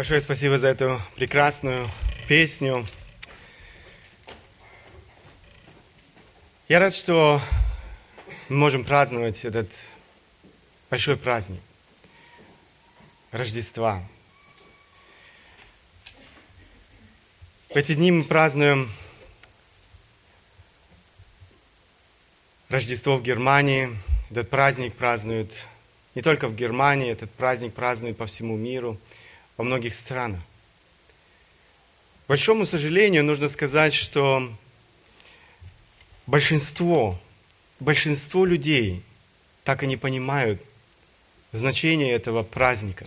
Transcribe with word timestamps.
Большое 0.00 0.22
спасибо 0.22 0.56
за 0.56 0.68
эту 0.68 0.98
прекрасную 1.14 1.90
песню. 2.26 2.86
Я 6.70 6.78
рад, 6.78 6.94
что 6.94 7.42
мы 8.48 8.56
можем 8.56 8.82
праздновать 8.82 9.44
этот 9.44 9.68
большой 10.88 11.18
праздник 11.18 11.60
Рождества. 13.30 14.02
В 17.68 17.76
эти 17.76 17.94
дни 17.94 18.10
мы 18.10 18.24
празднуем 18.24 18.90
Рождество 22.70 23.18
в 23.18 23.22
Германии. 23.22 23.94
Этот 24.30 24.48
праздник 24.48 24.94
празднуют 24.94 25.66
не 26.14 26.22
только 26.22 26.48
в 26.48 26.56
Германии, 26.56 27.12
этот 27.12 27.30
праздник 27.32 27.74
празднуют 27.74 28.16
по 28.16 28.24
всему 28.24 28.56
миру, 28.56 28.98
во 29.60 29.64
многих 29.64 29.94
странах. 29.94 30.40
К 32.24 32.28
большому 32.30 32.64
сожалению, 32.64 33.22
нужно 33.22 33.50
сказать, 33.50 33.92
что 33.92 34.50
большинство, 36.26 37.20
большинство 37.78 38.46
людей 38.46 39.04
так 39.62 39.82
и 39.82 39.86
не 39.86 39.98
понимают 39.98 40.62
значение 41.52 42.14
этого 42.14 42.42
праздника. 42.42 43.04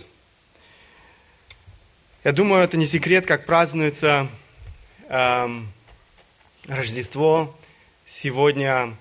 Я 2.22 2.30
думаю, 2.30 2.62
это 2.62 2.76
не 2.76 2.86
секрет, 2.86 3.26
как 3.26 3.46
празднуется 3.46 4.28
эм, 5.08 5.72
Рождество 6.68 7.52
сегодня, 8.06 8.96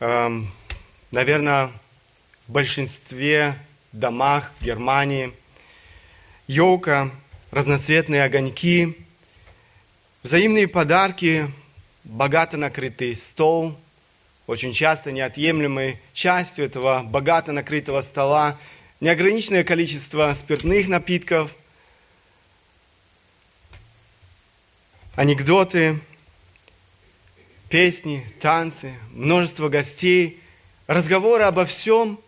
эм, 0.00 0.50
наверное, 1.10 1.70
в 2.48 2.52
большинстве 2.52 3.54
домах 3.92 4.50
Германии. 4.62 5.34
Елка, 6.46 7.10
разноцветные 7.50 8.24
огоньки, 8.24 8.96
взаимные 10.22 10.68
подарки, 10.68 11.50
богато 12.04 12.56
накрытый 12.56 13.14
стол. 13.16 13.76
Очень 14.46 14.72
часто 14.72 15.10
неотъемлемой 15.10 16.00
частью 16.12 16.64
этого 16.66 17.02
богато 17.02 17.52
накрытого 17.52 18.02
стола 18.02 18.58
неограниченное 19.00 19.64
количество 19.64 20.32
спиртных 20.34 20.88
напитков, 20.88 21.54
анекдоты, 25.14 25.98
песни, 27.68 28.24
танцы, 28.40 28.94
множество 29.10 29.68
гостей, 29.68 30.40
разговоры 30.86 31.42
обо 31.44 31.66
всем– 31.66 32.20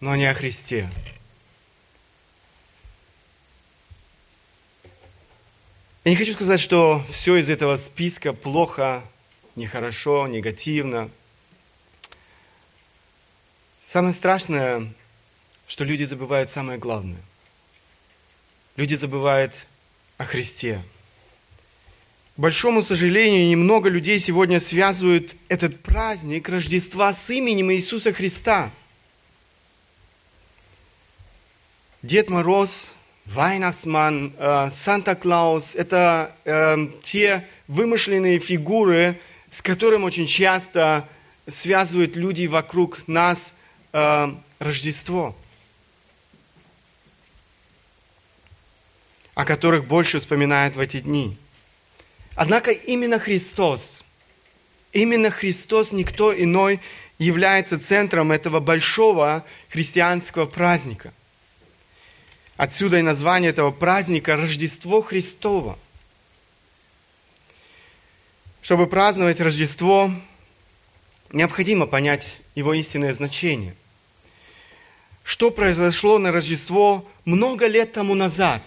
но 0.00 0.14
не 0.14 0.26
о 0.26 0.34
Христе. 0.34 0.88
Я 6.06 6.10
не 6.10 6.16
хочу 6.16 6.34
сказать, 6.34 6.60
что 6.60 7.04
все 7.10 7.34
из 7.34 7.50
этого 7.50 7.76
списка 7.76 8.32
плохо, 8.32 9.02
нехорошо, 9.56 10.28
негативно. 10.28 11.10
Самое 13.84 14.14
страшное, 14.14 14.94
что 15.66 15.82
люди 15.82 16.04
забывают 16.04 16.52
самое 16.52 16.78
главное. 16.78 17.20
Люди 18.76 18.94
забывают 18.94 19.66
о 20.16 20.26
Христе. 20.26 20.80
К 22.36 22.38
большому 22.38 22.84
сожалению, 22.84 23.48
немного 23.48 23.88
людей 23.88 24.20
сегодня 24.20 24.60
связывают 24.60 25.34
этот 25.48 25.82
праздник 25.82 26.48
Рождества 26.48 27.12
с 27.12 27.28
именем 27.30 27.72
Иисуса 27.72 28.12
Христа– 28.12 28.70
Дед 32.02 32.28
Мороз, 32.28 32.92
Weihnachtsmann, 33.34 34.32
э, 34.38 34.70
Санта-Клаус– 34.70 35.74
это 35.76 36.34
э, 36.44 36.76
те 37.02 37.44
вымышленные 37.66 38.38
фигуры, 38.38 39.18
с 39.50 39.62
которыми 39.62 40.04
очень 40.04 40.26
часто 40.26 41.08
связывают 41.46 42.16
люди 42.16 42.46
вокруг 42.46 43.06
нас 43.08 43.54
э, 43.92 44.32
Рождество, 44.58 45.36
о 49.34 49.44
которых 49.44 49.86
больше 49.86 50.18
вспоминают 50.18 50.76
в 50.76 50.80
эти 50.80 51.00
дни. 51.00 51.36
Однако 52.36 52.70
именно 52.70 53.18
Христос, 53.18 54.02
именно 54.92 55.30
Христос, 55.30 55.92
никто 55.92 56.34
иной, 56.34 56.80
является 57.18 57.78
центром 57.78 58.30
этого 58.30 58.60
большого 58.60 59.44
христианского 59.68 60.46
праздника– 60.46 61.12
Отсюда 62.56 62.98
и 62.98 63.02
название 63.02 63.50
этого 63.50 63.70
праздника 63.70 64.34
Рождество 64.36 65.02
Христово. 65.02 65.78
Чтобы 68.62 68.86
праздновать 68.86 69.40
Рождество, 69.40 70.10
необходимо 71.32 71.86
понять 71.86 72.38
его 72.54 72.72
истинное 72.72 73.12
значение. 73.12 73.76
Что 75.22 75.50
произошло 75.50 76.18
на 76.18 76.32
Рождество 76.32 77.06
много 77.26 77.66
лет 77.66 77.92
тому 77.92 78.14
назад? 78.14 78.62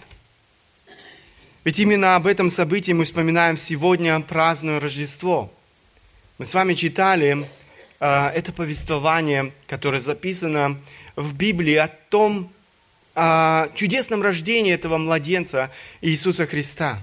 Ведь 1.64 1.80
именно 1.80 2.14
об 2.14 2.28
этом 2.28 2.48
событии 2.48 2.92
мы 2.92 3.04
вспоминаем 3.04 3.58
сегодня, 3.58 4.20
празднуя 4.20 4.78
Рождество. 4.78 5.52
Мы 6.38 6.44
с 6.44 6.54
вами 6.54 6.74
читали 6.74 7.48
э, 7.98 8.26
это 8.28 8.52
повествование, 8.52 9.52
которое 9.66 10.00
записано 10.00 10.78
в 11.16 11.34
Библии 11.34 11.74
о 11.74 11.88
том, 11.88 12.52
о 13.14 13.68
чудесном 13.74 14.22
рождении 14.22 14.72
этого 14.72 14.98
младенца 14.98 15.70
Иисуса 16.00 16.46
Христа. 16.46 17.02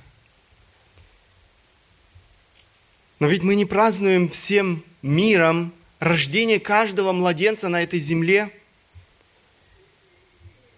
Но 3.20 3.28
ведь 3.28 3.44
мы 3.44 3.56
не 3.56 3.66
празднуем 3.66 4.30
всем 4.30 4.84
миром 5.02 5.74
рождение 6.00 6.60
каждого 6.60 7.12
младенца 7.12 7.68
на 7.68 7.82
этой 7.82 8.00
земле. 8.00 8.52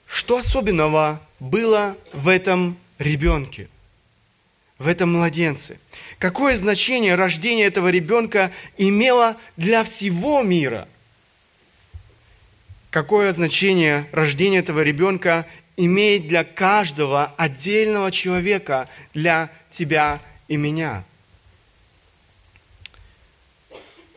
Что 0.08 0.38
особенного 0.38 1.22
было 1.40 1.98
в 2.14 2.28
этом 2.28 2.78
ребенке, 2.98 3.70
в 4.78 4.88
этом 4.88 5.14
младенце? 5.14 5.80
Какое 6.18 6.58
значение 6.58 7.16
рождение 7.16 7.68
этого 7.68 7.90
ребенка 7.90 8.52
имело 8.78 9.38
для 9.58 9.84
всего 9.84 10.42
мира– 10.42 10.88
какое 12.90 13.34
значение 13.34 14.08
рождение 14.12 14.60
этого 14.62 14.82
ребенка 14.82 15.46
имеет 15.78 16.28
для 16.28 16.44
каждого 16.44 17.34
отдельного 17.38 18.12
человека, 18.12 18.90
для 19.14 19.50
тебя 19.72 20.22
и 20.48 20.58
меня. 20.58 21.04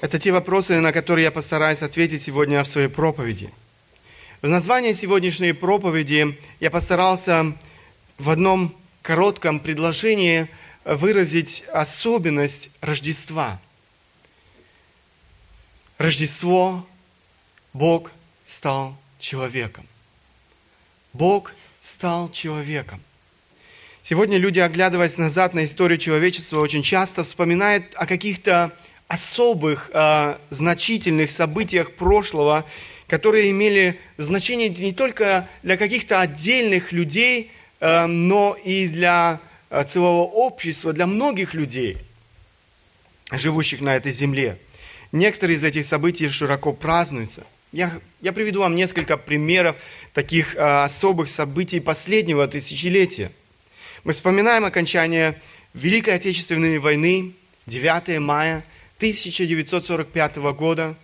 Это 0.00 0.19
те 0.19 0.33
вопросы, 0.33 0.81
на 0.81 0.93
которые 0.93 1.25
я 1.25 1.31
постараюсь 1.31 1.83
ответить 1.83 2.25
сегодня 2.25 2.65
в 2.65 2.66
своей 2.66 2.88
проповеди. 2.88 3.53
В 4.41 4.49
названии 4.49 4.93
сегодняшней 4.93 5.53
проповеди 5.53 6.37
я 6.59 6.71
постарался 6.72 7.53
в 8.19 8.28
одном 8.28 8.77
коротком 9.03 9.60
предложении 9.60 10.49
выразить 10.84 11.62
особенность 11.72 12.71
Рождества. 12.81 13.60
Рождество 15.99 16.84
Бог 17.72 18.10
стал 18.52 18.94
человеком. 19.18 19.86
Бог 21.14 21.54
стал 21.80 22.30
человеком. 22.30 23.00
Сегодня 24.02 24.36
люди, 24.36 24.58
оглядываясь 24.58 25.16
назад 25.16 25.54
на 25.54 25.64
историю 25.64 25.98
человечества, 25.98 26.60
очень 26.60 26.82
часто 26.82 27.24
вспоминают 27.24 27.84
о 27.94 28.06
каких-то 28.06 28.76
особых, 29.08 29.91
э, 29.94 30.36
значительных 30.50 31.30
событиях 31.30 31.92
прошлого, 31.92 32.66
которые 33.06 33.50
имели 33.50 33.98
значение 34.18 34.68
не 34.68 34.92
только 34.92 35.48
для 35.62 35.78
каких-то 35.78 36.21
отдельных 36.21 36.92
людей, 36.92 37.50
э, 37.80 38.06
но 38.06 38.54
и 38.62 38.86
для 38.86 39.41
э, 39.71 39.84
целого 39.84 40.24
общества, 40.24 40.92
для 40.92 41.06
многих 41.06 41.54
людей, 41.54 41.97
живущих 43.30 43.80
на 43.80 43.97
этой 43.97 44.12
земле. 44.12 44.59
Некоторые 45.10 45.56
из 45.56 45.65
этих 45.65 45.86
событий 45.86 46.28
широко 46.28 46.74
празднуются– 46.74 47.47
я, 47.72 48.01
я 48.21 48.33
приведу 48.33 48.60
вам 48.60 48.77
несколько 48.77 49.16
примеров 49.16 49.77
таких 50.13 50.54
а, 50.57 50.84
особых 50.84 51.28
событий 51.28 51.80
последнего 51.80 52.47
тысячелетия. 52.47 53.33
Мы 54.04 54.13
вспоминаем 54.13 54.65
окончание 54.65 55.41
Великой 55.72 56.15
Отечественной 56.15 56.78
войны, 56.78 57.33
9 57.66 58.21
мая 58.21 58.63
1945 58.98 60.36
года. 60.54 60.95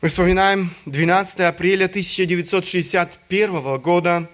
Мы 0.00 0.08
вспоминаем 0.08 0.70
12 0.86 1.40
апреля 1.40 1.86
1961 1.86 3.78
года, 3.78 4.30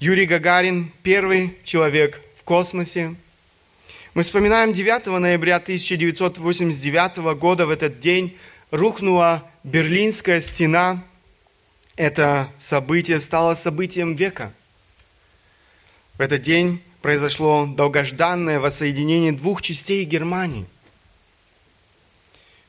Юрий 0.00 0.26
Гагарин, 0.26 0.90
первый 1.02 1.56
человек 1.64 2.20
в 2.36 2.42
космосе. 2.42 3.14
Мы 4.14 4.24
вспоминаем 4.24 4.72
9 4.72 5.06
ноября 5.06 5.56
1989 5.56 7.38
года, 7.38 7.66
в 7.66 7.70
этот 7.70 8.00
день 8.00 8.36
рухнула 8.72 9.47
Берлинская 9.64 10.40
стена, 10.40 11.02
это 11.96 12.48
событие 12.58 13.20
стало 13.20 13.54
событием 13.56 14.14
века. 14.14 14.52
В 16.16 16.20
этот 16.20 16.42
день 16.42 16.80
произошло 17.02 17.66
долгожданное 17.66 18.60
воссоединение 18.60 19.32
двух 19.32 19.60
частей 19.62 20.04
Германии. 20.04 20.66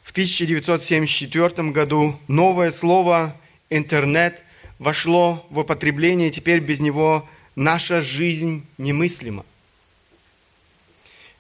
В 0.02 0.12
1974 0.12 1.70
году 1.70 2.20
новое 2.28 2.72
слово 2.72 3.36
«интернет» 3.70 4.44
вошло 4.80 5.46
в 5.52 5.60
употребление, 5.60 6.32
теперь 6.32 6.60
без 6.60 6.80
него 6.80 7.30
наша 7.56 8.02
жизнь 8.02 8.66
немыслима. 8.80 9.46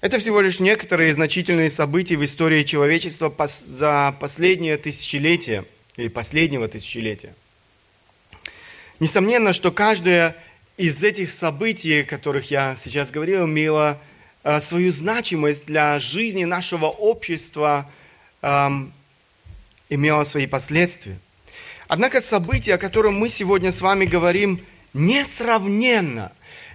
Это 0.01 0.18
всего 0.18 0.40
лишь 0.40 0.62
некоторые 0.62 1.13
значительные 1.13 1.69
события 1.69 2.16
в 2.16 2.24
истории 2.24 2.63
человечества 2.63 3.34
за 3.68 4.16
последнее 4.18 4.78
тысячелетие 4.78 5.66
или 5.98 6.07
последнего 6.07 6.69
тысячелетия. 6.69 7.36
Несомненно, 9.01 9.51
что 9.51 9.72
каждое 9.72 10.38
из 10.78 11.04
этих 11.04 11.30
событий, 11.30 12.01
о 12.01 12.06
которых 12.06 12.50
я 12.50 12.78
сейчас 12.78 13.12
говорил, 13.12 13.46
имело 13.46 14.00
э, 14.46 14.62
свою 14.62 14.94
значимость 14.94 15.66
для 15.66 16.00
жизни 16.00 16.45
нашего 16.45 16.86
общества, 16.86 17.90
эм, 18.42 18.94
имело 19.90 20.24
свои 20.24 20.48
последствия. 20.48 21.19
Однако 21.90 22.22
события, 22.22 22.75
о 22.75 22.78
которых 22.78 23.12
мы 23.12 23.28
сегодня 23.28 23.74
с 23.74 23.81
вами 23.81 24.06
говорим, 24.06 24.66
несравненно, 24.94 26.31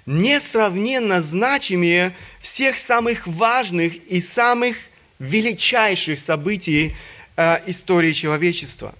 несравненно 0.06 1.22
значимее 1.22 2.14
всех 2.40 2.78
самых 2.78 3.26
важных 3.26 3.94
и 4.06 4.20
самых 4.20 4.76
величайших 5.18 6.18
событий 6.18 6.94
э, 7.36 7.60
истории 7.66 8.12
человечества. 8.12 8.94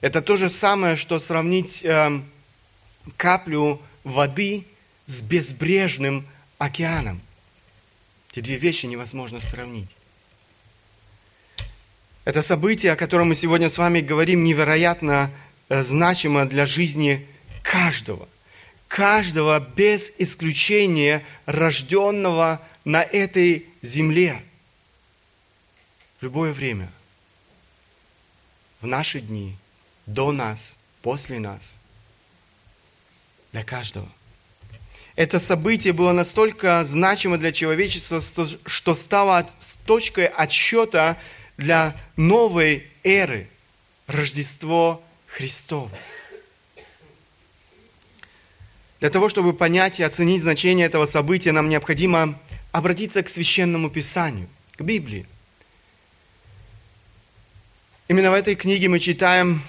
Это 0.00 0.22
то 0.22 0.36
же 0.36 0.50
самое, 0.50 0.96
что 0.96 1.20
сравнить 1.20 1.84
э, 1.84 2.20
каплю 3.16 3.80
воды 4.04 4.64
с 5.06 5.22
безбрежным 5.22 6.26
океаном. 6.58 7.20
Эти 8.32 8.40
две 8.40 8.56
вещи 8.56 8.86
невозможно 8.86 9.40
сравнить. 9.40 9.90
Это 12.24 12.40
событие, 12.40 12.92
о 12.92 12.96
котором 12.96 13.28
мы 13.28 13.34
сегодня 13.34 13.68
с 13.68 13.78
вами 13.78 14.00
говорим, 14.00 14.44
невероятно 14.44 15.30
э, 15.68 15.82
значимо 15.82 16.46
для 16.46 16.66
жизни 16.66 17.26
каждого. 17.62 18.28
Каждого 18.92 19.58
без 19.58 20.12
исключения 20.18 21.24
рожденного 21.46 22.60
на 22.84 23.02
этой 23.02 23.66
земле. 23.80 24.44
В 26.20 26.24
любое 26.24 26.52
время. 26.52 26.92
В 28.82 28.86
наши 28.86 29.20
дни, 29.20 29.56
до 30.04 30.30
нас, 30.30 30.76
после 31.00 31.40
нас. 31.40 31.78
Для 33.52 33.64
каждого. 33.64 34.12
Это 35.16 35.40
событие 35.40 35.94
было 35.94 36.12
настолько 36.12 36.84
значимо 36.84 37.38
для 37.38 37.50
человечества, 37.50 38.22
что 38.66 38.94
стало 38.94 39.48
точкой 39.86 40.26
отсчета 40.26 41.16
для 41.56 41.96
новой 42.16 42.86
эры, 43.04 43.48
Рождество 44.06 45.02
Христово. 45.28 45.90
Для 49.02 49.10
того, 49.10 49.28
чтобы 49.28 49.52
понять 49.52 49.98
и 49.98 50.04
оценить 50.04 50.42
значение 50.42 50.86
этого 50.86 51.06
события, 51.06 51.50
нам 51.50 51.68
необходимо 51.68 52.38
обратиться 52.70 53.24
к 53.24 53.28
священному 53.28 53.90
писанию, 53.90 54.46
к 54.76 54.82
Библии. 54.82 55.26
Именно 58.06 58.30
в 58.30 58.34
этой 58.34 58.54
книге 58.54 58.88
мы 58.88 59.00
читаем 59.00 59.60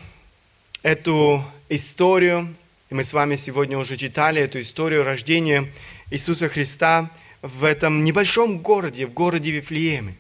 эту 0.84 1.44
историю, 1.68 2.54
и 2.92 2.94
мы 2.94 3.04
с 3.04 3.12
вами 3.12 3.36
сегодня 3.36 3.80
уже 3.80 3.98
читали 3.98 4.40
эту 4.40 4.62
историю 4.62 5.04
рождения 5.04 5.74
Иисуса 6.12 6.48
Христа 6.48 7.10
в 7.42 7.64
этом 7.64 8.04
небольшом 8.04 8.60
городе, 8.60 9.08
в 9.08 9.14
городе 9.14 9.50
Вифлееме. 9.50 10.16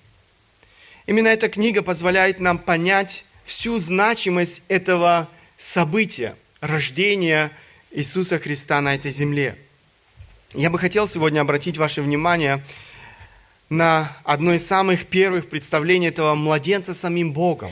Именно 1.05 1.27
эта 1.27 1.49
книга 1.49 1.83
позволяет 1.83 2.39
нам 2.39 2.57
понять 2.57 3.25
всю 3.45 3.77
значимость 3.77 4.63
этого 4.69 5.29
события, 5.59 6.35
рождения 6.61 7.51
Иисуса 7.95 8.39
Христа 8.39 8.81
на 8.81 8.95
этой 8.95 9.11
земле. 9.11 9.55
Я 10.55 10.71
бы 10.71 10.79
хотел 10.79 11.07
сегодня 11.07 11.41
обратить 11.41 11.77
ваше 11.77 12.01
внимание 12.01 12.63
на 13.69 14.17
одно 14.23 14.55
из 14.55 14.65
самых 14.65 15.05
первых 15.05 15.47
представлений 15.47 16.07
этого 16.07 16.33
младенца 16.33 16.95
самим 16.95 17.33
Богом. 17.33 17.71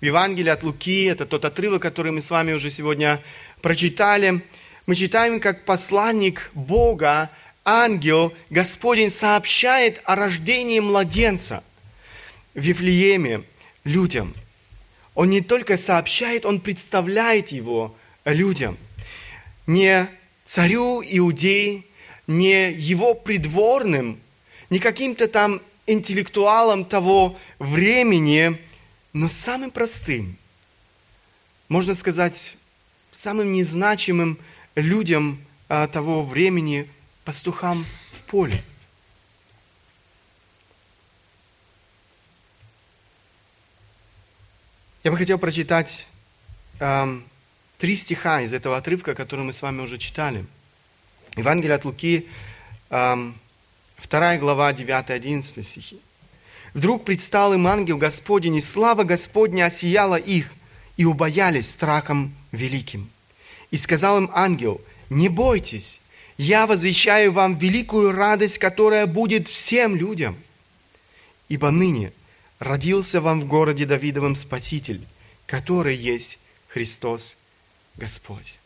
В 0.00 0.04
Евангелии 0.04 0.50
от 0.50 0.64
Луки, 0.64 1.04
это 1.04 1.24
тот 1.24 1.44
отрывок, 1.44 1.80
который 1.80 2.10
мы 2.10 2.20
с 2.20 2.30
вами 2.30 2.52
уже 2.52 2.72
сегодня 2.72 3.22
прочитали, 3.62 4.42
мы 4.86 4.96
читаем, 4.96 5.38
как 5.38 5.64
посланник 5.64 6.50
Бога, 6.54 7.30
ангел, 7.64 8.34
Господень 8.50 9.10
сообщает 9.10 10.00
о 10.02 10.16
рождении 10.16 10.80
младенца 10.80 11.62
в 12.54 12.60
Вифлееме 12.60 13.44
людям. 13.84 14.34
Он 15.14 15.30
не 15.30 15.42
только 15.42 15.76
сообщает, 15.76 16.44
он 16.44 16.60
представляет 16.60 17.48
его 17.48 17.94
людям. 18.24 18.78
Не 19.68 20.08
царю 20.46 21.02
Иудеи, 21.02 21.84
не 22.26 22.72
его 22.72 23.12
придворным, 23.12 24.18
не 24.70 24.78
каким-то 24.78 25.28
там 25.28 25.60
интеллектуалам 25.86 26.86
того 26.86 27.38
времени, 27.58 28.58
но 29.12 29.28
самым 29.28 29.70
простым, 29.70 30.38
можно 31.68 31.92
сказать, 31.94 32.56
самым 33.12 33.52
незначимым 33.52 34.38
людям 34.74 35.38
а, 35.68 35.86
того 35.86 36.24
времени, 36.24 36.88
пастухам 37.26 37.84
в 38.12 38.20
поле. 38.22 38.64
Я 45.04 45.10
бы 45.10 45.18
хотел 45.18 45.38
прочитать 45.38 46.06
три 47.78 47.96
стиха 47.96 48.42
из 48.42 48.52
этого 48.52 48.76
отрывка, 48.76 49.14
который 49.14 49.44
мы 49.44 49.52
с 49.52 49.62
вами 49.62 49.80
уже 49.80 49.98
читали. 49.98 50.44
Евангелие 51.36 51.76
от 51.76 51.84
Луки, 51.84 52.26
эм, 52.90 53.34
2 54.02 54.38
глава, 54.38 54.72
9-11 54.72 55.62
стихи. 55.62 56.00
«Вдруг 56.74 57.04
предстал 57.04 57.54
им 57.54 57.66
ангел 57.66 57.96
Господень, 57.96 58.56
и 58.56 58.60
слава 58.60 59.04
Господня 59.04 59.66
осияла 59.66 60.16
их, 60.16 60.52
и 60.96 61.04
убоялись 61.04 61.70
страхом 61.70 62.34
великим. 62.50 63.08
И 63.70 63.76
сказал 63.76 64.18
им 64.18 64.30
ангел, 64.34 64.80
не 65.10 65.28
бойтесь, 65.28 66.00
я 66.36 66.66
возвещаю 66.66 67.32
вам 67.32 67.56
великую 67.56 68.12
радость, 68.12 68.58
которая 68.58 69.06
будет 69.06 69.48
всем 69.48 69.94
людям. 69.94 70.36
Ибо 71.48 71.70
ныне 71.70 72.12
родился 72.58 73.20
вам 73.20 73.40
в 73.40 73.46
городе 73.46 73.84
Давидовом 73.86 74.34
Спаситель, 74.34 75.06
который 75.46 75.96
есть 75.96 76.38
Христос 76.68 77.36
Господь. 77.98 78.58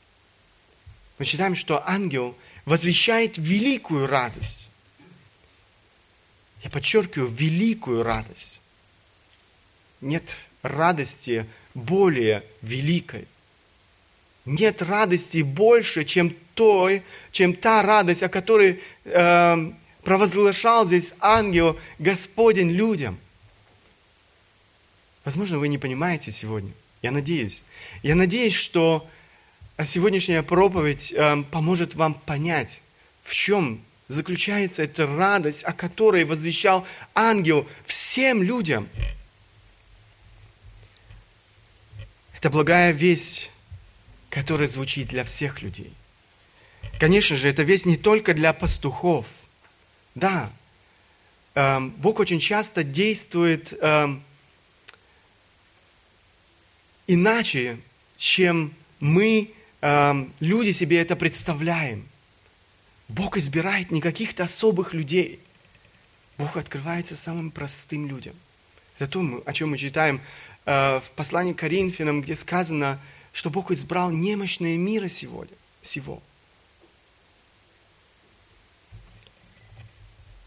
Мы 1.19 1.25
считаем, 1.25 1.57
что 1.57 1.83
ангел 1.89 2.37
возвещает 2.65 3.39
великую 3.39 4.07
радость. 4.07 4.69
Я 6.63 6.71
подчеркиваю, 6.71 7.29
великую 7.29 8.05
радость. 8.05 8.61
Нет 10.01 10.37
радости 10.63 11.47
более 11.75 12.45
великой. 12.61 13.27
Нет 14.45 14.83
радости 14.83 15.43
больше, 15.43 16.05
чем 16.05 16.37
той, 16.55 17.03
чем 17.33 17.55
та 17.55 17.83
радость, 17.83 18.23
о 18.23 18.29
которой 18.29 18.81
э, 19.05 19.73
провозглашал 20.05 20.87
здесь 20.87 21.15
ангел 21.21 21.79
Господень 21.99 22.71
людям– 22.71 23.19
Возможно, 25.25 25.59
вы 25.59 25.69
не 25.69 25.79
понимаете 25.79 26.31
сегодня. 26.31 26.73
Я 27.01 27.11
надеюсь. 27.11 27.63
Я 28.03 28.15
надеюсь, 28.15 28.55
что 28.55 29.09
сегодняшняя 29.85 30.43
проповедь 30.43 31.13
э, 31.13 31.43
поможет 31.51 31.95
вам 31.95 32.15
понять, 32.15 32.81
в 33.23 33.35
чем 33.35 33.81
заключается 34.09 34.83
эта 34.83 35.07
радость, 35.07 35.65
о 35.65 35.73
которой 35.73 36.25
возвещал 36.25 36.87
ангел 37.15 37.67
всем 37.87 38.43
людям. 38.43 38.89
Это 42.37 42.51
благая 42.51 42.93
весть, 42.93 43.51
которая 44.29 44.69
звучит 44.69 45.09
для 45.09 45.25
всех 45.25 45.63
людей. 45.63 45.93
Конечно 46.99 47.37
же, 47.37 47.49
это 47.49 47.63
весть 47.63 47.87
не 47.87 47.97
только 47.97 48.35
для 48.35 48.53
пастухов. 48.53 49.27
Да, 50.15 50.51
э, 51.55 51.81
Бог 51.81 52.19
очень 52.19 52.41
часто 52.41 52.85
действует 52.85 53.73
э, 53.73 54.09
иначе, 57.07 57.79
чем 58.17 58.75
мы, 59.01 59.51
э, 59.83 60.27
люди, 60.41 60.73
себе 60.73 61.01
это 61.01 61.17
представляем. 61.17 62.09
Бог 63.09 63.37
избирает 63.37 63.91
не 63.91 64.01
каких-то 64.01 64.45
особых 64.45 64.95
людей. 64.95 65.39
Бог 66.39 66.57
открывается 66.57 67.17
самым 67.17 67.51
простым 67.51 68.09
людям. 68.09 68.35
Это 68.99 69.07
то, 69.07 69.43
о 69.45 69.53
чем 69.53 69.71
мы 69.71 69.79
читаем 69.79 70.21
э, 70.65 71.01
в 71.01 71.11
послании 71.15 71.53
к 71.53 71.59
Коринфянам, 71.59 72.23
где 72.23 72.37
сказано, 72.37 72.99
что 73.33 73.51
Бог 73.51 73.71
избрал 73.71 74.11
немощное 74.11 74.77
мира 74.77 75.09
сегодня, 75.09 75.57
всего. 75.83 76.23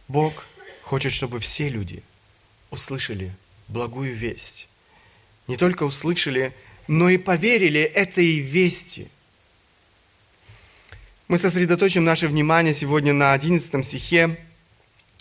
Бог 0.08 0.46
хочет, 0.84 1.12
чтобы 1.12 1.40
все 1.40 1.70
люди 1.70 2.04
услышали 2.70 3.32
благую 3.68 4.16
весть. 4.16 4.68
Не 5.48 5.58
только 5.58 5.84
услышали, 5.84 6.54
но 6.88 7.10
и 7.10 7.18
поверили 7.18 7.82
этой 7.82 8.40
вести. 8.40 9.10
Мы 11.28 11.40
сосредоточим 11.40 12.04
наше 12.04 12.28
внимание 12.28 12.76
сегодня 12.76 13.12
на 13.12 13.34
11 13.34 13.84
стихе. 13.84 14.40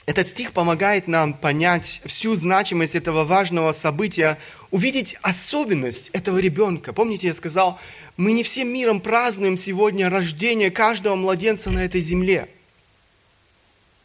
Этот 0.05 0.27
стих 0.27 0.53
помогает 0.53 1.09
нам 1.09 1.33
понять 1.33 2.03
всю 2.05 2.37
значимость 2.37 2.95
этого 2.95 3.25
важного 3.25 3.73
события, 3.73 4.39
увидеть 4.71 5.17
особенность 5.23 6.11
этого 6.11 6.37
ребенка. 6.37 6.93
Помните, 6.93 7.29
я 7.29 7.35
сказал, 7.35 7.81
мы 8.19 8.33
не 8.33 8.43
всем 8.43 8.69
миром 8.69 9.01
празднуем 9.01 9.57
сегодня 9.57 10.11
рождение 10.11 10.71
каждого 10.71 11.17
младенца 11.17 11.71
на 11.71 11.83
этой 11.83 12.03
земле. 12.03 12.51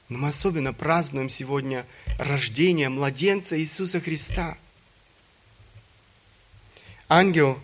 Но 0.08 0.20
мы 0.20 0.30
особенно 0.30 0.72
празднуем 0.72 1.28
сегодня 1.28 1.86
рождение 2.18 2.88
младенца 2.88 3.60
Иисуса 3.60 4.00
Христа. 4.00 4.58
Ангел 7.10 7.60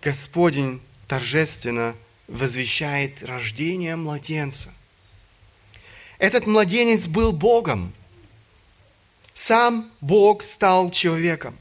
Господень 0.00 0.80
торжественно 1.06 1.94
возвещает 2.32 3.22
рождение 3.22 3.94
младенца. 3.94 4.72
Этот 6.18 6.46
младенец 6.46 7.06
был 7.06 7.32
Богом. 7.32 7.92
Сам 9.34 9.90
Бог 10.00 10.42
стал 10.42 10.90
человеком. 10.90 11.56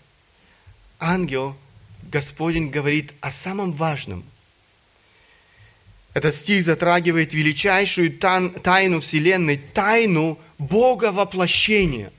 Ангел 1.00 1.58
Господень 2.04 2.70
говорит 2.70 3.14
о 3.20 3.32
самом 3.32 3.72
важном. 3.72 4.24
Этот 6.14 6.36
стих 6.36 6.64
затрагивает 6.64 7.34
величайшую 7.34 8.18
тайну 8.18 9.00
Вселенной, 9.00 9.58
тайну 9.58 10.38
Бога 10.58 11.12
воплощения. 11.12 12.12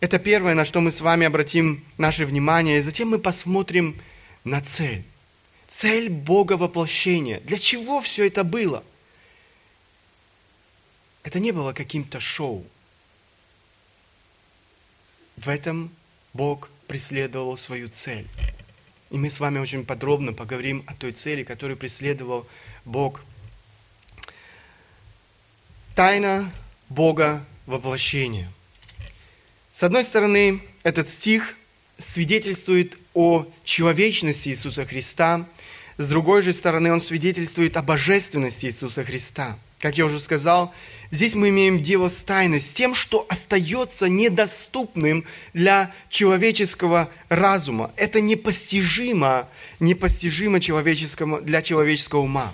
Это 0.00 0.18
первое, 0.18 0.54
на 0.54 0.64
что 0.64 0.80
мы 0.80 0.92
с 0.92 1.00
вами 1.00 1.26
обратим 1.26 1.84
наше 1.96 2.26
внимание, 2.26 2.78
и 2.78 2.82
затем 2.82 3.08
мы 3.08 3.18
посмотрим 3.18 4.00
на 4.44 4.60
цель. 4.60 5.04
Цель 5.68 6.08
Бога 6.08 6.54
воплощения. 6.54 7.40
Для 7.40 7.58
чего 7.58 8.00
все 8.00 8.26
это 8.26 8.44
было? 8.44 8.84
Это 11.22 11.40
не 11.40 11.50
было 11.50 11.72
каким-то 11.72 12.20
шоу. 12.20 12.64
В 15.36 15.48
этом 15.48 15.90
Бог 16.32 16.70
преследовал 16.86 17.56
свою 17.56 17.88
цель. 17.88 18.26
И 19.10 19.18
мы 19.18 19.30
с 19.30 19.40
вами 19.40 19.58
очень 19.58 19.84
подробно 19.84 20.32
поговорим 20.32 20.84
о 20.86 20.94
той 20.94 21.12
цели, 21.12 21.42
которую 21.42 21.76
преследовал 21.76 22.46
Бог. 22.84 23.22
Тайна 25.94 26.52
Бога 26.88 27.44
воплощения. 27.66 28.52
С 29.72 29.82
одной 29.82 30.04
стороны, 30.04 30.62
этот 30.82 31.08
стих 31.08 31.56
свидетельствует 31.98 32.98
о 33.14 33.46
человечности 33.64 34.48
Иисуса 34.48 34.84
Христа, 34.86 35.48
с 35.98 36.08
другой 36.08 36.42
же 36.42 36.52
стороны, 36.52 36.92
он 36.92 37.00
свидетельствует 37.00 37.76
о 37.76 37.82
божественности 37.82 38.66
Иисуса 38.66 39.04
Христа. 39.04 39.58
Как 39.78 39.96
я 39.96 40.04
уже 40.06 40.20
сказал, 40.20 40.74
здесь 41.10 41.34
мы 41.34 41.50
имеем 41.50 41.80
дело 41.80 42.08
с 42.08 42.22
тайной, 42.22 42.60
с 42.60 42.72
тем, 42.72 42.94
что 42.94 43.26
остается 43.28 44.08
недоступным 44.08 45.24
для 45.54 45.92
человеческого 46.10 47.10
разума. 47.28 47.92
Это 47.96 48.20
непостижимо, 48.20 49.48
непостижимо 49.80 50.60
человеческому, 50.60 51.40
для 51.40 51.62
человеческого 51.62 52.20
ума. 52.20 52.52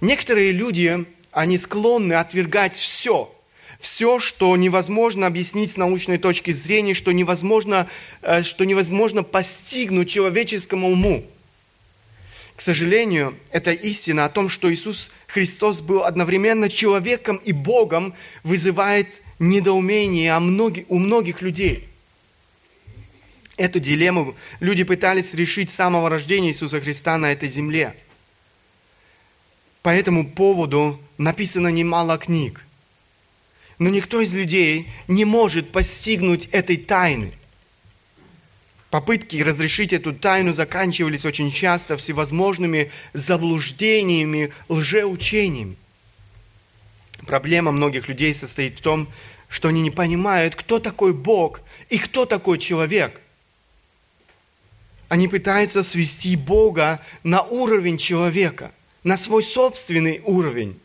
Некоторые 0.00 0.52
люди, 0.52 1.06
они 1.30 1.56
склонны 1.58 2.14
отвергать 2.14 2.74
все, 2.74 3.34
все, 3.80 4.18
что 4.18 4.56
невозможно 4.56 5.26
объяснить 5.26 5.72
с 5.72 5.76
научной 5.76 6.18
точки 6.18 6.52
зрения, 6.52 6.94
что 6.94 7.12
невозможно, 7.12 7.88
э, 8.22 8.42
что 8.42 8.64
невозможно 8.64 9.22
постигнуть 9.22 10.10
человеческому 10.10 10.90
уму. 10.90 11.24
К 12.56 12.62
сожалению, 12.62 13.36
эта 13.52 13.72
истина 13.72 14.24
о 14.24 14.30
том, 14.30 14.48
что 14.48 14.72
Иисус 14.72 15.10
Христос 15.26 15.82
был 15.82 16.04
одновременно 16.04 16.70
человеком 16.70 17.36
и 17.36 17.52
Богом, 17.52 18.14
вызывает 18.42 19.22
недоумение 19.38 20.34
у 20.88 20.98
многих 20.98 21.42
людей. 21.42 21.86
Эту 23.58 23.78
дилемму 23.78 24.34
люди 24.60 24.84
пытались 24.84 25.34
решить 25.34 25.70
с 25.70 25.74
самого 25.74 26.08
рождения 26.08 26.48
Иисуса 26.48 26.80
Христа 26.80 27.18
на 27.18 27.30
этой 27.32 27.50
земле. 27.50 27.94
По 29.82 29.90
этому 29.90 30.28
поводу 30.28 30.98
написано 31.18 31.68
немало 31.68 32.16
книг. 32.16 32.64
Но 33.78 33.90
никто 33.90 34.22
из 34.22 34.34
людей 34.34 34.88
не 35.08 35.26
может 35.26 35.72
постигнуть 35.72 36.46
этой 36.52 36.78
тайны– 36.78 37.34
Попытки 38.90 39.38
разрешить 39.38 39.92
эту 39.92 40.14
тайну 40.14 40.52
заканчивались 40.52 41.24
очень 41.24 41.50
часто 41.50 41.96
всевозможными 41.96 42.90
заблуждениями, 43.12 44.52
лжеучениями. 44.68 45.76
Проблема 47.26 47.72
многих 47.72 48.08
людей 48.08 48.32
состоит 48.34 48.78
в 48.78 48.82
том, 48.82 49.08
что 49.48 49.68
они 49.68 49.80
не 49.80 49.90
понимают, 49.90 50.54
кто 50.54 50.78
такой 50.78 51.12
Бог 51.12 51.60
и 51.88 51.98
кто 51.98 52.26
такой 52.26 52.58
человек. 52.58 53.20
Они 55.08 55.28
пытаются 55.28 55.82
свести 55.82 56.36
Бога 56.36 57.00
на 57.22 57.42
уровень 57.42 57.98
человека, 57.98 58.72
на 59.02 59.16
свой 59.16 59.42
собственный 59.42 60.20
уровень. 60.24 60.78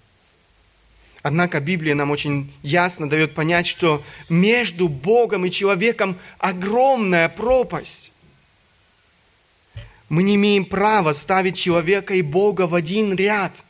Однако 1.23 1.59
Библия 1.59 1.93
нам 1.93 2.09
очень 2.09 2.51
ясно 2.63 3.07
дает 3.07 3.35
понять, 3.35 3.67
что 3.67 4.03
между 4.27 4.87
Богом 4.87 5.45
и 5.45 5.51
человеком 5.51 6.17
огромная 6.39 7.29
пропасть. 7.29 8.11
Мы 10.09 10.23
не 10.23 10.35
имеем 10.35 10.65
права 10.65 11.13
ставить 11.13 11.57
человека 11.57 12.15
и 12.15 12.21
Бога 12.21 12.65
в 12.65 12.73
один 12.73 13.13
ряд. 13.13 13.63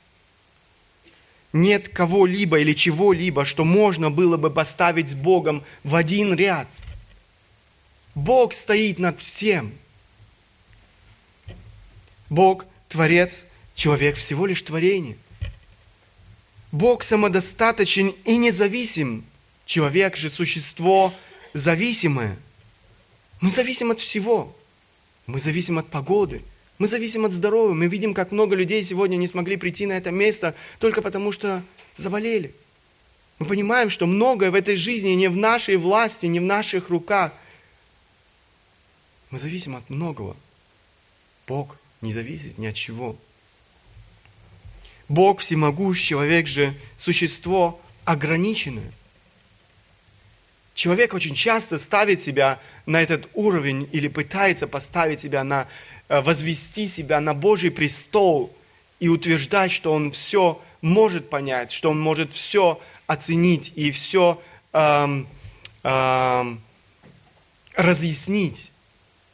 Нет 1.51 1.89
кого-либо 1.89 2.59
или 2.59 2.71
чего-либо, 2.71 3.43
что 3.43 3.65
можно 3.65 4.09
было 4.09 4.37
бы 4.37 4.49
поставить 4.49 5.09
с 5.09 5.13
Богом 5.13 5.63
в 5.83 5.95
один 5.95 6.33
ряд. 6.33 6.69
Бог 8.15 8.53
стоит 8.53 8.97
над 8.97 9.19
всем. 9.19 9.73
Бог– 12.29 12.65
Творец, 12.87 13.43
человек 13.75 14.15
всего 14.15 14.45
лишь 14.45 14.61
творение– 14.61 15.17
Бог 16.71 17.03
самодостаточен 17.03 18.13
и 18.23 18.37
независим. 18.37 19.25
Человек 19.65 20.15
же 20.15 20.29
существо 20.29 21.13
зависимое. 21.53 22.37
Мы 23.41 23.49
зависим 23.49 23.91
от 23.91 23.99
всего. 23.99 24.55
Мы 25.27 25.39
зависим 25.39 25.77
от 25.77 25.87
погоды. 25.89 26.41
Мы 26.77 26.87
зависим 26.87 27.25
от 27.25 27.31
здоровья. 27.31 27.73
Мы 27.73 27.87
видим, 27.87 28.13
как 28.13 28.31
много 28.31 28.55
людей 28.55 28.83
сегодня 28.83 29.17
не 29.17 29.27
смогли 29.27 29.57
прийти 29.57 29.85
на 29.85 29.93
это 29.93 30.11
место 30.11 30.55
только 30.79 31.01
потому, 31.01 31.31
что 31.31 31.63
заболели. 31.97 32.55
Мы 33.39 33.45
понимаем, 33.45 33.89
что 33.89 34.05
многое 34.05 34.51
в 34.51 34.55
этой 34.55 34.75
жизни 34.75 35.09
не 35.09 35.27
в 35.27 35.35
нашей 35.35 35.75
власти, 35.75 36.27
не 36.27 36.39
в 36.39 36.43
наших 36.43 36.89
руках. 36.89 37.33
Мы 39.29 39.39
зависим 39.39 39.75
от 39.75 39.89
многого. 39.89 40.37
Бог 41.47 41.77
не 42.01 42.13
зависит 42.13 42.57
ни 42.57 42.67
от 42.67 42.75
чего. 42.75 43.17
Бог 45.11 45.41
всемогущ, 45.41 46.01
человек 46.01 46.47
же 46.47 46.73
существо 46.95 47.81
ограниченное. 48.05 48.93
Человек 50.73 51.13
очень 51.13 51.35
часто 51.35 51.77
ставит 51.77 52.21
себя 52.21 52.59
на 52.85 53.01
этот 53.01 53.27
уровень 53.33 53.89
или 53.91 54.07
пытается 54.07 54.67
поставить 54.67 55.19
себя 55.19 55.43
на, 55.43 55.67
э, 56.07 56.21
возвести 56.21 56.87
себя 56.87 57.19
на 57.19 57.33
Божий 57.33 57.71
престол 57.71 58.55
и 59.01 59.09
утверждать, 59.09 59.73
что 59.73 59.91
он 59.91 60.13
все 60.13 60.61
может 60.79 61.29
понять, 61.29 61.73
что 61.73 61.91
он 61.91 61.99
может 61.99 62.33
все 62.33 62.79
оценить 63.05 63.73
и 63.75 63.91
все 63.91 64.41
эм, 64.71 65.27
эм, 65.83 66.61
разъяснить. 67.75 68.71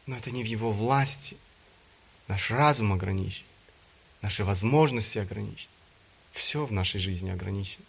Но 0.07 0.17
это 0.17 0.31
не 0.31 0.41
в 0.41 0.48
его 0.48 0.72
власти. 0.72 1.38
Наш 2.27 2.50
разум 2.50 2.93
ограничен. 2.93 3.47
Наши 4.21 4.43
возможности 4.43 5.17
ограничены. 5.17 5.69
Все 6.33 6.65
в 6.65 6.71
нашей 6.71 7.00
жизни 7.00 7.29
ограничено. 7.29 7.86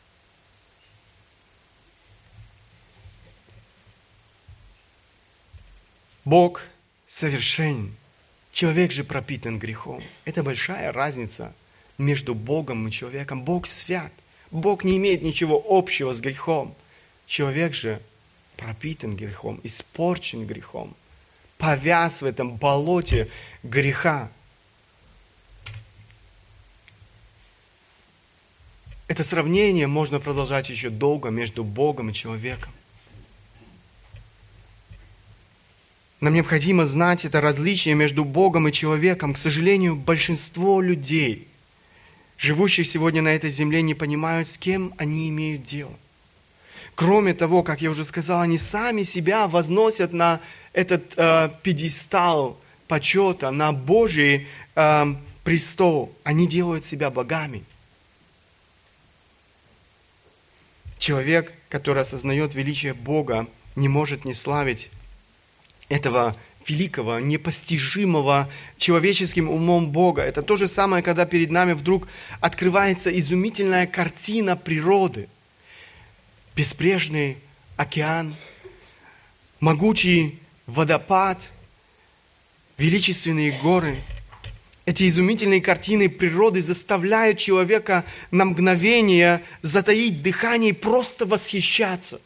Бог 6.24 6.62
совершенен. 7.06 7.96
Человек 8.52 8.92
же 8.92 9.04
пропитан 9.04 9.58
грехом. 9.58 10.02
Это 10.24 10.42
большая 10.42 10.92
разница 10.92 11.54
между 11.96 12.34
Богом 12.34 12.86
и 12.86 12.92
человеком. 12.92 13.42
Бог 13.42 13.66
свят. 13.66 14.12
Бог 14.50 14.84
не 14.84 14.96
имеет 14.96 15.22
ничего 15.22 15.62
общего 15.68 16.12
с 16.12 16.20
грехом. 16.20 16.74
Человек 17.26 17.74
же 17.74 18.00
пропитан 18.58 19.16
грехом, 19.16 19.60
испорчен 19.62 20.46
грехом, 20.46 20.94
повяз 21.56 22.22
в 22.22 22.26
этом 22.26 22.56
болоте 22.56 23.30
греха. 23.62 24.30
Это 29.08 29.24
сравнение 29.24 29.86
можно 29.86 30.20
продолжать 30.20 30.68
еще 30.68 30.90
долго 30.90 31.30
между 31.30 31.64
Богом 31.64 32.10
и 32.10 32.12
человеком. 32.12 32.72
Нам 36.20 36.34
необходимо 36.34 36.86
знать 36.86 37.24
это 37.24 37.40
различие 37.40 37.94
между 37.94 38.24
Богом 38.24 38.68
и 38.68 38.72
человеком. 38.72 39.32
К 39.32 39.38
сожалению, 39.38 39.96
большинство 39.96 40.82
людей, 40.82 41.48
живущих 42.36 42.86
сегодня 42.86 43.22
на 43.22 43.28
этой 43.28 43.50
земле, 43.50 43.80
не 43.80 43.94
понимают, 43.94 44.48
с 44.48 44.58
кем 44.58 44.92
они 44.98 45.30
имеют 45.30 45.62
дело. 45.62 45.94
Кроме 46.94 47.32
того, 47.32 47.62
как 47.62 47.80
я 47.80 47.90
уже 47.90 48.04
сказал, 48.04 48.40
они 48.40 48.58
сами 48.58 49.04
себя 49.04 49.46
возносят 49.46 50.12
на 50.12 50.40
этот 50.72 51.14
э, 51.16 51.50
пьедестал 51.62 52.58
почета, 52.88 53.52
на 53.52 53.72
Божий 53.72 54.48
э, 54.74 55.14
престол. 55.44 56.12
Они 56.24 56.46
делают 56.46 56.84
себя 56.84 57.10
богами. 57.10 57.62
Человек, 60.98 61.52
который 61.68 62.02
осознает 62.02 62.54
величие 62.54 62.94
Бога, 62.94 63.46
не 63.76 63.88
может 63.88 64.24
не 64.24 64.34
славить 64.34 64.90
этого 65.88 66.36
великого, 66.66 67.18
непостижимого 67.18 68.50
человеческим 68.76 69.48
умом 69.48 69.90
Бога. 69.90 70.22
Это 70.22 70.42
то 70.42 70.56
же 70.56 70.68
самое, 70.68 71.02
когда 71.02 71.24
перед 71.24 71.50
нами 71.50 71.72
вдруг 71.72 72.08
открывается 72.40 73.16
изумительная 73.16 73.86
картина 73.86 74.56
природы. 74.56 75.28
Беспрежный 76.54 77.38
океан, 77.76 78.34
могучий 79.60 80.40
водопад, 80.66 81.50
величественные 82.76 83.52
горы. 83.52 83.98
Эти 84.88 85.06
изумительные 85.06 85.60
картины 85.60 86.08
природы 86.08 86.62
заставляют 86.62 87.36
человека 87.36 88.06
на 88.30 88.46
мгновение 88.46 89.42
затаить 89.60 90.22
дыхание 90.22 90.70
и 90.70 90.72
просто 90.72 91.26
восхищаться. 91.26 92.22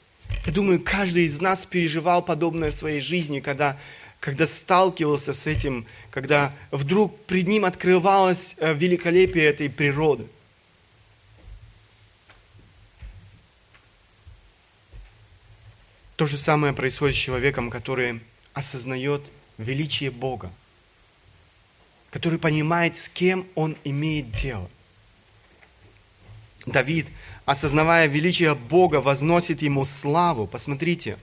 Я 0.46 0.52
думаю, 0.52 0.78
каждый 0.78 1.24
из 1.24 1.40
нас 1.40 1.66
переживал 1.66 2.24
подобное 2.24 2.70
в 2.70 2.74
своей 2.74 3.00
жизни, 3.00 3.40
когда, 3.40 3.80
когда 4.20 4.46
сталкивался 4.46 5.34
с 5.34 5.48
этим, 5.48 5.86
когда 6.12 6.54
вдруг 6.70 7.18
пред 7.24 7.48
ним 7.48 7.64
открывалось 7.64 8.54
э, 8.58 8.72
великолепие 8.74 9.46
этой 9.46 9.68
природы. 9.68 10.28
То 16.14 16.28
же 16.28 16.38
самое 16.38 16.72
происходит 16.72 17.16
с 17.16 17.18
человеком, 17.18 17.70
который 17.70 18.20
осознает 18.54 19.22
величие 19.58 20.12
Бога, 20.12 20.52
который 22.12 22.38
понимает, 22.38 22.96
с 22.96 23.08
кем 23.08 23.46
он 23.56 23.74
имеет 23.82 24.30
дело. 24.30 24.70
Давид 26.66 27.08
осознавая 27.44 28.06
величие 28.06 28.54
Бога, 28.54 29.00
возносит 29.00 29.62
Ему 29.62 29.84
славу. 29.84 30.46
Посмотрите, 30.46 31.18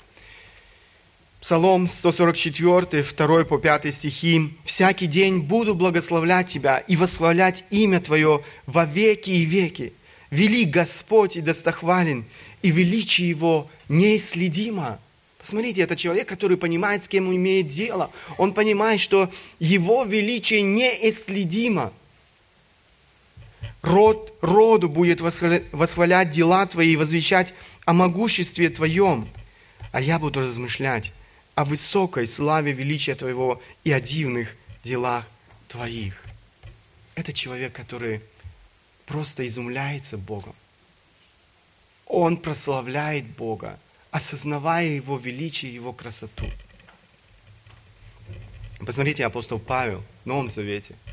Псалом 1.40 1.88
144, 1.88 3.04
2 3.04 3.46
по 3.46 3.58
5 3.58 3.96
стихи. 3.96 4.54
«Всякий 4.66 5.08
день 5.08 5.40
буду 5.40 5.74
благословлять 5.74 6.48
Тебя 6.48 6.80
и 6.80 6.98
восхвалять 6.98 7.64
имя 7.70 8.02
Твое 8.02 8.44
во 8.66 8.84
веки 8.84 9.30
и 9.30 9.46
веки. 9.46 9.94
Велик 10.32 10.70
Господь 10.70 11.38
и 11.38 11.42
достохвален, 11.42 12.26
и 12.62 12.72
величие 12.72 13.30
Его 13.30 13.70
неисследимо». 13.88 15.00
Посмотрите, 15.40 15.82
это 15.82 15.96
человек, 15.96 16.28
который 16.28 16.58
понимает, 16.58 17.06
с 17.06 17.08
кем 17.08 17.28
он 17.30 17.36
имеет 17.36 17.70
дело. 17.70 18.12
Он 18.38 18.54
понимает, 18.54 19.00
что 19.00 19.32
Его 19.60 20.04
величие 20.04 20.62
неисследимо– 20.62 21.92
Род 23.82 24.34
роду 24.42 24.90
будет 24.90 25.22
восхвалять 25.22 26.32
дела 26.32 26.66
Твои 26.66 26.94
и 26.94 26.98
возвещать 26.98 27.54
о 27.86 27.94
могуществе 27.94 28.70
Твоем. 28.70 29.30
А 29.92 30.02
я 30.02 30.20
буду 30.20 30.42
размышлять 30.42 31.14
о 31.56 31.66
высокой 31.66 32.28
славе 32.28 32.74
величия 32.74 33.16
Твоего 33.16 33.62
и 33.84 33.92
о 33.92 34.02
дивных 34.02 34.56
делах 34.84 35.26
Твоих. 35.70 36.22
Это 37.16 37.32
человек, 37.32 37.74
который 37.74 38.22
просто 39.06 39.48
изумляется 39.48 40.18
Богом. 40.18 40.56
Он 42.06 42.38
прославляет 42.38 43.26
Бога, 43.26 43.80
осознавая 44.12 44.88
Его 44.88 45.18
величие, 45.18 45.74
Его 45.74 45.94
красоту. 45.94 46.46
Посмотрите, 48.86 49.26
апостол 49.26 49.60
Павел 49.60 50.04
в 50.24 50.28
Новом 50.28 50.50
Завете– 50.50 50.96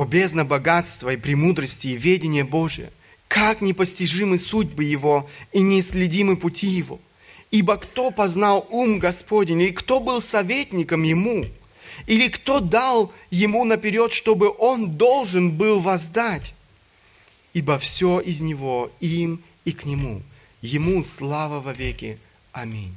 о 0.00 0.06
бездна 0.06 0.46
богатства 0.46 1.10
и 1.10 1.18
премудрости 1.18 1.88
и 1.88 1.94
ведения 1.94 2.42
Божия, 2.42 2.90
как 3.28 3.60
непостижимы 3.60 4.38
судьбы 4.38 4.84
Его 4.84 5.28
и 5.52 5.60
неисследимы 5.60 6.38
пути 6.38 6.68
Его. 6.68 6.98
Ибо 7.50 7.76
кто 7.76 8.10
познал 8.10 8.66
ум 8.70 8.98
Господень, 8.98 9.60
или 9.60 9.72
кто 9.72 10.00
был 10.00 10.22
советником 10.22 11.02
Ему, 11.02 11.44
или 12.06 12.28
кто 12.28 12.60
дал 12.60 13.12
Ему 13.30 13.64
наперед, 13.64 14.10
чтобы 14.14 14.50
Он 14.58 14.92
должен 14.92 15.50
был 15.50 15.80
воздать? 15.80 16.54
Ибо 17.52 17.78
все 17.78 18.20
из 18.20 18.40
Него, 18.40 18.90
им 19.00 19.42
и 19.66 19.72
к 19.72 19.84
Нему. 19.84 20.22
Ему 20.62 21.02
слава 21.02 21.60
во 21.60 21.72
веки. 21.72 22.18
Аминь. 22.52 22.94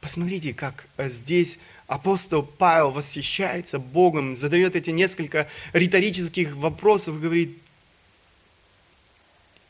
Посмотрите, 0.00 0.54
как 0.54 0.86
э, 0.96 1.10
здесь 1.10 1.58
апостол 1.88 2.42
Павел 2.44 2.92
восхищается 2.92 3.78
Богом, 3.80 4.36
задает 4.36 4.76
эти 4.76 4.90
несколько 4.90 5.48
риторических 5.72 6.54
вопросов 6.54 7.16
и 7.16 7.20
говорит, 7.20 7.58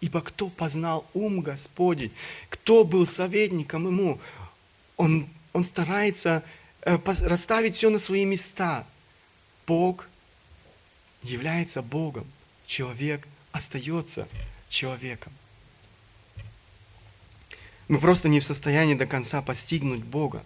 ибо 0.01 0.21
кто 0.21 0.51
познал 0.51 1.07
ум 1.15 1.41
Господень, 1.41 2.13
кто 2.51 2.85
был 2.85 3.07
советником 3.07 3.87
ему, 3.87 4.21
он, 4.97 5.29
он 5.55 5.65
старается 5.65 6.45
э, 6.83 6.99
расставить 7.07 7.77
все 7.77 7.89
на 7.89 7.99
свои 7.99 8.27
места. 8.27 8.87
Бог 9.67 10.09
является 11.23 11.81
Богом, 11.81 12.27
человек 12.67 13.27
остается 13.53 14.29
человеком. 14.69 15.33
Мы 17.89 17.99
просто 17.99 18.29
не 18.29 18.41
в 18.41 18.45
состоянии 18.45 18.95
до 18.95 19.07
конца 19.07 19.43
постигнуть 19.43 20.05
Бога. 20.05 20.43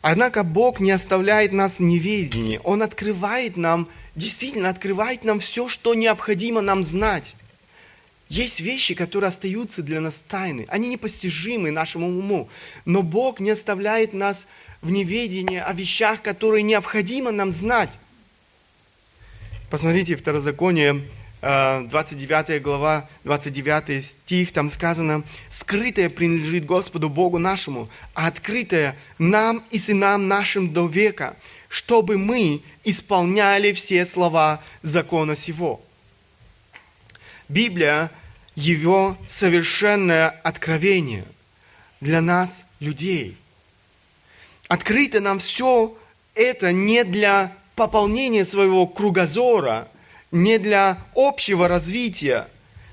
Однако 0.00 0.42
Бог 0.42 0.80
не 0.80 0.90
оставляет 0.90 1.52
нас 1.52 1.78
в 1.78 1.82
неведении. 1.82 2.60
Он 2.64 2.82
открывает 2.82 3.56
нам, 3.56 3.88
действительно 4.16 4.68
открывает 4.68 5.24
нам 5.24 5.38
все, 5.40 5.68
что 5.68 5.94
необходимо 5.94 6.60
нам 6.60 6.84
знать. 6.84 7.34
Есть 8.28 8.60
вещи, 8.60 8.94
которые 8.94 9.28
остаются 9.28 9.82
для 9.82 10.00
нас 10.00 10.22
тайны. 10.22 10.66
Они 10.68 10.88
непостижимы 10.88 11.70
нашему 11.70 12.08
уму. 12.08 12.48
Но 12.84 13.02
Бог 13.02 13.40
не 13.40 13.50
оставляет 13.50 14.12
нас 14.12 14.46
в 14.80 14.90
неведении 14.90 15.58
о 15.58 15.72
вещах, 15.72 16.22
которые 16.22 16.62
необходимо 16.62 17.30
нам 17.30 17.52
знать. 17.52 17.90
Посмотрите, 19.70 20.16
Второзаконие 20.16 21.02
29 21.42 22.50
э, 22.50 22.58
глава, 22.60 23.08
29 23.24 24.04
стих, 24.04 24.52
там 24.52 24.70
сказано, 24.70 25.24
«Скрытое 25.48 26.08
принадлежит 26.08 26.64
Господу 26.64 27.08
Богу 27.08 27.38
нашему, 27.38 27.88
а 28.14 28.28
открытое 28.28 28.96
нам 29.18 29.64
и 29.70 29.78
сынам 29.78 30.28
нашим 30.28 30.72
до 30.72 30.86
века, 30.86 31.36
чтобы 31.68 32.16
мы 32.16 32.62
исполняли 32.84 33.72
все 33.72 34.06
слова 34.06 34.62
закона 34.82 35.34
сего». 35.34 35.82
Библия– 37.48 38.10
его 38.54 39.16
совершенное 39.26 40.28
откровение 40.28 41.24
для 42.00 42.20
нас, 42.20 42.66
людей. 42.78 43.36
Открыто 44.68 45.20
нам 45.20 45.40
все 45.40 45.96
это 46.34 46.70
не 46.70 47.02
для 47.02 47.52
пополнения 47.74 48.44
своего 48.44 48.86
кругозора– 48.86 49.88
не 50.32 50.58
для 50.58 50.98
общего 51.14 51.68
развития, 51.68 52.48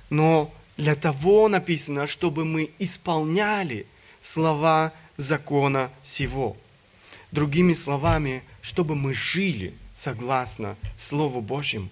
но 0.09 0.53
для 0.77 0.95
того 0.95 1.47
написано, 1.47 2.05
чтобы 2.05 2.45
мы 2.45 2.69
исполняли 2.77 3.87
слова 4.21 4.93
закона 5.17 5.89
сего. 6.03 6.55
Другими 7.31 7.73
словами, 7.73 8.43
чтобы 8.61 8.95
мы 8.95 9.13
жили 9.13 9.73
согласно 9.93 10.75
Слову 10.97 11.41
Божьему. 11.41 11.89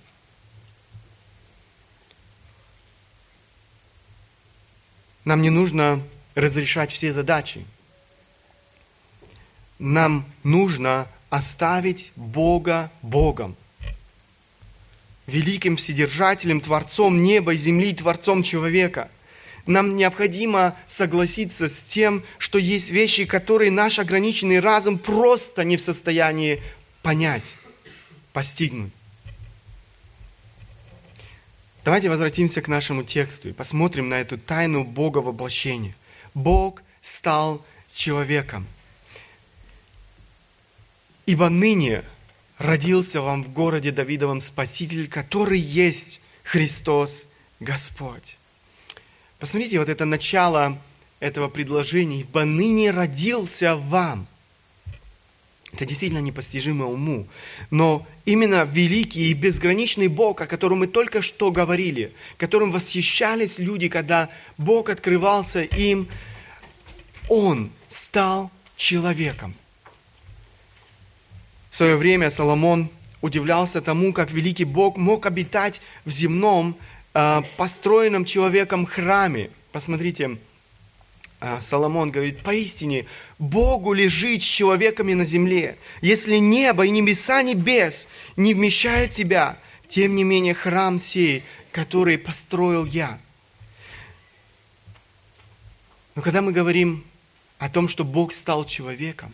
Нам 5.26 5.42
не 5.42 5.50
нужно 5.50 6.02
разрешать 6.36 6.92
все 6.92 7.12
задачи. 7.12 7.66
Нам 9.80 10.26
нужно 10.44 11.08
оставить 11.30 12.12
Бога 12.16 12.92
Богом– 13.02 13.56
великим 15.28 15.76
вседержателем, 15.76 16.62
Творцом 16.62 17.22
неба 17.22 17.54
и 17.54 17.58
земли, 17.58 17.94
Творцом 17.94 18.44
человека. 18.44 19.12
Нам 19.66 19.98
необходимо 19.98 20.76
согласиться 20.88 21.68
с 21.68 21.84
тем, 21.84 22.24
что 22.38 22.58
есть 22.58 22.90
вещи, 22.90 23.26
которые 23.26 23.70
наш 23.70 24.00
ограниченный 24.00 24.62
разум 24.62 24.98
просто 24.98 25.66
не 25.66 25.76
в 25.76 25.82
состоянии 25.82 26.62
понять, 27.04 27.56
постигнуть. 28.32 28.94
Давайте 31.84 32.10
возвратимся 32.10 32.62
к 32.62 32.68
нашему 32.68 33.04
тексту 33.04 33.50
и 33.50 33.54
посмотрим 33.54 34.10
на 34.10 34.20
эту 34.20 34.38
тайну 34.38 34.84
Бога 34.84 35.20
воплощения. 35.20 35.96
Бог 36.34 36.82
стал 37.02 37.66
человеком. 37.94 38.68
Ибо 41.26 41.50
ныне 41.50 42.04
родился 42.58 43.22
вам 43.22 43.44
в 43.44 43.54
городе 43.54 43.92
Давидовом 43.92 44.42
Спаситель, 44.42 45.08
который 45.08 45.60
есть 45.60 46.22
Христос 46.44 47.26
Господь. 47.60 48.38
Посмотрите, 49.40 49.80
вот 49.80 49.90
это 49.90 50.06
начало 50.06 50.78
этого 51.20 51.48
предложения. 51.48 52.22
Ибо 52.22 52.46
ныне 52.46 52.92
родился 52.92 53.76
вам. 53.76 54.28
Это 55.74 55.86
действительно 55.86 56.20
непостижимо 56.20 56.88
уму. 56.88 57.28
Но 57.70 58.08
именно 58.26 58.64
великий 58.64 59.30
и 59.30 59.34
безграничный 59.34 60.08
Бог, 60.08 60.42
о 60.42 60.48
котором 60.48 60.80
мы 60.80 60.88
только 60.88 61.22
что 61.22 61.52
говорили, 61.52 62.14
которым 62.38 62.72
восхищались 62.72 63.60
люди, 63.60 63.90
когда 63.90 64.30
Бог 64.58 64.90
открывался 64.90 65.62
им, 65.62 66.08
Он 67.30 67.70
стал 67.90 68.50
человеком. 68.76 69.54
В 71.78 71.86
свое 71.86 71.96
время 71.96 72.32
Соломон 72.32 72.90
удивлялся 73.22 73.82
тому, 73.82 74.12
как 74.12 74.32
великий 74.32 74.64
Бог 74.64 74.98
мог 74.98 75.28
обитать 75.28 75.80
в 76.06 76.10
земном, 76.10 76.76
э, 77.14 77.44
построенном 77.56 78.26
человеком 78.26 78.88
храме. 78.88 79.52
Посмотрите, 79.72 80.40
э, 81.40 81.62
Соломон 81.62 82.10
говорит, 82.10 82.42
поистине, 82.42 83.06
Богу 83.38 83.94
лежит 83.94 84.42
с 84.42 84.46
человеками 84.46 85.14
на 85.14 85.24
земле. 85.24 85.78
Если 86.02 86.38
небо 86.38 86.84
и 86.84 86.90
небеса 86.90 87.44
небес 87.44 88.08
не 88.38 88.56
вмещают 88.56 89.12
тебя, 89.12 89.60
тем 89.88 90.16
не 90.16 90.24
менее 90.24 90.56
храм 90.56 90.98
сей, 90.98 91.44
который 91.72 92.18
построил 92.18 92.86
я. 92.86 93.20
Но 96.16 96.24
когда 96.24 96.42
мы 96.42 96.54
говорим 96.54 97.04
о 97.60 97.70
том, 97.70 97.88
что 97.88 98.04
Бог 98.04 98.34
стал 98.34 98.66
человеком, 98.66 99.32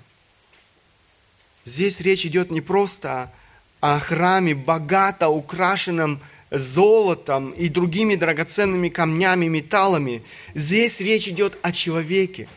здесь 1.66 2.00
речь 2.00 2.26
идет 2.26 2.52
не 2.52 2.62
просто 2.62 3.32
о 3.80 4.00
храме, 4.00 4.56
богато 4.56 5.30
украшенном 5.30 6.22
золотом 6.52 7.52
и 7.52 7.68
другими 7.68 8.16
драгоценными 8.16 8.90
камнями, 8.90 9.48
металлами. 9.48 10.24
Здесь 10.54 11.00
речь 11.02 11.28
идет 11.28 11.58
о 11.62 11.72
человеке, 11.72 12.48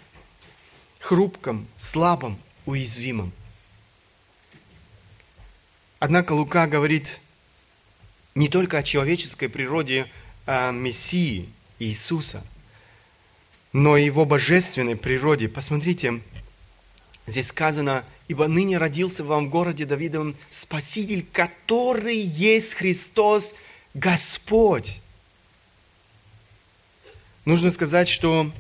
хрупком, 1.01 1.67
слабом, 1.77 2.39
уязвимом. 2.67 3.33
Однако 5.99 6.33
Лука 6.33 6.67
говорит 6.67 7.21
не 8.35 8.49
только 8.49 8.79
о 8.79 8.83
человеческой 8.83 9.49
природе 9.49 10.07
а 10.47 10.71
Мессии 10.71 11.49
Иисуса, 11.81 12.45
но 13.73 13.97
и 13.97 14.05
его 14.05 14.25
божественной 14.25 14.95
природе. 14.95 15.49
Посмотрите, 15.49 16.21
здесь 17.27 17.49
сказано– 17.49 18.05
ибо 18.29 18.49
ныне 18.49 18.79
родился 18.79 19.25
вам 19.25 19.47
в 19.47 19.51
городе 19.51 19.85
Давидовом 19.85 20.37
Спаситель, 20.51 21.25
который 21.33 22.19
есть 22.19 22.75
Христос 22.75 23.55
Господь. 23.95 25.01
Нужно 27.45 27.71
сказать, 27.71 28.09
что 28.09 28.51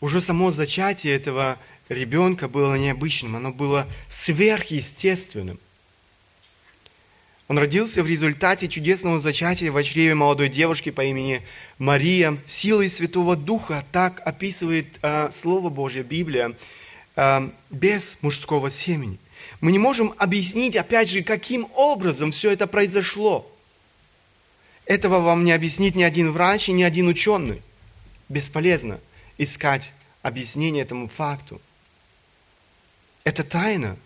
уже 0.00 0.20
само 0.20 0.50
зачатие 0.50 1.14
этого 1.14 1.58
ребенка 1.88 2.48
было 2.48 2.74
необычным, 2.76 3.36
оно 3.36 3.52
было 3.52 3.88
сверхъестественным. 4.08 5.58
Он 7.46 7.58
родился 7.58 8.02
в 8.02 8.06
результате 8.06 8.68
чудесного 8.68 9.20
зачатия 9.20 9.70
в 9.70 9.82
чреве 9.82 10.14
молодой 10.14 10.48
девушки 10.48 10.90
по 10.90 11.04
имени 11.04 11.42
Мария. 11.78 12.38
Силой 12.46 12.88
Святого 12.88 13.36
Духа 13.36 13.84
так 13.92 14.22
описывает 14.24 14.98
э, 15.02 15.28
Слово 15.30 15.68
Божье, 15.68 16.02
Библия. 16.02 16.54
Э, 17.16 17.48
без 17.70 18.18
мужского 18.22 18.70
семени. 18.70 19.18
Мы 19.60 19.72
не 19.72 19.78
можем 19.78 20.14
объяснить, 20.18 20.76
опять 20.76 21.08
же, 21.08 21.22
каким 21.22 21.68
образом 21.74 22.32
все 22.32 22.50
это 22.50 22.66
произошло. 22.66 23.50
Этого 24.84 25.20
вам 25.20 25.44
не 25.44 25.52
объяснит 25.52 25.94
ни 25.94 26.02
один 26.02 26.32
врач 26.32 26.68
и 26.68 26.72
ни 26.72 26.82
один 26.82 27.08
ученый. 27.08 27.62
Бесполезно 28.28 29.00
искать 29.38 29.92
объяснение 30.22 30.82
этому 30.82 31.08
факту. 31.08 31.60
Это 33.22 33.44
тайна, 33.44 33.96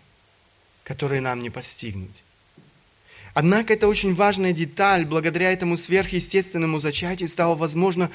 которую 0.83 1.21
нам 1.21 1.41
не 1.41 1.49
постигнуть. 1.49 2.23
Однако 3.33 3.73
это 3.73 3.87
очень 3.87 4.13
важная 4.13 4.53
деталь. 4.53 5.05
Благодаря 5.05 5.51
этому 5.51 5.77
сверхъестественному 5.77 6.79
зачатию 6.79 7.27
стало 7.27 7.55
возможно 7.55 8.09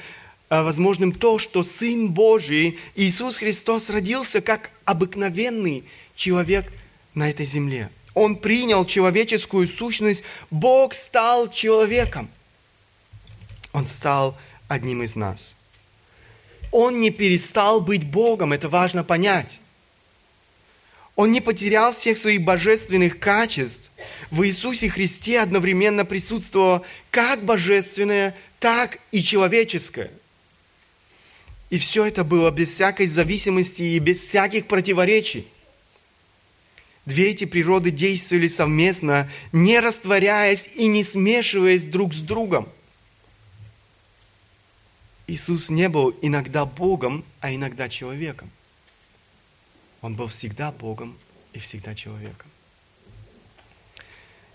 возможным 0.49 1.11
то, 1.11 1.39
что 1.39 1.63
Сын 1.63 2.09
Божий, 2.09 2.77
Иисус 2.95 3.37
Христос, 3.37 3.89
родился 3.89 4.41
как 4.41 4.69
обыкновенный 4.85 5.83
человек 6.15 6.71
на 7.13 7.29
этой 7.29 7.45
земле. 7.45 7.89
Он 8.13 8.35
принял 8.37 8.85
человеческую 8.85 9.67
сущность, 9.67 10.23
Бог 10.51 10.93
стал 10.93 11.49
человеком. 11.49 12.29
Он 13.73 13.85
стал 13.85 14.37
одним 14.67 15.03
из 15.03 15.15
нас. 15.15 15.55
Он 16.71 16.99
не 16.99 17.09
перестал 17.09 17.81
быть 17.81 18.05
Богом, 18.05 18.53
это 18.53 18.69
важно 18.69 19.03
понять. 19.03 19.61
Он 21.15 21.31
не 21.31 21.41
потерял 21.41 21.93
всех 21.93 22.17
своих 22.17 22.43
божественных 22.43 23.19
качеств. 23.19 23.89
В 24.31 24.45
Иисусе 24.45 24.89
Христе 24.89 25.39
одновременно 25.39 26.03
присутствовало 26.03 26.83
как 27.09 27.43
божественное, 27.43 28.35
так 28.59 28.99
и 29.11 29.23
человеческое– 29.23 30.11
и 31.69 31.77
все 31.77 32.05
это 32.05 32.23
было 32.23 32.51
без 32.51 32.69
всякой 32.69 33.07
зависимости 33.07 33.81
и 33.81 33.99
без 33.99 34.19
всяких 34.19 34.67
противоречий. 34.67 35.47
Две 37.05 37.31
эти 37.31 37.45
природы 37.45 37.91
действовали 37.91 38.47
совместно, 38.47 39.29
не 39.51 39.79
растворяясь 39.79 40.69
и 40.75 40.87
не 40.87 41.03
смешиваясь 41.03 41.85
друг 41.85 42.13
с 42.13 42.21
другом. 42.21 42.67
Иисус 45.27 45.69
не 45.69 45.89
был 45.89 46.15
иногда 46.21 46.65
Богом, 46.65 47.23
а 47.41 47.53
иногда 47.53 47.89
человеком. 47.89 48.49
Он 50.01 50.15
был 50.15 50.27
всегда 50.27 50.71
Богом 50.71 51.17
и 51.53 51.59
всегда 51.59 51.95
человеком. 51.95 52.49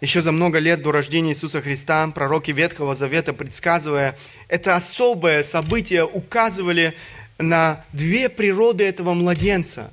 Еще 0.00 0.22
за 0.22 0.32
много 0.32 0.58
лет 0.60 0.80
до 0.80 0.92
рождения 0.92 1.32
Иисуса 1.32 1.60
Христа 1.60 2.08
пророки 2.08 2.52
Ветхого 2.52 2.94
Завета, 2.94 3.34
предсказывая 3.34 4.16
это 4.48 4.74
особое 4.74 5.44
событие, 5.44 6.06
указывали 6.06 6.94
на 7.36 7.84
две 7.92 8.30
природы 8.30 8.84
этого 8.84 9.12
младенца. 9.12 9.92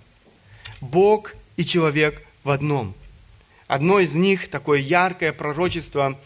Бог 0.80 1.36
и 1.58 1.66
человек 1.66 2.22
в 2.46 2.52
одном. 2.52 2.96
Одно 3.68 4.00
из 4.00 4.16
них, 4.16 4.50
такое 4.50 4.80
яркое 4.80 5.34
пророчество, 5.34 6.18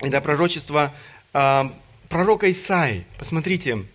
это 0.00 0.20
пророчество 0.20 0.92
э, 1.32 1.64
пророка 2.10 2.50
Исаи. 2.50 3.06
Посмотрите, 3.18 3.86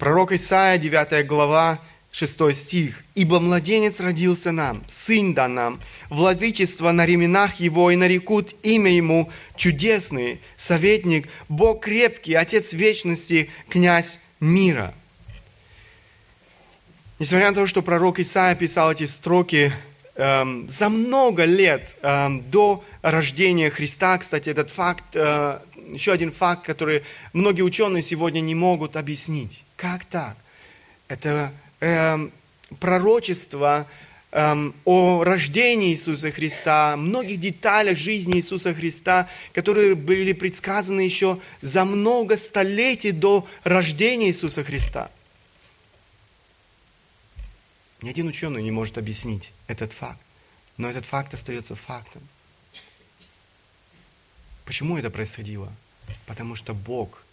пророк 0.00 0.32
Исаия, 0.32 0.78
9 0.78 1.24
глава, 1.28 1.78
6 2.12 2.54
стих. 2.54 3.04
«Ибо 3.14 3.38
младенец 3.38 4.00
родился 4.00 4.50
нам, 4.52 4.84
сын 4.88 5.32
дан 5.32 5.54
нам, 5.54 5.80
владычество 6.08 6.90
на 6.90 7.06
ременах 7.06 7.60
его, 7.60 7.90
и 7.90 7.96
нарекут 7.96 8.54
имя 8.62 8.90
ему 8.90 9.30
чудесный, 9.56 10.40
советник, 10.56 11.28
Бог 11.48 11.84
крепкий, 11.84 12.34
Отец 12.34 12.72
вечности, 12.72 13.50
князь 13.68 14.18
мира». 14.40 14.94
Несмотря 17.20 17.50
на 17.50 17.54
то, 17.54 17.66
что 17.66 17.82
пророк 17.82 18.18
Исаия 18.18 18.54
писал 18.54 18.92
эти 18.92 19.06
строки 19.06 19.72
эм, 20.14 20.66
за 20.70 20.88
много 20.88 21.44
лет 21.44 21.94
эм, 22.00 22.42
до 22.50 22.82
рождения 23.02 23.70
Христа, 23.70 24.16
кстати, 24.16 24.48
этот 24.48 24.70
факт, 24.70 25.04
э, 25.14 25.58
еще 25.92 26.12
один 26.12 26.32
факт, 26.32 26.64
который 26.64 27.02
многие 27.34 27.60
ученые 27.60 28.02
сегодня 28.02 28.40
не 28.40 28.54
могут 28.54 28.96
объяснить. 28.96 29.64
Как 29.76 30.06
так? 30.06 30.34
Это 31.08 31.52
Эм, 31.80 32.30
пророчества 32.78 33.86
эм, 34.32 34.74
о 34.84 35.24
рождении 35.24 35.92
Иисуса 35.92 36.30
Христа, 36.30 36.94
многих 36.96 37.40
деталях 37.40 37.96
жизни 37.96 38.36
Иисуса 38.36 38.74
Христа, 38.74 39.28
которые 39.54 39.94
были 39.94 40.34
предсказаны 40.34 41.00
еще 41.00 41.40
за 41.62 41.86
много 41.86 42.36
столетий 42.36 43.12
до 43.12 43.46
рождения 43.64 44.28
Иисуса 44.28 44.62
Христа. 44.62 45.10
Ни 48.02 48.10
один 48.10 48.28
ученый 48.28 48.62
не 48.62 48.70
может 48.70 48.98
объяснить 48.98 49.52
этот 49.66 49.92
факт, 49.92 50.20
но 50.76 50.88
этот 50.88 51.06
факт 51.06 51.32
остается 51.32 51.74
фактом. 51.76 52.22
Почему 54.66 54.98
это 54.98 55.10
происходило? 55.10 55.72
Потому 56.26 56.54
что 56.54 56.74
Бог 56.74 57.24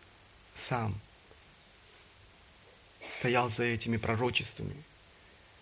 сам 0.55 0.95
стоял 3.09 3.49
за 3.49 3.63
этими 3.63 3.97
пророчествами. 3.97 4.75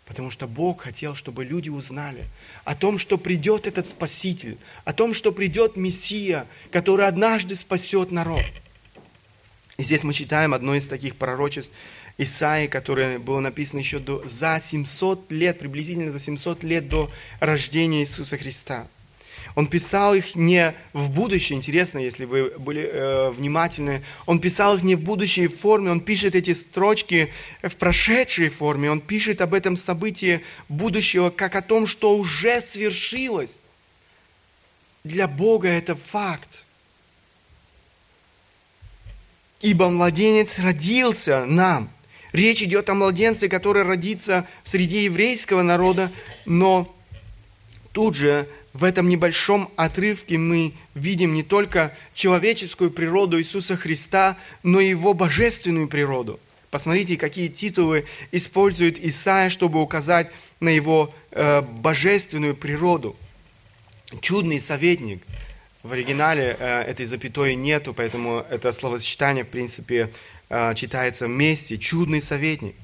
Потому 0.06 0.30
что 0.30 0.48
Бог 0.48 0.82
хотел, 0.82 1.16
чтобы 1.16 1.44
люди 1.44 1.70
узнали 1.70 2.26
о 2.64 2.76
том, 2.76 3.00
что 3.00 3.18
придет 3.18 3.66
этот 3.66 3.88
Спаситель, 3.88 4.58
о 4.84 4.94
том, 4.94 5.14
что 5.14 5.32
придет 5.32 5.76
Мессия, 5.76 6.48
который 6.72 7.08
однажды 7.08 7.56
спасет 7.56 8.12
народ. 8.12 8.44
И 9.78 9.84
здесь 9.84 10.04
мы 10.04 10.14
читаем 10.14 10.54
одно 10.54 10.76
из 10.76 10.88
таких 10.88 11.16
пророчеств 11.16 11.74
Исаии, 12.18 12.68
которое 12.68 13.20
было 13.20 13.40
написано 13.40 13.80
еще 13.80 14.00
до, 14.00 14.26
за 14.28 14.60
700 14.62 15.32
лет, 15.32 15.60
приблизительно 15.60 16.12
за 16.12 16.20
700 16.20 16.64
лет 16.64 16.88
до 16.88 17.12
рождения 17.40 18.02
Иисуса 18.02 18.38
Христа. 18.38 18.88
Он 19.54 19.68
писал 19.68 20.16
их 20.16 20.36
не 20.36 20.74
в 20.94 21.12
будущее, 21.12 21.58
интересно, 21.58 22.00
если 22.00 22.26
вы 22.26 22.50
были 22.58 22.82
э, 22.82 23.30
внимательны, 23.30 24.04
он 24.26 24.40
писал 24.40 24.76
их 24.78 24.84
не 24.84 24.96
в 24.96 25.02
будущей 25.02 25.48
форме, 25.48 25.92
он 25.92 26.02
пишет 26.02 26.36
эти 26.36 26.54
строчки 26.54 27.32
в 27.62 27.76
прошедшей 27.76 28.50
форме, 28.50 28.90
он 28.90 29.00
пишет 29.00 29.42
об 29.42 29.54
этом 29.54 29.78
событии 29.78 30.42
будущего, 30.68 31.30
как 31.30 31.56
о 31.56 31.62
том, 31.62 31.86
что 31.86 32.18
уже 32.18 32.62
свершилось. 32.62 33.60
Для 35.04 35.28
Бога 35.28 35.70
это 35.70 35.96
факт. 35.96 36.64
Ибо 39.62 39.90
младенец 39.90 40.60
родился 40.60 41.46
нам. 41.46 41.90
Речь 42.34 42.62
идет 42.62 42.90
о 42.90 42.96
младенце, 42.96 43.48
который 43.48 43.84
родится 43.84 44.46
среди 44.66 45.04
еврейского 45.04 45.62
народа, 45.62 46.12
но 46.46 46.94
тут 47.94 48.16
же 48.16 48.50
в 48.76 48.84
этом 48.84 49.08
небольшом 49.08 49.72
отрывке 49.78 50.38
мы 50.38 50.74
видим 50.96 51.34
не 51.34 51.44
только 51.44 51.94
человеческую 52.14 52.92
природу 52.92 53.40
Иисуса 53.40 53.78
Христа, 53.78 54.38
но 54.64 54.82
и 54.82 54.90
Его 54.90 55.14
божественную 55.14 55.88
природу. 55.88 56.42
Посмотрите, 56.72 57.16
какие 57.16 57.48
титулы 57.48 58.04
использует 58.34 59.00
Исаия, 59.00 59.50
чтобы 59.50 59.82
указать 59.82 60.30
на 60.60 60.68
Его 60.68 61.14
э, 61.32 61.62
божественную 61.62 62.54
природу. 62.54 63.16
Чудный 64.20 64.60
советник. 64.60 65.24
В 65.82 65.94
оригинале 65.94 66.58
э, 66.60 66.82
этой 66.82 67.06
запятой 67.06 67.56
нету, 67.56 67.94
поэтому 67.94 68.46
это 68.50 68.74
словосочетание, 68.74 69.46
в 69.46 69.48
принципе, 69.48 70.12
э, 70.50 70.76
читается 70.76 71.28
вместе. 71.28 71.78
Чудный 71.78 72.22
советник. 72.22 72.76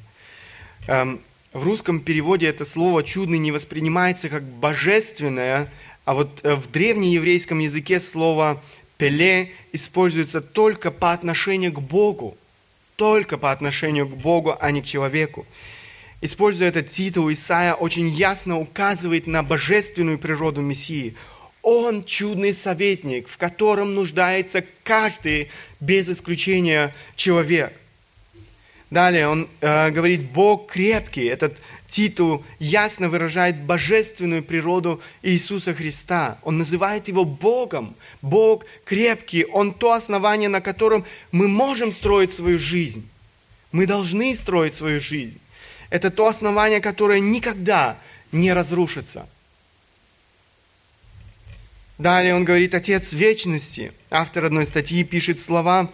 Эм, 0.87 1.19
в 1.53 1.65
русском 1.65 1.99
переводе 1.99 2.47
это 2.47 2.63
слово 2.63 3.03
«чудный» 3.03 3.37
не 3.37 3.51
воспринимается 3.51 4.29
как 4.29 4.43
божественное, 4.43 5.71
а 6.05 6.13
вот 6.13 6.39
э, 6.43 6.55
в 6.55 6.71
древнееврейском 6.71 7.59
языке 7.59 7.99
слово 7.99 8.63
«пеле» 8.97 9.51
используется 9.73 10.41
только 10.41 10.91
по 10.91 11.11
отношению 11.11 11.73
к 11.73 11.81
Богу. 11.81 12.37
Только 12.95 13.37
по 13.37 13.51
отношению 13.51 14.07
к 14.07 14.15
Богу, 14.15 14.55
а 14.59 14.71
не 14.71 14.81
к 14.81 14.85
человеку. 14.85 15.45
Используя 16.21 16.69
этот 16.69 16.89
титул, 16.89 17.31
Исаия 17.31 17.73
очень 17.73 18.07
ясно 18.07 18.57
указывает 18.59 19.27
на 19.27 19.43
божественную 19.43 20.19
природу 20.19 20.61
Мессии. 20.61 21.15
Он 21.63 22.03
чудный 22.03 22.53
советник, 22.53 23.27
в 23.27 23.37
котором 23.37 23.93
нуждается 23.95 24.63
каждый, 24.83 25.49
без 25.79 26.09
исключения, 26.09 26.95
человек. 27.15 27.73
Далее 28.91 29.29
он 29.29 29.47
э, 29.61 29.89
говорит, 29.89 30.31
Бог 30.31 30.69
крепкий. 30.69 31.23
Этот 31.23 31.57
титул 31.87 32.43
ясно 32.59 33.07
выражает 33.07 33.55
божественную 33.55 34.43
природу 34.43 35.01
Иисуса 35.23 35.73
Христа. 35.73 36.37
Он 36.43 36.57
называет 36.57 37.07
его 37.07 37.23
Богом. 37.23 37.95
Бог 38.21 38.65
крепкий. 38.83 39.45
Он 39.45 39.73
то 39.73 39.93
основание, 39.93 40.49
на 40.49 40.59
котором 40.59 41.05
мы 41.31 41.47
можем 41.47 41.93
строить 41.93 42.33
свою 42.33 42.59
жизнь. 42.59 43.09
Мы 43.71 43.87
должны 43.87 44.35
строить 44.35 44.75
свою 44.75 44.99
жизнь. 44.99 45.39
Это 45.89 46.11
то 46.11 46.27
основание, 46.27 46.81
которое 46.81 47.21
никогда 47.21 47.97
не 48.33 48.51
разрушится. 48.51 49.25
Далее 51.97 52.35
он 52.35 52.43
говорит, 52.43 52.75
Отец 52.75 53.13
вечности. 53.13 53.93
Автор 54.09 54.45
одной 54.45 54.65
статьи 54.65 55.03
пишет 55.05 55.39
слова, 55.39 55.89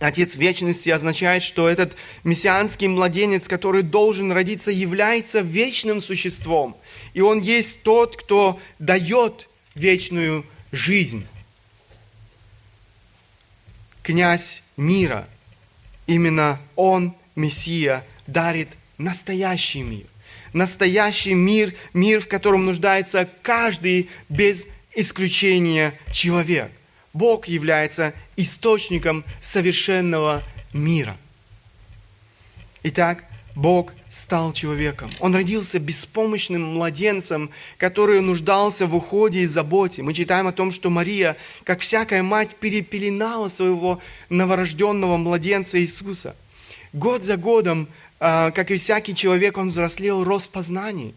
Отец 0.00 0.34
вечности 0.36 0.88
означает, 0.88 1.42
что 1.42 1.68
этот 1.68 1.94
мессианский 2.24 2.88
младенец, 2.88 3.46
который 3.46 3.82
должен 3.82 4.32
родиться, 4.32 4.70
является 4.70 5.40
вечным 5.40 6.00
существом. 6.00 6.74
И 7.12 7.20
он 7.20 7.40
есть 7.40 7.82
тот, 7.82 8.16
кто 8.16 8.58
дает 8.78 9.50
вечную 9.74 10.46
жизнь. 10.72 11.26
Князь 14.02 14.62
мира. 14.78 15.28
Именно 16.06 16.58
он, 16.76 17.14
Мессия, 17.36 18.06
дарит 18.26 18.70
настоящий 18.96 19.82
мир. 19.82 20.06
Настоящий 20.54 21.34
мир, 21.34 21.74
мир, 21.92 22.22
в 22.22 22.26
котором 22.26 22.64
нуждается 22.64 23.28
каждый 23.42 24.08
без 24.30 24.66
исключения 24.94 25.92
человек. 26.10 26.72
Бог 27.12 27.48
является 27.48 28.14
источником 28.36 29.24
совершенного 29.40 30.42
мира. 30.72 31.16
Итак, 32.82 33.24
Бог 33.56 33.92
стал 34.08 34.52
человеком. 34.52 35.10
Он 35.18 35.34
родился 35.34 35.78
беспомощным 35.78 36.62
младенцем, 36.74 37.50
который 37.78 38.20
нуждался 38.20 38.86
в 38.86 38.94
уходе 38.94 39.40
и 39.40 39.46
заботе. 39.46 40.02
Мы 40.02 40.14
читаем 40.14 40.46
о 40.46 40.52
том, 40.52 40.72
что 40.72 40.88
Мария, 40.88 41.36
как 41.64 41.80
всякая 41.80 42.22
мать, 42.22 42.50
перепеленала 42.56 43.48
своего 43.48 44.00
новорожденного 44.28 45.16
младенца 45.16 45.80
Иисуса. 45.80 46.36
Год 46.92 47.24
за 47.24 47.36
годом, 47.36 47.88
а, 48.18 48.50
как 48.50 48.70
и 48.70 48.76
всякий 48.76 49.14
человек, 49.14 49.58
он 49.58 49.68
взрослел, 49.68 50.24
рос 50.24 50.48
познаний. 50.48 51.14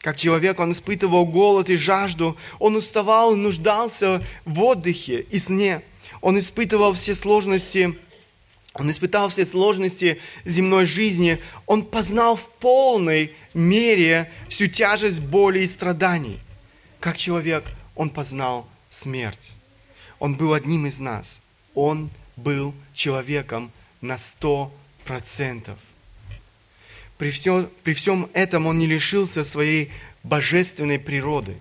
Как 0.00 0.16
человек, 0.16 0.60
он 0.60 0.72
испытывал 0.72 1.26
голод 1.26 1.70
и 1.70 1.76
жажду, 1.76 2.36
он 2.58 2.76
уставал 2.76 3.34
нуждался 3.34 4.24
в 4.44 4.62
отдыхе 4.62 5.20
и 5.20 5.38
сне. 5.38 5.82
Он 6.20 6.38
испытывал 6.38 6.92
все 6.94 7.14
сложности, 7.14 7.98
он 8.74 8.90
испытал 8.90 9.28
все 9.28 9.44
сложности 9.44 10.20
земной 10.44 10.86
жизни, 10.86 11.40
он 11.66 11.84
познал 11.84 12.36
в 12.36 12.48
полной 12.48 13.32
мере 13.54 14.30
всю 14.48 14.68
тяжесть 14.68 15.20
боли 15.20 15.60
и 15.60 15.66
страданий. 15.66 16.38
Как 17.00 17.16
человек, 17.16 17.64
он 17.96 18.10
познал 18.10 18.68
смерть. 18.88 19.50
Он 20.20 20.34
был 20.34 20.54
одним 20.54 20.86
из 20.86 20.98
нас. 20.98 21.40
Он 21.74 22.10
был 22.36 22.74
человеком 22.94 23.72
на 24.00 24.18
сто 24.18 24.72
процентов. 25.04 25.78
При, 27.18 27.30
все, 27.30 27.68
при 27.82 27.94
всем 27.94 28.30
этом 28.32 28.66
он 28.66 28.78
не 28.78 28.86
лишился 28.86 29.44
своей 29.44 29.90
божественной 30.22 30.98
природы. 30.98 31.56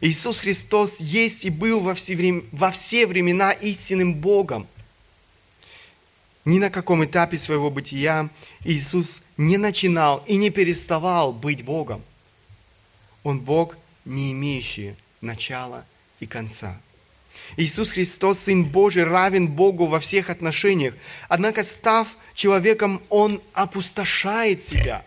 Иисус 0.00 0.40
Христос 0.40 1.00
есть 1.00 1.44
и 1.44 1.50
был 1.50 1.80
во 1.80 1.94
все, 1.94 2.16
времена, 2.16 2.46
во 2.52 2.70
все 2.70 3.06
времена 3.06 3.50
истинным 3.50 4.14
Богом. 4.14 4.66
Ни 6.44 6.58
на 6.58 6.70
каком 6.70 7.04
этапе 7.04 7.38
своего 7.38 7.70
бытия 7.70 8.30
Иисус 8.64 9.22
не 9.36 9.58
начинал 9.58 10.24
и 10.26 10.36
не 10.36 10.50
переставал 10.50 11.32
быть 11.32 11.64
Богом. 11.64 12.02
Он 13.24 13.40
Бог, 13.40 13.76
не 14.04 14.32
имеющий 14.32 14.94
начала 15.20 15.84
и 16.20 16.26
конца. 16.26 16.80
Иисус 17.56 17.90
Христос, 17.90 18.38
Сын 18.38 18.64
Божий, 18.64 19.04
равен 19.04 19.48
Богу 19.48 19.86
во 19.86 20.00
всех 20.00 20.30
отношениях. 20.30 20.94
Однако, 21.28 21.64
став 21.64 22.08
человеком, 22.40 23.02
Он 23.08 23.40
опустошает 23.52 24.62
себя. 24.62 25.04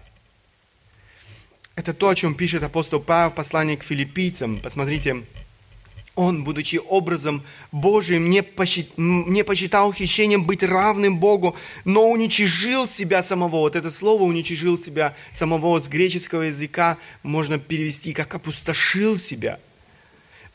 Это 1.76 1.94
то, 1.94 2.10
о 2.10 2.16
чем 2.16 2.36
пишет 2.36 2.64
апостол 2.64 3.00
Павел 3.00 3.32
в 3.32 3.36
послании 3.36 3.76
к 3.76 3.84
филиппийцам. 3.84 4.60
Посмотрите, 4.60 5.24
он, 6.16 6.44
будучи 6.44 6.80
образом 6.88 7.42
Божиим, 7.72 8.30
не, 8.30 8.44
посчит, 8.44 8.92
не 8.98 9.44
посчитал 9.44 9.92
хищением 9.92 10.46
быть 10.46 10.62
равным 10.62 11.18
Богу, 11.18 11.56
но 11.86 12.08
уничижил 12.08 12.88
себя 12.88 13.24
самого. 13.24 13.62
Вот 13.62 13.76
это 13.76 13.90
слово 13.90 14.24
«уничижил 14.24 14.78
себя 14.78 15.16
самого» 15.34 15.80
с 15.80 15.88
греческого 15.88 16.44
языка 16.44 16.98
можно 17.24 17.58
перевести 17.58 18.14
как 18.14 18.36
«опустошил 18.36 19.18
себя» 19.18 19.60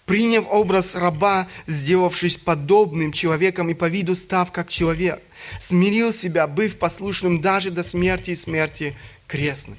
приняв 0.08 0.46
образ 0.48 0.94
раба, 0.94 1.46
сделавшись 1.66 2.38
подобным 2.38 3.12
человеком 3.12 3.68
и 3.68 3.74
по 3.74 3.88
виду 3.88 4.16
став 4.16 4.50
как 4.50 4.70
человек, 4.70 5.22
смирил 5.60 6.14
себя, 6.14 6.46
быв 6.46 6.78
послушным 6.78 7.42
даже 7.42 7.70
до 7.70 7.82
смерти 7.82 8.30
и 8.30 8.34
смерти 8.34 8.96
крестной. 9.26 9.76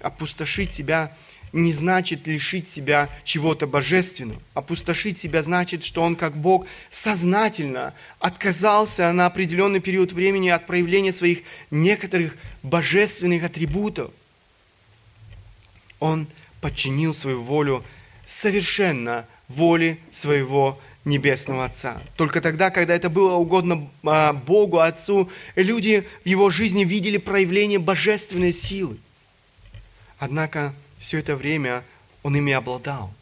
Опустошить 0.00 0.72
себя 0.72 1.14
не 1.52 1.72
значит 1.72 2.28
лишить 2.28 2.68
себя 2.70 3.10
чего-то 3.24 3.66
божественного. 3.66 4.40
Опустошить 4.54 5.18
себя 5.18 5.42
значит, 5.42 5.82
что 5.82 6.02
он 6.02 6.14
как 6.14 6.36
Бог 6.36 6.66
сознательно 6.90 7.94
отказался 8.20 9.12
на 9.12 9.26
определенный 9.26 9.80
период 9.80 10.12
времени 10.12 10.50
от 10.50 10.66
проявления 10.66 11.12
своих 11.12 11.40
некоторых 11.72 12.36
божественных 12.62 13.42
атрибутов. 13.42 14.12
Он 15.98 16.28
подчинил 16.60 17.12
свою 17.12 17.42
волю 17.42 17.84
совершенно 18.24 19.26
воли 19.48 19.98
своего 20.10 20.78
Небесного 21.04 21.66
Отца. 21.66 22.00
Только 22.16 22.40
тогда, 22.40 22.70
когда 22.70 22.94
это 22.94 23.10
было 23.10 23.34
угодно 23.34 23.88
а, 24.04 24.32
Богу, 24.32 24.78
Отцу, 24.78 25.28
люди 25.54 26.06
в 26.24 26.28
его 26.28 26.48
жизни 26.48 26.84
видели 26.84 27.18
проявление 27.18 27.78
божественной 27.78 28.52
силы. 28.52 28.96
Однако 30.18 30.74
все 30.98 31.18
это 31.18 31.36
время 31.36 31.84
он 32.22 32.36
ими 32.36 32.52
обладал. 32.52 33.12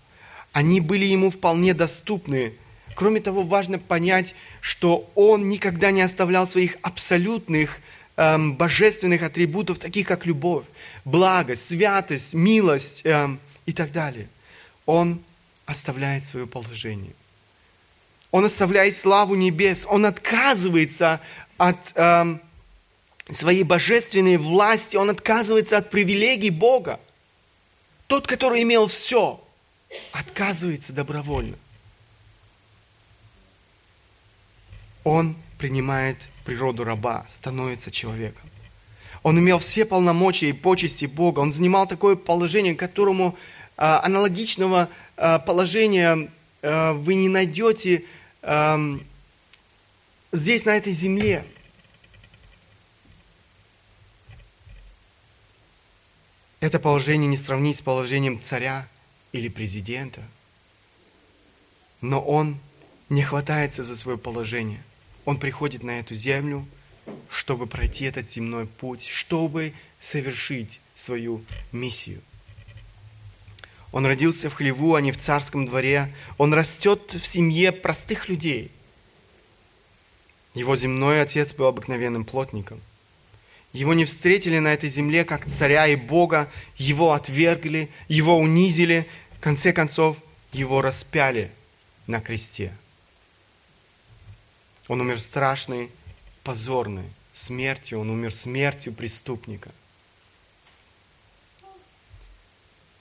Они 0.53 0.81
были 0.81 1.05
ему 1.05 1.31
вполне 1.31 1.75
доступны. 1.75 2.53
Кроме 2.95 3.21
того, 3.21 3.43
важно 3.43 3.79
понять, 3.79 4.35
что 4.61 5.11
он 5.17 5.49
никогда 5.49 5.91
не 5.91 6.03
оставлял 6.03 6.47
своих 6.47 6.77
абсолютных 6.83 7.79
эм, 8.17 8.55
божественных 8.55 9.23
атрибутов, 9.23 9.79
таких 9.79 10.07
как 10.07 10.27
любовь, 10.27 10.67
благость, 11.05 11.69
святость, 11.69 12.35
милость 12.35 13.01
эм, 13.05 13.41
и 13.67 13.73
так 13.73 13.91
далее. 13.93 14.29
Он 14.87 15.21
оставляет 15.73 16.25
свое 16.25 16.47
положение. 16.47 17.13
Он 18.31 18.45
оставляет 18.45 18.97
славу 18.97 19.35
небес. 19.35 19.87
Он 19.89 20.07
отказывается 20.07 21.21
от 21.59 21.93
эм, 21.95 22.41
своей 23.31 23.63
божественной 23.63 24.39
власти. 24.39 24.97
Он 24.97 25.11
отказывается 25.11 25.77
от 25.77 25.91
привилегий 25.91 26.51
Бога. 26.51 26.99
Тот, 28.07 28.27
который 28.27 28.63
имел 28.63 28.87
все, 28.87 29.43
отказывается 30.13 30.93
добровольно. 30.93 31.57
Он 35.05 35.37
принимает 35.59 36.17
природу 36.45 36.85
раба, 36.85 37.27
становится 37.29 37.91
человеком. 37.91 38.49
Он 39.23 39.39
имел 39.39 39.59
все 39.59 39.85
полномочия 39.85 40.49
и 40.49 40.53
почести 40.53 41.07
Бога. 41.07 41.41
Он 41.41 41.53
занимал 41.53 41.87
такое 41.87 42.17
положение, 42.17 42.75
которому 42.75 43.37
а, 43.77 44.01
аналогичного 44.05 44.89
а, 45.23 45.39
положения 45.39 46.29
а, 46.63 46.95
вы 46.95 47.15
не 47.15 47.29
найдете 47.29 48.05
а, 48.43 48.77
здесь, 50.33 50.65
на 50.65 50.71
этой 50.71 50.93
земле. 50.93 51.47
Это 56.59 56.81
положение 56.81 57.29
не 57.29 57.37
сравнить 57.37 57.77
с 57.77 57.83
положением 57.83 58.41
царя 58.41 58.89
или 59.31 59.49
президента. 59.49 60.23
Но 62.01 62.21
он 62.21 62.59
не 63.09 63.23
хватается 63.23 63.85
за 63.85 63.97
свое 63.97 64.19
положение. 64.19 64.83
Он 65.25 65.39
приходит 65.39 65.85
на 65.85 66.01
эту 66.01 66.17
землю, 66.17 66.67
чтобы 67.29 67.69
пройти 67.69 68.07
этот 68.07 68.29
земной 68.29 68.67
путь, 68.67 69.07
чтобы 69.07 69.73
совершить 70.01 70.81
свою 70.97 71.45
миссию. 71.71 72.23
Он 73.93 74.07
родился 74.07 74.49
в 74.49 74.55
хлеву, 74.55 74.95
а 74.95 75.01
не 75.01 75.13
в 75.13 75.19
царском 75.19 75.67
дворе. 75.67 76.13
Он 76.39 76.53
растет 76.55 77.13
в 77.13 77.27
семье 77.27 77.73
простых 77.73 78.29
людей. 78.29 78.71
Его 80.55 80.77
земной 80.77 81.21
отец 81.21 81.55
был 81.55 81.67
обыкновенным 81.67 82.25
плотником. 82.25 82.81
Его 83.73 83.95
не 83.95 84.05
встретили 84.05 84.59
на 84.59 84.73
этой 84.73 84.91
земле 84.91 85.25
как 85.25 85.47
царя 85.47 85.87
и 85.87 85.97
Бога, 85.97 86.51
его 86.77 87.13
отвергли, 87.13 87.89
его 88.09 88.37
унизили, 88.39 89.07
в 89.39 89.41
конце 89.41 89.73
концов, 89.73 90.19
его 90.53 90.83
распяли 90.83 91.51
на 92.07 92.21
кресте. 92.21 92.73
Он 94.89 95.01
умер 95.01 95.21
страшной, 95.21 95.91
позорной 96.45 97.05
смертью, 97.33 98.01
он 98.01 98.11
умер 98.11 98.35
смертью 98.35 98.93
преступника. 98.93 99.71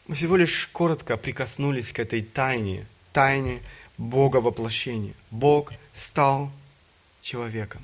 Мы 0.08 0.16
всего 0.16 0.36
лишь 0.36 0.68
коротко 0.72 1.18
прикоснулись 1.18 1.92
к 1.94 2.00
этой 2.00 2.22
тайне, 2.22 2.86
тайне 3.14 3.62
Бога 3.98 4.38
воплощения. 4.38 5.14
Бог 5.30 5.72
стал 5.94 6.52
человеком. 7.22 7.82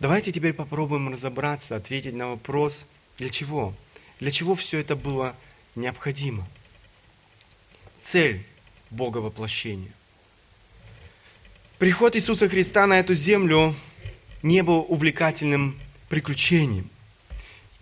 Давайте 0.00 0.32
теперь 0.32 0.52
попробуем 0.52 1.12
разобраться, 1.12 1.76
ответить 1.76 2.14
на 2.14 2.28
вопрос, 2.28 2.86
для 3.18 3.30
чего? 3.30 3.72
Для 4.18 4.30
чего 4.30 4.54
все 4.54 4.78
это 4.78 4.96
было 4.96 5.36
необходимо? 5.76 6.46
Цель 8.00 8.44
Бога 8.90 9.18
воплощения. 9.18 9.92
Приход 11.78 12.16
Иисуса 12.16 12.48
Христа 12.48 12.86
на 12.86 12.98
эту 12.98 13.14
землю 13.14 13.74
не 14.42 14.62
был 14.62 14.84
увлекательным 14.88 15.78
приключением. 16.08 16.90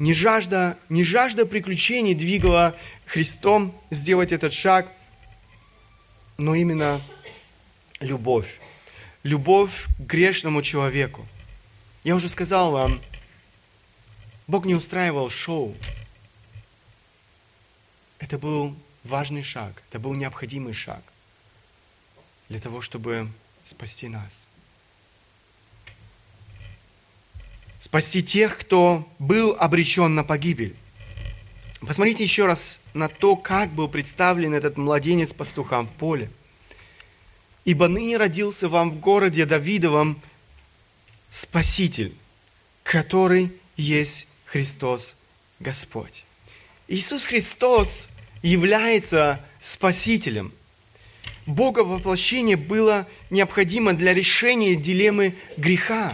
Не 0.00 0.14
жажда, 0.14 0.78
не 0.88 1.04
жажда 1.04 1.44
приключений 1.44 2.14
двигала 2.14 2.74
Христом 3.04 3.78
сделать 3.90 4.32
этот 4.32 4.54
шаг, 4.54 4.90
но 6.38 6.54
именно 6.54 7.02
любовь. 8.00 8.60
Любовь 9.24 9.84
к 9.98 10.00
грешному 10.00 10.62
человеку. 10.62 11.28
Я 12.02 12.14
уже 12.14 12.30
сказал 12.30 12.72
вам, 12.72 13.02
Бог 14.46 14.64
не 14.64 14.74
устраивал 14.74 15.28
шоу. 15.28 15.76
Это 18.20 18.38
был 18.38 18.74
важный 19.04 19.42
шаг, 19.42 19.82
это 19.90 19.98
был 19.98 20.14
необходимый 20.14 20.72
шаг 20.72 21.02
для 22.48 22.58
того, 22.58 22.80
чтобы 22.80 23.28
спасти 23.66 24.08
нас. 24.08 24.48
Спасти 27.80 28.22
тех, 28.22 28.58
кто 28.58 29.08
был 29.18 29.56
обречен 29.58 30.14
на 30.14 30.22
погибель. 30.22 30.76
Посмотрите 31.80 32.22
еще 32.22 32.46
раз 32.46 32.78
на 32.94 33.08
то, 33.08 33.34
как 33.34 33.70
был 33.70 33.88
представлен 33.88 34.54
этот 34.54 34.76
младенец 34.76 35.32
пастухам 35.32 35.88
в 35.88 35.92
поле. 35.92 36.30
«Ибо 37.64 37.88
ныне 37.88 38.16
родился 38.16 38.68
вам 38.68 38.90
в 38.90 39.00
городе 39.00 39.46
Давидовом 39.46 40.20
Спаситель, 41.30 42.14
который 42.84 43.52
есть 43.76 44.28
Христос 44.44 45.16
Господь». 45.58 46.24
Иисус 46.86 47.24
Христос 47.24 48.08
является 48.42 49.40
Спасителем– 49.60 50.52
Бога 51.46 51.80
воплощение 51.80 52.56
было 52.56 53.06
необходимо 53.30 53.92
для 53.92 54.14
решения 54.14 54.76
дилеммы 54.76 55.34
греха. 55.56 56.12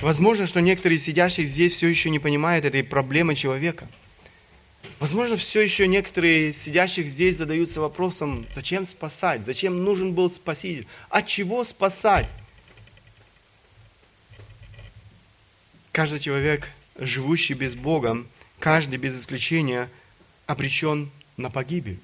Возможно, 0.00 0.46
что 0.46 0.60
некоторые 0.60 0.98
сидящих 0.98 1.48
здесь 1.48 1.72
все 1.72 1.88
еще 1.88 2.10
не 2.10 2.18
понимают 2.18 2.64
этой 2.64 2.84
проблемы 2.84 3.34
человека. 3.34 3.88
Возможно, 5.00 5.36
все 5.36 5.60
еще 5.60 5.86
некоторые 5.86 6.52
сидящих 6.52 7.08
здесь 7.08 7.36
задаются 7.36 7.80
вопросом, 7.80 8.46
зачем 8.54 8.84
спасать, 8.84 9.44
зачем 9.44 9.84
нужен 9.84 10.12
был 10.14 10.30
Спаситель, 10.30 10.86
от 11.08 11.26
чего 11.26 11.64
спасать. 11.64 12.28
Каждый 15.92 16.20
человек, 16.20 16.68
живущий 16.98 17.54
без 17.54 17.74
Бога, 17.74 18.24
каждый 18.58 18.98
без 18.98 19.18
исключения, 19.18 19.88
обречен 20.46 21.10
на 21.36 21.50
погибель. 21.50 21.98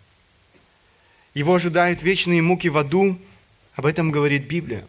Его 1.34 1.54
ожидают 1.54 2.02
вечные 2.02 2.42
муки 2.42 2.68
в 2.68 2.76
аду. 2.76 3.18
Об 3.74 3.86
этом 3.86 4.10
говорит 4.10 4.46
Библия. 4.46 4.86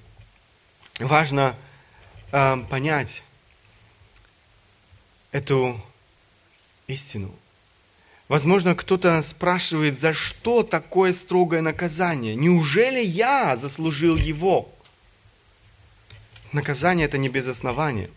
Важно 1.00 1.56
э, 2.34 2.58
понять 2.70 3.24
эту 5.32 5.80
истину. 6.88 7.32
Возможно, 8.28 8.76
кто-то 8.76 9.22
спрашивает, 9.22 10.00
за 10.00 10.14
что 10.14 10.64
такое 10.64 11.14
строгое 11.14 11.62
наказание? 11.62 12.36
Неужели 12.36 13.00
я 13.00 13.56
заслужил 13.56 14.18
его? 14.18 14.70
Наказание 16.52 17.06
это 17.06 17.18
не 17.18 17.30
без 17.30 17.48
основания. 17.48 18.10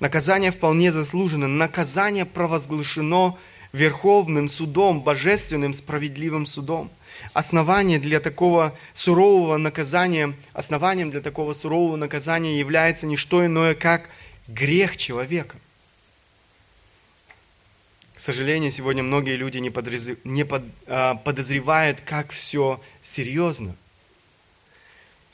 Наказание 0.00 0.52
вполне 0.52 0.92
заслужено. 0.92 1.48
Наказание 1.48 2.24
провозглашено 2.24 3.36
Верховным 3.72 4.48
судом, 4.48 5.02
божественным 5.02 5.74
справедливым 5.74 6.46
судом– 6.46 6.90
основание 7.32 7.98
для 7.98 8.20
такого 8.20 8.76
сурового 8.94 9.56
наказания, 9.56 10.34
основанием 10.52 11.10
для 11.10 11.20
такого 11.20 11.52
сурового 11.52 11.96
наказания 11.96 12.58
является 12.58 13.06
не 13.06 13.16
что 13.16 13.44
иное, 13.44 13.74
как 13.74 14.08
грех 14.48 14.96
человека. 14.96 15.56
К 18.14 18.20
сожалению, 18.20 18.70
сегодня 18.70 19.02
многие 19.02 19.36
люди 19.36 19.58
не, 19.58 19.70
подрез... 19.70 20.10
не 20.24 20.44
под... 20.44 20.62
а, 20.86 21.16
подозревают, 21.16 22.00
как 22.00 22.32
все 22.32 22.80
серьезно. 23.02 23.76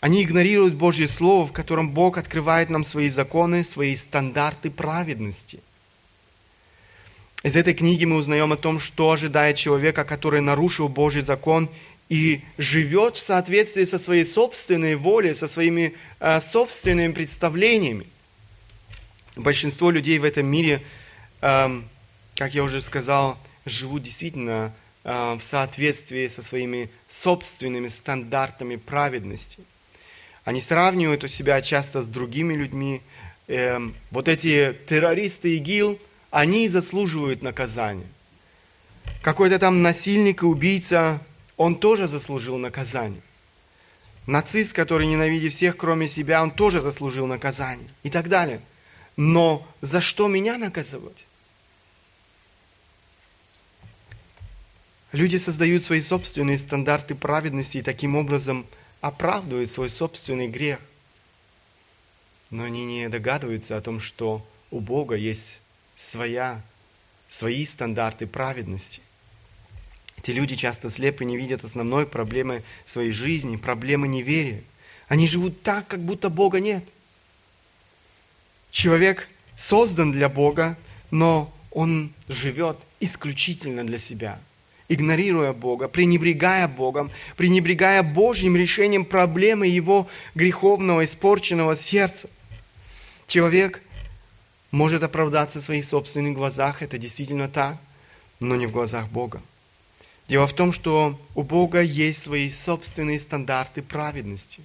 Они 0.01 0.25
игнорируют 0.25 0.75
Божье 0.75 1.07
Слово, 1.07 1.47
в 1.47 1.53
котором 1.53 1.91
Бог 1.91 2.19
открывает 2.19 2.71
нам 2.71 2.85
свои 2.85 3.09
законы, 3.09 3.63
свои 3.63 3.95
стандарты 3.95 4.71
праведности– 4.71 5.61
из 7.43 7.57
этой 7.57 7.75
книги 7.75 8.05
мы 8.05 8.17
узнаем 8.17 8.53
о 8.53 8.57
том, 8.57 8.79
что 8.79 9.11
ожидает 9.11 9.57
человека, 9.57 10.05
который 10.05 10.41
нарушил 10.41 10.89
Божий 10.89 11.23
закон 11.23 11.69
и 12.09 12.43
живет 12.57 13.17
в 13.17 13.21
соответствии 13.21 13.85
со 13.85 13.99
своей 13.99 14.25
собственной 14.25 14.95
волей, 14.95 15.35
со 15.35 15.49
своими 15.49 15.95
э, 16.21 16.41
собственными 16.41 17.13
представлениями. 17.13 18.07
Большинство 19.35 19.91
людей 19.91 20.19
в 20.19 20.25
этом 20.25 20.47
мире, 20.47 20.83
э, 21.41 21.81
как 22.37 22.55
я 22.55 22.63
уже 22.63 22.81
сказал, 22.81 23.37
живут 23.65 24.05
действительно 24.05 24.73
э, 25.03 25.35
в 25.35 25.43
соответствии 25.43 26.29
со 26.29 26.43
своими 26.45 26.91
собственными 27.09 27.89
стандартами 27.89 28.77
праведности. 28.77 29.59
Они 30.45 30.61
сравнивают 30.61 31.25
у 31.25 31.29
себя 31.29 31.61
часто 31.61 32.03
с 32.03 32.07
другими 32.07 32.55
людьми. 32.55 33.01
Э, 33.49 33.81
вот 34.13 34.29
эти 34.29 34.77
террористы 34.87 35.57
ИГИЛ– 35.57 35.99
они 36.33 36.67
заслуживают 36.67 37.43
наказания. 37.43 38.07
Какой-то 39.21 39.59
там 39.59 39.83
насильник 39.83 40.43
и 40.43 40.47
убийца, 40.47 41.21
он 41.59 41.77
тоже 41.77 42.09
заслужил 42.09 42.57
наказание. 42.57 43.21
Нацист, 44.27 44.73
который 44.73 45.07
ненавидит 45.07 45.53
всех, 45.53 45.77
кроме 45.77 46.09
себя, 46.09 46.43
он 46.43 46.51
тоже 46.51 46.81
заслужил 46.81 47.27
наказание. 47.27 47.87
И 48.03 48.09
так 48.09 48.29
далее. 48.29 48.61
Но 49.17 49.69
за 49.83 50.01
что 50.01 50.27
меня 50.27 50.57
наказывать? 50.57 51.27
Люди 55.13 55.37
создают 55.37 55.85
свои 55.85 56.01
собственные 56.01 56.57
стандарты 56.57 57.15
праведности 57.15 57.79
и 57.79 57.83
таким 57.83 58.17
образом 58.17 58.67
оправдывают 59.03 59.71
свой 59.71 59.91
собственный 59.91 60.49
грех. 60.49 60.79
Но 62.49 62.65
они 62.65 62.87
не 62.87 63.11
догадываются 63.11 63.77
о 63.77 63.83
том, 63.83 64.01
что 64.01 64.47
у 64.71 64.81
Бога 64.81 65.15
есть 65.15 65.62
своя, 65.97 66.63
свои 67.29 67.65
стандарты 67.65 68.27
праведности. 68.27 69.01
Эти 70.17 70.31
люди 70.31 70.57
часто 70.57 70.91
слепы, 70.91 71.25
не 71.25 71.37
видят 71.37 71.65
основной 71.65 72.07
проблемы 72.07 72.63
своей 72.85 73.13
жизни, 73.13 73.57
проблемы 73.57 74.09
неверия. 74.09 74.63
Они 75.09 75.27
живут 75.27 75.63
так, 75.63 75.89
как 75.89 76.01
будто 76.01 76.29
Бога 76.29 76.61
нет. 76.61 76.85
Человек 78.71 79.29
создан 79.57 80.13
для 80.13 80.29
Бога, 80.29 80.79
но 81.11 81.53
он 81.71 82.13
живет 82.29 82.79
исключительно 83.01 83.85
для 83.85 83.99
себя– 83.99 84.41
игнорируя 84.93 85.53
Бога, 85.53 85.89
пренебрегая 85.89 86.69
Богом, 86.69 87.11
пренебрегая 87.37 88.03
Божьим 88.03 88.57
решением 88.57 89.05
проблемы 89.05 89.67
его 89.67 90.09
греховного, 90.35 91.05
испорченного 91.05 91.77
сердца. 91.77 92.29
Человек 93.27 93.83
может 94.73 95.03
оправдаться 95.05 95.61
в 95.61 95.63
своих 95.63 95.85
собственных 95.85 96.35
глазах, 96.35 96.83
это 96.83 96.99
действительно 96.99 97.49
так, 97.49 97.77
но 98.41 98.57
не 98.57 98.67
в 98.67 98.73
глазах 98.73 99.09
Бога. 99.09 99.41
Дело 100.29 100.47
в 100.47 100.55
том, 100.55 100.73
что 100.73 101.21
у 101.35 101.43
Бога 101.43 101.83
есть 101.83 102.23
свои 102.23 102.49
собственные 102.49 103.21
стандарты 103.21 103.83
праведности. 103.83 104.63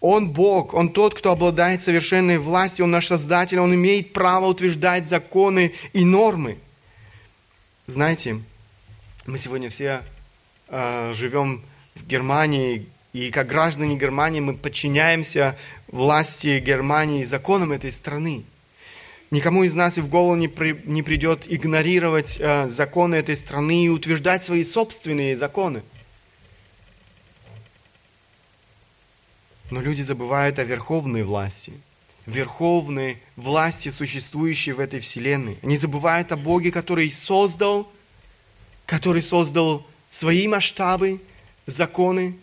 Он 0.00 0.28
Бог, 0.28 0.74
Он 0.74 0.90
тот, 0.90 1.14
кто 1.14 1.32
обладает 1.32 1.82
совершенной 1.82 2.36
властью, 2.36 2.84
Он 2.84 2.90
наш 2.90 3.06
Создатель, 3.06 3.58
Он 3.58 3.74
имеет 3.74 4.12
право 4.12 4.46
утверждать 4.46 5.06
законы 5.06 5.72
и 5.94 6.04
нормы. 6.04 6.58
Знаете, 7.86 8.40
мы 9.24 9.38
сегодня 9.38 9.70
все 9.70 10.02
э, 10.68 11.12
живем 11.14 11.62
в 11.94 12.06
Германии, 12.06 12.86
и 13.14 13.30
как 13.30 13.46
граждане 13.46 13.96
Германии 13.96 14.40
мы 14.40 14.54
подчиняемся 14.54 15.56
власти 15.94 16.60
Германии 16.60 17.22
законам 17.22 17.72
этой 17.72 17.90
страны. 17.90 18.44
Никому 19.30 19.64
из 19.64 19.74
нас 19.74 19.96
и 19.96 20.00
в 20.00 20.08
голову 20.08 20.34
не, 20.34 20.48
при, 20.48 20.80
не 20.84 21.02
придет 21.02 21.50
игнорировать 21.50 22.36
э, 22.38 22.68
законы 22.68 23.14
этой 23.14 23.36
страны 23.36 23.86
и 23.86 23.88
утверждать 23.88 24.44
свои 24.44 24.64
собственные 24.64 25.36
законы. 25.36 25.82
Но 29.70 29.80
люди 29.80 30.02
забывают 30.02 30.58
о 30.58 30.64
верховной 30.64 31.22
власти, 31.22 31.72
верховной 32.26 33.22
власти, 33.36 33.88
существующей 33.88 34.72
в 34.72 34.80
этой 34.80 35.00
вселенной. 35.00 35.58
Они 35.62 35.76
забывают 35.76 36.30
о 36.32 36.36
Боге, 36.36 36.70
который 36.70 37.10
создал 37.10 37.88
который 38.86 39.22
создал 39.22 39.86
свои 40.10 40.46
масштабы, 40.46 41.20
законы, 41.66 42.36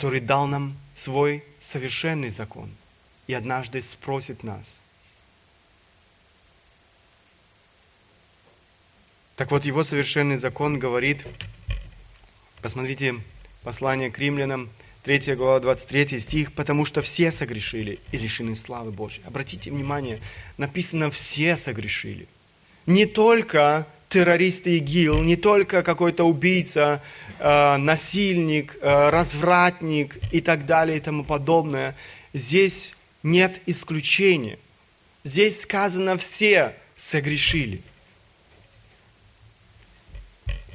который 0.00 0.20
дал 0.20 0.46
нам 0.46 0.74
свой 0.94 1.44
совершенный 1.58 2.30
закон 2.30 2.70
и 3.26 3.34
однажды 3.34 3.82
спросит 3.82 4.42
нас. 4.42 4.80
Так 9.36 9.50
вот, 9.50 9.66
его 9.66 9.84
совершенный 9.84 10.38
закон 10.38 10.78
говорит, 10.78 11.26
посмотрите, 12.62 13.16
послание 13.62 14.10
к 14.10 14.18
римлянам, 14.18 14.70
3 15.02 15.34
глава, 15.34 15.60
23 15.60 16.18
стих, 16.18 16.54
потому 16.54 16.86
что 16.86 17.02
все 17.02 17.30
согрешили 17.30 18.00
и 18.10 18.16
лишены 18.16 18.56
славы 18.56 18.92
Божьей. 18.92 19.22
Обратите 19.26 19.70
внимание, 19.70 20.22
написано 20.56 21.10
«все 21.10 21.58
согрешили». 21.58 22.26
Не 22.86 23.04
только 23.04 23.86
террористы 24.10 24.76
ИГИЛ, 24.78 25.22
не 25.22 25.36
только 25.36 25.82
какой-то 25.82 26.24
убийца, 26.24 27.00
э, 27.38 27.76
насильник, 27.76 28.76
э, 28.82 29.08
развратник 29.08 30.18
и 30.32 30.40
так 30.40 30.66
далее 30.66 30.98
и 30.98 31.00
тому 31.00 31.24
подобное. 31.24 31.96
Здесь 32.34 32.94
нет 33.22 33.62
исключения. 33.66 34.58
Здесь 35.24 35.62
сказано 35.62 36.18
«все 36.18 36.74
согрешили». 36.96 37.82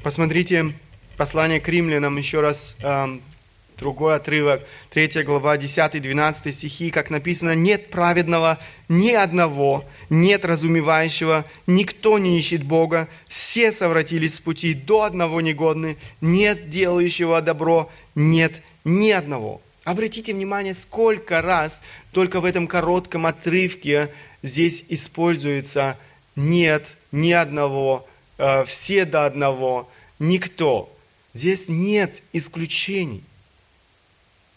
Посмотрите 0.02 0.72
послание 1.16 1.60
к 1.60 1.68
римлянам 1.68 2.16
еще 2.16 2.40
раз, 2.40 2.74
э, 2.80 3.18
Другой 3.78 4.16
отрывок, 4.16 4.66
3 4.90 5.22
глава, 5.24 5.58
10-12 5.58 6.50
стихи, 6.50 6.90
как 6.90 7.10
написано, 7.10 7.54
«Нет 7.54 7.90
праведного 7.90 8.58
ни 8.88 9.10
одного, 9.10 9.84
нет 10.08 10.46
разумевающего, 10.46 11.44
никто 11.66 12.18
не 12.18 12.38
ищет 12.38 12.62
Бога, 12.62 13.06
все 13.28 13.72
совратились 13.72 14.36
с 14.36 14.40
пути, 14.40 14.72
до 14.72 15.02
одного 15.02 15.42
негодны, 15.42 15.98
нет 16.22 16.70
делающего 16.70 17.42
добро, 17.42 17.90
нет 18.14 18.62
ни 18.84 19.10
одного». 19.10 19.60
Обратите 19.84 20.32
внимание, 20.32 20.72
сколько 20.72 21.42
раз 21.42 21.82
только 22.12 22.40
в 22.40 22.46
этом 22.46 22.66
коротком 22.66 23.26
отрывке 23.26 24.10
здесь 24.42 24.86
используется 24.88 25.98
«нет 26.34 26.96
ни 27.12 27.32
одного», 27.32 28.08
э, 28.38 28.64
«все 28.64 29.04
до 29.04 29.26
одного», 29.26 29.90
«никто». 30.18 30.90
Здесь 31.34 31.68
нет 31.68 32.22
исключений 32.32 33.22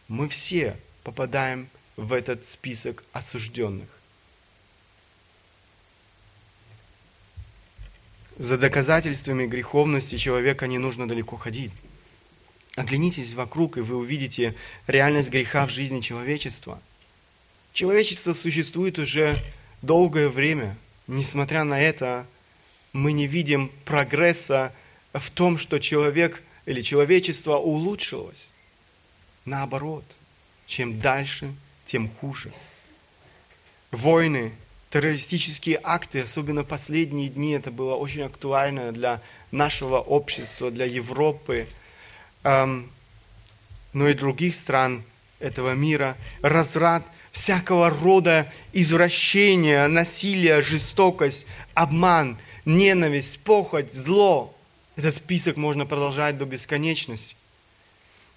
мы 0.09 0.27
все 0.27 0.75
попадаем 1.03 1.69
в 1.95 2.11
этот 2.11 2.45
список 2.45 3.05
осужденных. 3.13 3.87
За 8.37 8.57
доказательствами 8.57 9.45
греховности 9.45 10.17
человека 10.17 10.67
не 10.67 10.77
нужно 10.77 11.07
далеко 11.07 11.37
ходить. 11.37 11.71
Оглянитесь 12.75 13.33
вокруг, 13.33 13.77
и 13.77 13.81
вы 13.81 13.97
увидите 13.97 14.55
реальность 14.87 15.29
греха 15.29 15.65
в 15.67 15.69
жизни 15.69 16.01
человечества. 16.01 16.81
Человечество 17.73 18.33
существует 18.33 18.97
уже 18.97 19.35
долгое 19.81 20.29
время. 20.29 20.77
Несмотря 21.07 21.65
на 21.65 21.79
это, 21.81 22.25
мы 22.93 23.11
не 23.11 23.27
видим 23.27 23.71
прогресса 23.85 24.73
в 25.13 25.29
том, 25.31 25.57
что 25.57 25.79
человек 25.79 26.41
или 26.65 26.81
человечество 26.81 27.57
улучшилось. 27.57 28.51
Наоборот, 29.49 30.05
чем 30.67 30.99
дальше, 30.99 31.51
тем 31.87 32.07
хуже. 32.07 32.51
Войны, 33.89 34.51
террористические 34.91 35.79
акты, 35.81 36.21
особенно 36.21 36.63
последние 36.63 37.29
дни, 37.29 37.53
это 37.53 37.71
было 37.71 37.95
очень 37.95 38.21
актуально 38.21 38.91
для 38.91 39.21
нашего 39.49 39.97
общества, 39.97 40.69
для 40.69 40.85
Европы, 40.85 41.67
эм, 42.43 42.91
но 43.91 44.07
и 44.07 44.13
других 44.13 44.53
стран 44.53 45.01
этого 45.39 45.73
мира. 45.73 46.15
Разрад 46.43 47.03
всякого 47.31 47.89
рода 47.89 48.53
извращения, 48.71 49.87
насилия, 49.87 50.61
жестокость, 50.61 51.47
обман, 51.73 52.37
ненависть, 52.65 53.43
похоть, 53.43 53.95
зло. 53.95 54.55
Этот 54.95 55.15
список 55.15 55.57
можно 55.57 55.87
продолжать 55.87 56.37
до 56.37 56.45
бесконечности. 56.45 57.38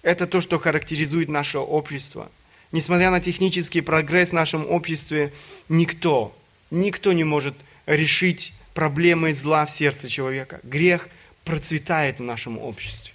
Это 0.03 0.27
то, 0.27 0.41
что 0.41 0.59
характеризует 0.59 1.29
наше 1.29 1.57
общество. 1.57 2.29
Несмотря 2.71 3.09
на 3.09 3.21
технический 3.21 3.81
прогресс 3.81 4.29
в 4.29 4.33
нашем 4.33 4.69
обществе, 4.69 5.33
никто, 5.69 6.35
никто 6.69 7.13
не 7.13 7.23
может 7.23 7.55
решить 7.85 8.53
проблемы 8.73 9.33
зла 9.33 9.65
в 9.65 9.71
сердце 9.71 10.09
человека. 10.09 10.59
Грех 10.63 11.07
процветает 11.45 12.19
в 12.19 12.23
нашем 12.23 12.59
обществе. 12.59 13.13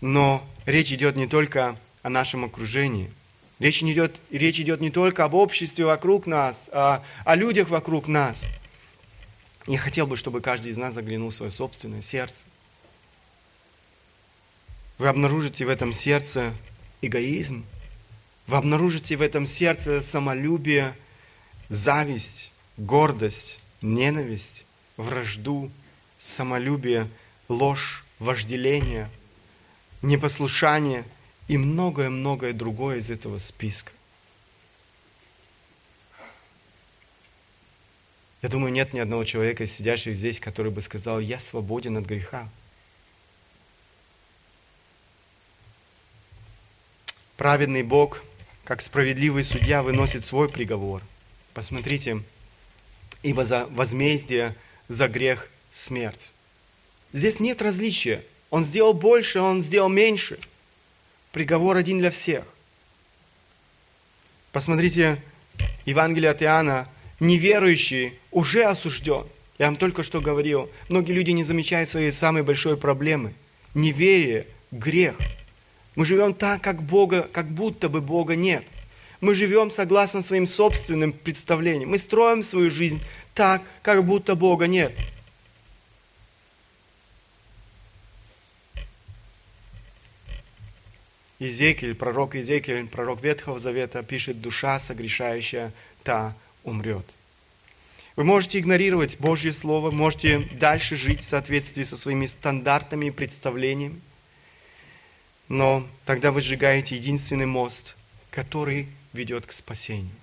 Но 0.00 0.46
речь 0.64 0.92
идет 0.92 1.16
не 1.16 1.26
только 1.26 1.76
о 2.02 2.08
нашем 2.08 2.44
окружении. 2.44 3.10
Речь 3.58 3.82
идет, 3.82 4.16
речь 4.30 4.60
идет 4.60 4.80
не 4.80 4.90
только 4.90 5.24
об 5.24 5.34
обществе 5.34 5.84
вокруг 5.84 6.26
нас, 6.26 6.70
а 6.72 7.02
о 7.24 7.34
людях 7.34 7.68
вокруг 7.68 8.06
нас. 8.06 8.44
Я 9.66 9.78
хотел 9.78 10.06
бы, 10.06 10.16
чтобы 10.16 10.40
каждый 10.40 10.72
из 10.72 10.76
нас 10.76 10.94
заглянул 10.94 11.30
в 11.30 11.34
свое 11.34 11.50
собственное 11.50 12.02
сердце. 12.02 12.44
Вы 14.98 15.08
обнаружите 15.08 15.66
в 15.66 15.68
этом 15.68 15.92
сердце 15.92 16.54
эгоизм. 17.02 17.64
Вы 18.46 18.56
обнаружите 18.56 19.16
в 19.16 19.22
этом 19.22 19.46
сердце 19.46 20.00
самолюбие, 20.00 20.94
зависть, 21.68 22.50
гордость, 22.78 23.58
ненависть, 23.82 24.64
вражду, 24.96 25.70
самолюбие, 26.16 27.10
ложь, 27.48 28.04
вожделение, 28.18 29.10
непослушание 30.00 31.04
и 31.48 31.58
многое-многое 31.58 32.54
другое 32.54 32.98
из 32.98 33.10
этого 33.10 33.36
списка. 33.38 33.92
Я 38.40 38.48
думаю, 38.48 38.72
нет 38.72 38.92
ни 38.92 38.98
одного 38.98 39.24
человека, 39.24 39.66
сидящих 39.66 40.16
здесь, 40.16 40.40
который 40.40 40.70
бы 40.70 40.80
сказал, 40.80 41.20
я 41.20 41.38
свободен 41.38 41.96
от 41.96 42.06
греха. 42.06 42.48
Праведный 47.36 47.82
Бог, 47.82 48.22
как 48.64 48.80
справедливый 48.80 49.44
судья, 49.44 49.82
выносит 49.82 50.24
свой 50.24 50.48
приговор. 50.48 51.02
Посмотрите, 51.52 52.22
ибо 53.22 53.44
за 53.44 53.66
возмездие 53.66 54.54
за 54.88 55.08
грех 55.08 55.48
смерть. 55.70 56.32
Здесь 57.12 57.40
нет 57.40 57.60
различия. 57.62 58.22
Он 58.50 58.64
сделал 58.64 58.94
больше, 58.94 59.40
он 59.40 59.62
сделал 59.62 59.88
меньше. 59.88 60.38
Приговор 61.32 61.76
один 61.76 61.98
для 61.98 62.10
всех. 62.10 62.44
Посмотрите, 64.52 65.22
Евангелие 65.84 66.30
от 66.30 66.42
Иоанна, 66.42 66.88
неверующий 67.20 68.18
уже 68.30 68.64
осужден. 68.64 69.26
Я 69.58 69.66
вам 69.66 69.76
только 69.76 70.02
что 70.02 70.20
говорил, 70.20 70.70
многие 70.88 71.12
люди 71.12 71.30
не 71.30 71.44
замечают 71.44 71.88
своей 71.88 72.12
самой 72.12 72.42
большой 72.42 72.76
проблемы. 72.76 73.34
Неверие, 73.74 74.46
грех. 74.70 75.16
Мы 75.96 76.04
живем 76.04 76.34
так, 76.34 76.60
как 76.60 76.82
Бога, 76.82 77.28
как 77.32 77.48
будто 77.48 77.88
бы 77.88 78.00
Бога 78.00 78.36
нет. 78.36 78.64
Мы 79.20 79.34
живем 79.34 79.70
согласно 79.70 80.22
своим 80.22 80.46
собственным 80.46 81.12
представлениям. 81.12 81.90
Мы 81.90 81.98
строим 81.98 82.42
свою 82.42 82.70
жизнь 82.70 83.00
так, 83.34 83.62
как 83.82 84.04
будто 84.04 84.36
Бога 84.36 84.66
нет. 84.66 84.92
Иезекииль, 91.38 91.94
пророк 91.94 92.34
Иезекииль, 92.34 92.86
пророк 92.86 93.22
Ветхого 93.22 93.58
Завета 93.58 94.02
пишет, 94.02 94.40
душа 94.40 94.78
согрешающая, 94.78 95.72
та 96.02 96.34
умрет. 96.62 97.04
Вы 98.16 98.24
можете 98.24 98.58
игнорировать 98.58 99.18
Божье 99.18 99.52
Слово, 99.52 99.90
можете 99.90 100.40
дальше 100.52 100.96
жить 100.96 101.20
в 101.20 101.28
соответствии 101.28 101.82
со 101.82 101.98
своими 101.98 102.24
стандартами 102.24 103.06
и 103.06 103.10
представлениями, 103.10 104.00
но 105.48 105.86
тогда 106.04 106.32
вы 106.32 106.40
сжигаете 106.40 106.96
единственный 106.96 107.46
мост, 107.46 107.96
который 108.30 108.88
ведет 109.12 109.46
к 109.46 109.52
спасению. 109.52 110.14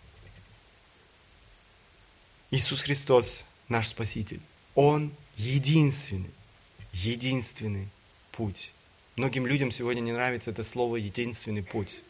Иисус 2.51 2.81
Христос, 2.81 3.43
наш 3.67 3.87
Спаситель, 3.87 4.41
Он 4.75 5.11
единственный, 5.37 6.29
единственный 6.91 7.87
путь 8.31 8.71
Многим 9.15 9.45
людям 9.45 9.69
сегодня 9.71 10.01
не 10.01 10.11
нравится 10.11 10.49
это 10.49 10.63
слово 10.63 10.95
«единственный 10.95 11.61
путь». 11.61 12.01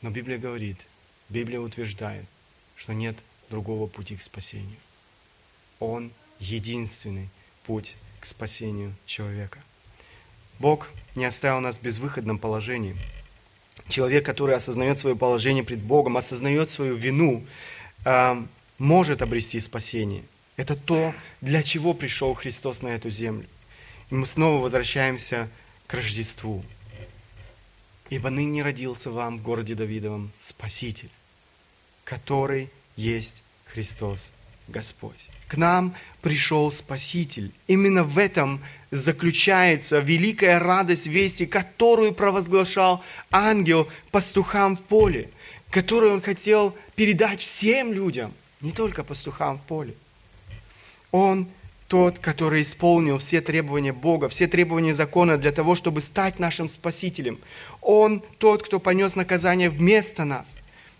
Но 0.00 0.10
Библия 0.10 0.38
говорит, 0.38 0.78
Библия 1.28 1.60
утверждает, 1.60 2.24
что 2.76 2.94
нет 2.94 3.16
другого 3.50 3.86
пути 3.86 4.16
к 4.16 4.22
спасению. 4.22 4.78
Он 5.80 6.10
единственный 6.40 7.28
путь 7.64 7.94
к 8.22 8.26
спасению 8.26 8.94
человека. 9.04 9.58
Бог 10.60 10.88
не 11.16 11.24
оставил 11.24 11.60
нас 11.60 11.76
в 11.76 11.82
безвыходном 11.82 12.38
положении. 12.38 12.96
Человек, 13.88 14.24
который 14.24 14.54
осознает 14.54 15.00
свое 15.00 15.16
положение 15.16 15.64
пред 15.64 15.80
Богом, 15.80 16.16
осознает 16.16 16.70
свою 16.70 16.94
вину, 16.94 17.44
э, 18.04 18.42
может 18.78 19.22
обрести 19.22 19.58
спасение. 19.58 20.22
Это 20.56 20.76
то, 20.76 21.12
для 21.40 21.64
чего 21.64 21.94
пришел 21.94 22.32
Христос 22.34 22.82
на 22.82 22.88
эту 22.88 23.10
землю. 23.10 23.48
И 24.10 24.14
мы 24.14 24.24
снова 24.24 24.62
возвращаемся 24.62 25.48
к 25.88 25.94
Рождеству. 25.94 26.64
Ибо 28.08 28.30
ныне 28.30 28.62
родился 28.62 29.10
вам 29.10 29.38
в 29.38 29.42
городе 29.42 29.74
Давидовом 29.74 30.30
Спаситель, 30.40 31.10
который 32.04 32.70
есть 32.94 33.42
Христос 33.64 34.30
Господь. 34.68 35.28
К 35.52 35.58
нам 35.58 35.94
пришел 36.22 36.72
Спаситель. 36.72 37.52
Именно 37.66 38.04
в 38.04 38.16
этом 38.16 38.62
заключается 38.90 39.98
великая 39.98 40.58
радость 40.58 41.06
вести, 41.06 41.44
которую 41.44 42.14
провозглашал 42.14 43.04
ангел 43.30 43.86
пастухам 44.10 44.78
в 44.78 44.80
поле, 44.80 45.28
которую 45.68 46.14
он 46.14 46.22
хотел 46.22 46.74
передать 46.94 47.42
всем 47.42 47.92
людям, 47.92 48.32
не 48.62 48.72
только 48.72 49.04
пастухам 49.04 49.58
в 49.58 49.62
поле. 49.64 49.92
Он 51.10 51.46
тот, 51.86 52.18
который 52.18 52.62
исполнил 52.62 53.18
все 53.18 53.42
требования 53.42 53.92
Бога, 53.92 54.30
все 54.30 54.46
требования 54.46 54.94
закона 54.94 55.36
для 55.36 55.52
того, 55.52 55.74
чтобы 55.74 56.00
стать 56.00 56.38
нашим 56.38 56.70
Спасителем. 56.70 57.38
Он 57.82 58.22
тот, 58.38 58.62
кто 58.62 58.80
понес 58.80 59.16
наказание 59.16 59.68
вместо 59.68 60.24
нас. 60.24 60.46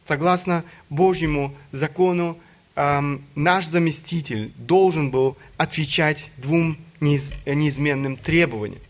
Согласно 0.07 0.63
Божьему 0.91 1.57
закону, 1.71 2.37
наш 2.75 3.67
заместитель 3.67 4.53
должен 4.57 5.11
был 5.11 5.37
отвечать 5.57 6.31
двум 6.39 6.79
неиз, 7.01 7.33
неизменным 7.47 8.17
требованиям. 8.17 8.81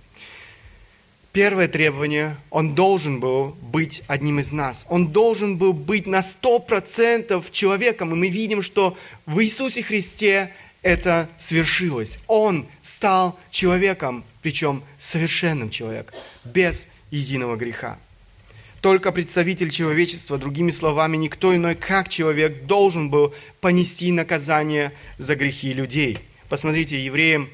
Первое 1.33 1.67
требование, 1.67 2.37
он 2.51 2.75
должен 2.75 3.19
был 3.19 3.57
быть 3.63 4.03
одним 4.07 4.39
из 4.39 4.53
нас. 4.53 4.85
Он 4.91 5.09
должен 5.09 5.57
был 5.57 5.73
быть 5.73 6.07
на 6.07 6.23
сто 6.23 6.59
процентов 6.59 7.51
человеком. 7.51 8.13
И 8.13 8.17
мы 8.17 8.29
видим, 8.29 8.61
что 8.61 8.99
в 9.25 9.43
Иисусе 9.43 9.83
Христе 9.83 10.53
это 10.83 11.31
свершилось. 11.39 12.19
Он 12.27 12.67
стал 12.83 13.39
человеком, 13.51 14.25
причем 14.43 14.83
совершенным 14.99 15.71
человеком, 15.71 16.15
без 16.45 16.87
единого 17.11 17.57
греха. 17.57 17.99
Только 18.83 19.13
представитель 19.13 19.71
человечества, 19.71 20.39
другими 20.39 20.73
словами, 20.73 21.17
никто 21.17 21.55
иной, 21.55 21.77
как 21.77 22.09
человек, 22.09 22.65
должен 22.65 23.11
был 23.11 23.33
понести 23.61 24.11
наказание 24.11 24.93
за 25.19 25.37
грехи 25.37 25.73
людей. 25.73 26.19
Посмотрите, 26.49 26.99
Евреям 26.99 27.49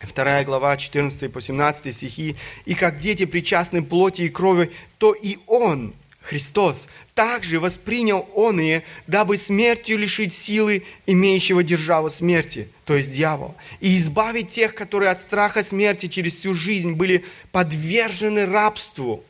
2 0.00 0.44
глава, 0.44 0.78
14 0.78 1.30
по 1.30 1.42
17 1.42 1.94
стихи. 1.94 2.34
«И 2.64 2.74
как 2.74 2.98
дети 2.98 3.26
причастны 3.26 3.82
плоти 3.82 4.22
и 4.22 4.28
крови, 4.30 4.72
то 4.96 5.12
и 5.12 5.36
Он, 5.46 5.92
Христос, 6.22 6.88
также 7.14 7.60
воспринял 7.60 8.26
он 8.34 8.60
и, 8.60 8.82
дабы 9.06 9.36
смертью 9.38 9.98
лишить 9.98 10.32
силы 10.32 10.84
имеющего 11.04 11.62
державу 11.62 12.10
смерти, 12.10 12.68
то 12.84 12.94
есть 12.96 13.12
дьявол, 13.12 13.56
и 13.80 13.96
избавить 13.96 14.50
тех, 14.50 14.74
которые 14.74 15.10
от 15.10 15.20
страха 15.20 15.64
смерти 15.64 16.06
через 16.06 16.36
всю 16.36 16.54
жизнь 16.54 16.92
были 16.92 17.24
подвержены 17.50 18.46
рабству. 18.46 19.24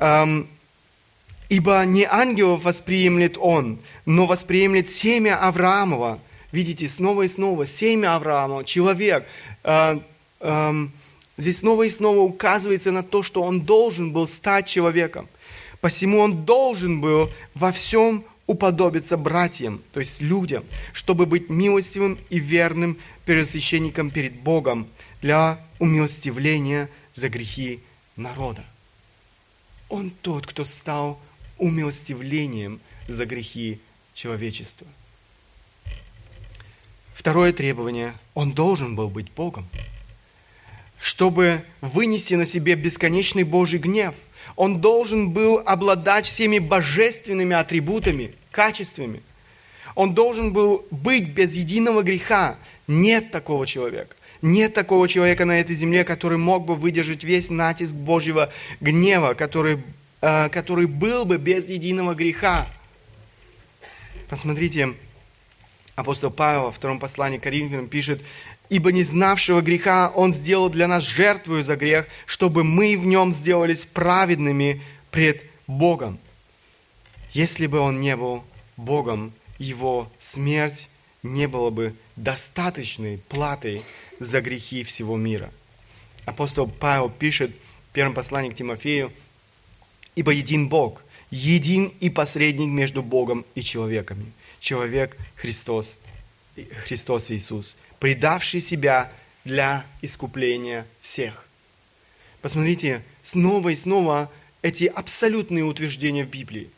Ибо 0.00 1.84
не 1.84 2.04
ангелов 2.04 2.64
восприемлет 2.64 3.36
он, 3.38 3.78
но 4.06 4.26
восприемлет 4.26 4.88
семя 4.88 5.36
Авраамова. 5.36 6.20
Видите, 6.52 6.88
снова 6.88 7.22
и 7.22 7.28
снова, 7.28 7.66
семя 7.66 8.14
Авраамова, 8.14 8.64
человек. 8.64 9.26
Э, 9.64 9.98
э, 10.40 10.86
здесь 11.36 11.58
снова 11.58 11.82
и 11.82 11.90
снова 11.90 12.20
указывается 12.20 12.92
на 12.92 13.02
то, 13.02 13.22
что 13.22 13.42
он 13.42 13.60
должен 13.60 14.12
был 14.12 14.26
стать 14.26 14.66
человеком– 14.66 15.28
Посему 15.80 16.18
он 16.18 16.44
должен 16.44 17.00
был 17.00 17.30
во 17.54 17.72
всем 17.72 18.24
уподобиться 18.46 19.16
братьям, 19.16 19.80
то 19.92 20.00
есть 20.00 20.20
людям, 20.20 20.64
чтобы 20.92 21.24
быть 21.24 21.48
милостивым 21.48 22.18
и 22.30 22.38
верным 22.38 22.98
первосвященником 23.24 24.10
перед 24.10 24.34
Богом 24.34 24.88
для 25.22 25.58
умилостивления 25.78 26.90
за 27.14 27.28
грехи 27.28 27.80
народа. 28.16 28.64
Он 29.90 30.10
тот, 30.10 30.46
кто 30.46 30.64
стал 30.64 31.20
умилостивлением 31.58 32.80
за 33.06 33.26
грехи 33.26 33.80
человечества. 34.14 34.86
Второе 37.14 37.52
требование– 37.52 38.14
он 38.34 38.52
должен 38.52 38.96
был 38.96 39.10
быть 39.10 39.30
Богом, 39.32 39.68
чтобы 40.98 41.62
вынести 41.82 42.32
на 42.32 42.46
себе 42.46 42.74
бесконечный 42.76 43.44
Божий 43.44 43.78
гнев– 43.78 44.14
он 44.56 44.80
должен 44.80 45.30
был 45.30 45.62
обладать 45.64 46.26
всеми 46.26 46.58
божественными 46.58 47.56
атрибутами, 47.56 48.34
качествами. 48.50 49.22
Он 49.94 50.14
должен 50.14 50.52
был 50.52 50.86
быть 50.90 51.28
без 51.28 51.54
единого 51.54 52.02
греха. 52.02 52.56
Нет 52.86 53.30
такого 53.30 53.66
человека. 53.66 54.14
Нет 54.42 54.72
такого 54.72 55.06
человека 55.06 55.44
на 55.44 55.60
этой 55.60 55.76
земле, 55.76 56.04
который 56.04 56.38
мог 56.38 56.64
бы 56.64 56.74
выдержать 56.74 57.24
весь 57.24 57.50
натиск 57.50 57.94
Божьего 57.94 58.50
гнева, 58.80 59.34
который, 59.34 59.82
э, 60.22 60.48
который 60.48 60.86
был 60.86 61.26
бы 61.26 61.36
без 61.36 61.68
единого 61.68 62.14
греха. 62.14 62.66
Посмотрите, 64.28 64.94
апостол 65.94 66.30
Павел 66.30 66.64
во 66.64 66.70
втором 66.70 66.98
послании 66.98 67.38
к 67.38 67.42
Коринфянам 67.42 67.88
пишет, 67.88 68.22
ибо 68.70 68.92
не 68.92 69.02
знавшего 69.02 69.60
греха 69.60 70.10
Он 70.14 70.32
сделал 70.32 70.70
для 70.70 70.88
нас 70.88 71.02
жертвую 71.02 71.62
за 71.62 71.76
грех, 71.76 72.06
чтобы 72.24 72.64
мы 72.64 72.96
в 72.96 73.04
нем 73.04 73.34
сделались 73.34 73.84
праведными 73.84 74.80
пред 75.10 75.44
Богом. 75.66 76.18
Если 77.32 77.66
бы 77.66 77.78
Он 77.78 78.00
не 78.00 78.16
был 78.16 78.42
Богом, 78.78 79.32
Его 79.58 80.10
смерть 80.18 80.88
не 81.22 81.46
была 81.46 81.70
бы 81.70 81.94
достаточной 82.16 83.18
платой 83.28 83.82
за 84.20 84.40
грехи 84.40 84.84
всего 84.84 85.16
мира. 85.16 85.50
апостол 86.26 86.68
Павел 86.68 87.10
пишет 87.10 87.50
в 87.50 87.92
первом 87.92 88.14
послании 88.14 88.50
к 88.50 88.54
Тимофею, 88.54 89.12
«Ибо 90.14 90.32
един 90.32 90.68
Бог, 90.68 91.02
един 91.30 91.92
и 92.00 92.10
посредник 92.10 92.68
между 92.68 93.02
Богом 93.02 93.44
и 93.54 93.62
человеками, 93.62 94.26
человек 94.60 95.16
Христос, 95.36 95.96
Христос 96.84 97.30
Иисус, 97.30 97.76
предавший 97.98 98.60
себя 98.60 99.12
для 99.44 99.84
искупления 100.02 100.86
всех». 101.00 101.46
Посмотрите, 102.42 103.02
снова 103.22 103.70
и 103.70 103.74
снова 103.74 104.30
эти 104.62 104.84
абсолютные 104.84 105.64
утверждения 105.64 106.24
в 106.24 106.30
Библии. 106.30 106.70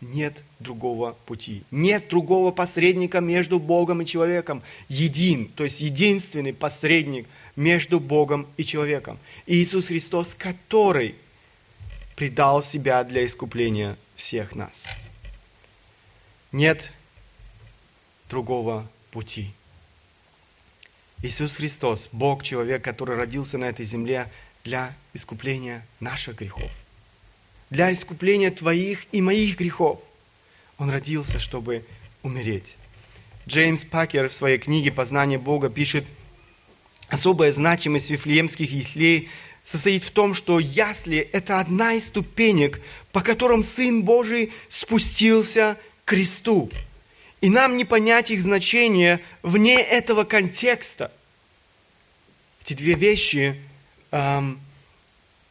Нет 0.00 0.44
другого 0.60 1.16
пути. 1.26 1.64
Нет 1.72 2.08
другого 2.08 2.52
посредника 2.52 3.20
между 3.20 3.58
Богом 3.58 4.02
и 4.02 4.06
человеком. 4.06 4.62
Един, 4.88 5.48
то 5.48 5.64
есть 5.64 5.80
единственный 5.80 6.52
посредник 6.52 7.26
между 7.56 7.98
Богом 7.98 8.46
и 8.56 8.64
человеком. 8.64 9.18
Иисус 9.46 9.86
Христос, 9.86 10.36
который 10.36 11.16
предал 12.14 12.62
себя 12.62 13.02
для 13.02 13.26
искупления 13.26 13.98
всех 14.14 14.54
нас. 14.54 14.84
Нет 16.52 16.92
другого 18.30 18.88
пути. 19.10 19.50
Иисус 21.24 21.56
Христос, 21.56 22.08
Бог, 22.12 22.44
человек, 22.44 22.84
который 22.84 23.16
родился 23.16 23.58
на 23.58 23.64
этой 23.64 23.84
земле 23.84 24.30
для 24.62 24.94
искупления 25.12 25.84
наших 25.98 26.36
грехов– 26.36 26.70
для 27.70 27.92
искупления 27.92 28.50
твоих 28.50 29.06
и 29.12 29.20
моих 29.20 29.58
грехов. 29.58 30.00
Он 30.78 30.90
родился, 30.90 31.38
чтобы 31.38 31.84
умереть. 32.22 32.76
Джеймс 33.46 33.84
Пакер 33.84 34.28
в 34.28 34.32
своей 34.32 34.58
книге 34.58 34.92
«Познание 34.92 35.38
Бога» 35.38 35.70
пишет, 35.70 36.04
особая 37.08 37.52
значимость 37.52 38.10
вифлеемских 38.10 38.70
яслей 38.70 39.28
состоит 39.64 40.04
в 40.04 40.10
том, 40.10 40.34
что 40.34 40.58
ясли– 40.58 41.18
это 41.32 41.60
одна 41.60 41.94
из 41.94 42.06
ступенек, 42.06 42.80
по 43.12 43.20
которым 43.20 43.62
Сын 43.62 44.02
Божий 44.02 44.52
спустился 44.68 45.76
к 46.04 46.10
кресту. 46.10 46.70
И 47.40 47.50
нам 47.50 47.76
не 47.76 47.84
понять 47.84 48.30
их 48.30 48.42
значение 48.42 49.20
вне 49.42 49.80
этого 49.80 50.24
контекста. 50.24 51.12
Эти 52.62 52.74
две 52.74 52.94
вещи 52.94 53.60
эм, 54.10 54.58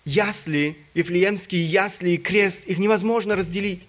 ясли, 0.07 0.77
Вифлеемские 0.93 1.65
ясли 1.65 2.11
и 2.11 2.17
крест, 2.17 2.63
их 2.65 2.77
невозможно 2.77 3.35
разделить. 3.35 3.81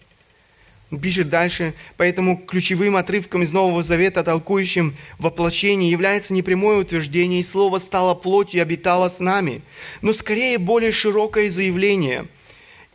Он 0.90 0.98
пишет 0.98 1.28
дальше, 1.28 1.74
поэтому 1.96 2.36
ключевым 2.38 2.96
отрывком 2.96 3.42
из 3.42 3.52
Нового 3.52 3.82
Завета, 3.82 4.24
толкующим 4.24 4.96
воплощение, 5.18 5.90
является 5.90 6.32
не 6.32 6.42
прямое 6.42 6.78
утверждение, 6.78 7.40
и 7.40 7.44
Слово 7.44 7.78
стало 7.78 8.14
плотью 8.14 8.58
и 8.58 8.62
обитало 8.62 9.08
с 9.08 9.20
нами, 9.20 9.62
но 10.00 10.12
скорее 10.12 10.58
более 10.58 10.90
широкое 10.90 11.50
заявление. 11.50 12.26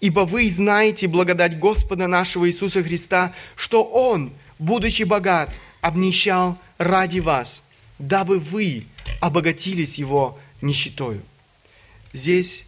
Ибо 0.01 0.21
вы 0.21 0.49
знаете 0.49 1.07
благодать 1.07 1.57
Господа 1.57 2.07
нашего 2.07 2.49
Иисуса 2.49 2.83
Христа, 2.83 3.33
что 3.55 3.83
Он, 3.83 4.33
будучи 4.59 5.03
богат, 5.03 5.49
обнищал 5.79 6.57
ради 6.77 7.19
вас, 7.19 7.61
дабы 7.99 8.39
вы 8.39 8.83
обогатились 9.21 9.95
Его 9.95 10.37
нищетою. 10.61 11.21
Здесь 12.11 12.63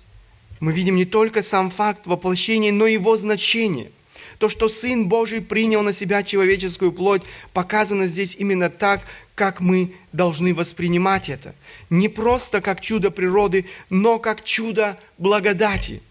мы 0.65 0.73
видим 0.73 0.95
не 0.95 1.05
только 1.05 1.43
сам 1.43 1.69
факт 1.69 2.07
воплощения, 2.07 2.71
но 2.71 2.87
и 2.87 2.93
его 2.93 3.17
значение. 3.17 3.91
То, 4.39 4.49
что 4.49 4.67
Сын 4.67 5.07
Божий 5.07 5.39
принял 5.39 5.83
на 5.83 5.93
себя 5.93 6.23
человеческую 6.23 6.91
плоть, 6.91 7.21
показано 7.53 8.07
здесь 8.07 8.35
именно 8.35 8.71
так, 8.71 9.01
как 9.35 9.59
мы 9.59 9.93
должны 10.11 10.55
воспринимать 10.55 11.29
это. 11.29 11.53
Не 11.91 12.09
просто 12.09 12.61
как 12.61 12.81
чудо 12.81 13.11
природы, 13.11 13.67
но 13.91 14.17
как 14.17 14.43
чудо 14.43 14.97
благодати. 15.19 16.01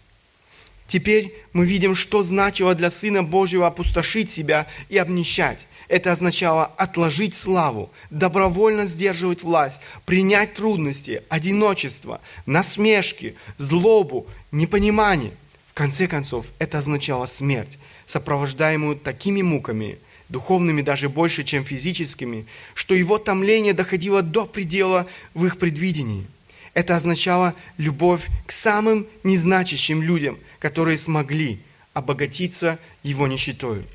Теперь 0.87 1.33
мы 1.51 1.65
видим, 1.65 1.93
что 1.93 2.23
значило 2.23 2.75
для 2.75 2.91
Сына 2.91 3.23
Божьего 3.23 3.67
опустошить 3.67 4.31
себя 4.31 4.67
и 4.87 4.97
обнищать. 4.97 5.67
Это 5.87 6.11
означало 6.11 6.65
отложить 6.65 7.35
славу, 7.35 7.91
добровольно 8.09 8.87
сдерживать 8.87 9.43
власть, 9.43 9.79
принять 10.05 10.55
трудности, 10.55 11.23
одиночество, 11.29 12.21
насмешки, 12.45 13.35
злобу, 13.57 14.27
непонимание. 14.51 15.31
В 15.69 15.73
конце 15.73 16.07
концов, 16.07 16.47
это 16.57 16.79
означало 16.79 17.25
смерть, 17.25 17.77
сопровождаемую 18.05 18.95
такими 18.95 19.41
муками, 19.41 19.99
духовными 20.29 20.81
даже 20.81 21.09
больше, 21.09 21.43
чем 21.43 21.63
физическими, 21.63 22.47
что 22.73 22.95
его 22.95 23.17
томление 23.17 23.73
доходило 23.73 24.21
до 24.21 24.45
предела 24.45 25.07
в 25.33 25.45
их 25.45 25.59
предвидении. 25.59 26.25
Это 26.73 26.95
означало 26.95 27.53
любовь 27.77 28.25
к 28.45 28.51
самым 28.51 29.07
незначащим 29.23 30.01
людям, 30.01 30.37
которые 30.59 30.97
смогли 30.97 31.59
обогатиться 31.93 32.79
его 33.03 33.27
нищетою. 33.27 33.85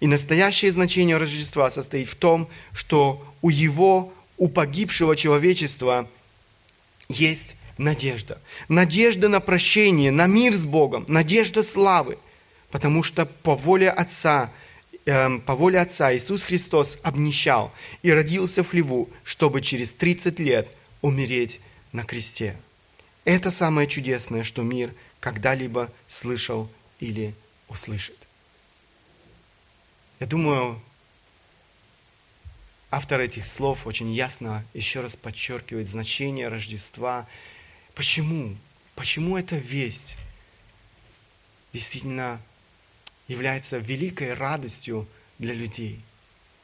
И 0.00 0.06
настоящее 0.06 0.72
значение 0.72 1.16
Рождества 1.16 1.70
состоит 1.70 2.08
в 2.08 2.16
том, 2.16 2.48
что 2.72 3.24
у 3.42 3.50
его, 3.50 4.12
у 4.36 4.48
погибшего 4.48 5.16
человечества 5.16 6.08
есть 7.08 7.56
надежда. 7.78 8.40
Надежда 8.68 9.28
на 9.28 9.40
прощение, 9.40 10.10
на 10.10 10.26
мир 10.26 10.54
с 10.54 10.66
Богом, 10.66 11.04
надежда 11.08 11.62
славы. 11.62 12.18
Потому 12.70 13.02
что 13.02 13.26
по 13.26 13.54
воле 13.54 13.90
Отца, 13.90 14.50
э, 15.06 15.38
по 15.38 15.54
воле 15.54 15.80
Отца 15.80 16.14
Иисус 16.14 16.42
Христос 16.42 16.98
обнищал 17.02 17.72
и 18.02 18.10
родился 18.10 18.64
в 18.64 18.70
хлеву, 18.70 19.08
чтобы 19.22 19.60
через 19.60 19.92
30 19.92 20.40
лет 20.40 20.68
умереть 21.02 21.60
на 21.92 22.04
кресте. 22.04 22.56
Это 23.24 23.50
самое 23.50 23.86
чудесное, 23.86 24.42
что 24.42 24.62
мир 24.62 24.92
когда-либо 25.20 25.90
слышал 26.08 26.68
или 27.00 27.34
услышит. 27.68 28.23
Я 30.24 30.28
думаю, 30.28 30.80
автор 32.90 33.20
этих 33.20 33.44
слов 33.44 33.86
очень 33.86 34.10
ясно 34.10 34.64
еще 34.72 35.02
раз 35.02 35.16
подчеркивает 35.16 35.86
значение 35.86 36.48
Рождества. 36.48 37.26
Почему? 37.94 38.56
Почему 38.94 39.36
эта 39.36 39.56
весть 39.56 40.16
действительно 41.74 42.40
является 43.28 43.76
великой 43.76 44.32
радостью 44.32 45.06
для 45.38 45.52
людей? 45.52 46.00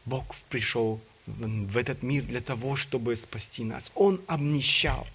Бог 0.07 0.35
пришел 0.49 0.99
в 1.27 1.77
этот 1.77 2.03
мир 2.03 2.25
для 2.25 2.41
того, 2.41 2.77
чтобы 2.77 3.15
спасти 3.15 3.63
нас. 3.63 3.93
Он 3.95 4.23
обнищал 4.27 5.07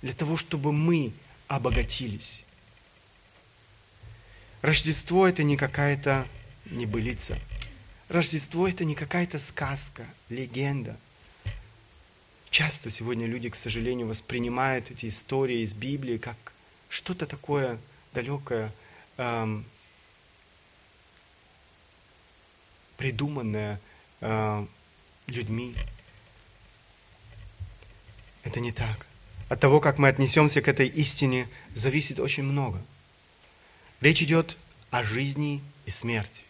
для 0.00 0.14
того, 0.14 0.38
чтобы 0.38 0.72
мы 0.72 1.12
обогатились. 1.46 2.42
Рождество– 4.62 5.28
это 5.28 5.42
не 5.42 5.58
какая-то 5.58 6.26
небылица– 6.70 7.38
Рождество 8.12 8.68
это 8.68 8.84
не 8.84 8.94
какая-то 8.94 9.38
сказка, 9.38 10.06
легенда. 10.28 10.98
Часто 12.50 12.90
сегодня 12.90 13.26
люди, 13.26 13.48
к 13.48 13.54
сожалению, 13.54 14.06
воспринимают 14.06 14.90
эти 14.90 15.08
истории 15.08 15.60
из 15.60 15.72
Библии 15.72 16.18
как 16.18 16.36
что-то 16.90 17.24
такое 17.24 17.78
далекое, 18.12 18.70
эм, 19.16 19.64
придуманное 22.98 23.80
э, 24.20 24.66
людьми. 25.28 25.74
Это 28.44 28.60
не 28.60 28.72
так. 28.72 29.06
От 29.48 29.58
того, 29.58 29.80
как 29.80 29.96
мы 29.96 30.08
отнесемся 30.08 30.60
к 30.60 30.68
этой 30.68 30.86
истине, 30.86 31.48
зависит 31.74 32.20
очень 32.20 32.42
много. 32.42 32.78
Речь 34.02 34.20
идет 34.20 34.58
о 34.90 35.02
жизни 35.02 35.62
и 35.86 35.90
смерти. 35.90 36.42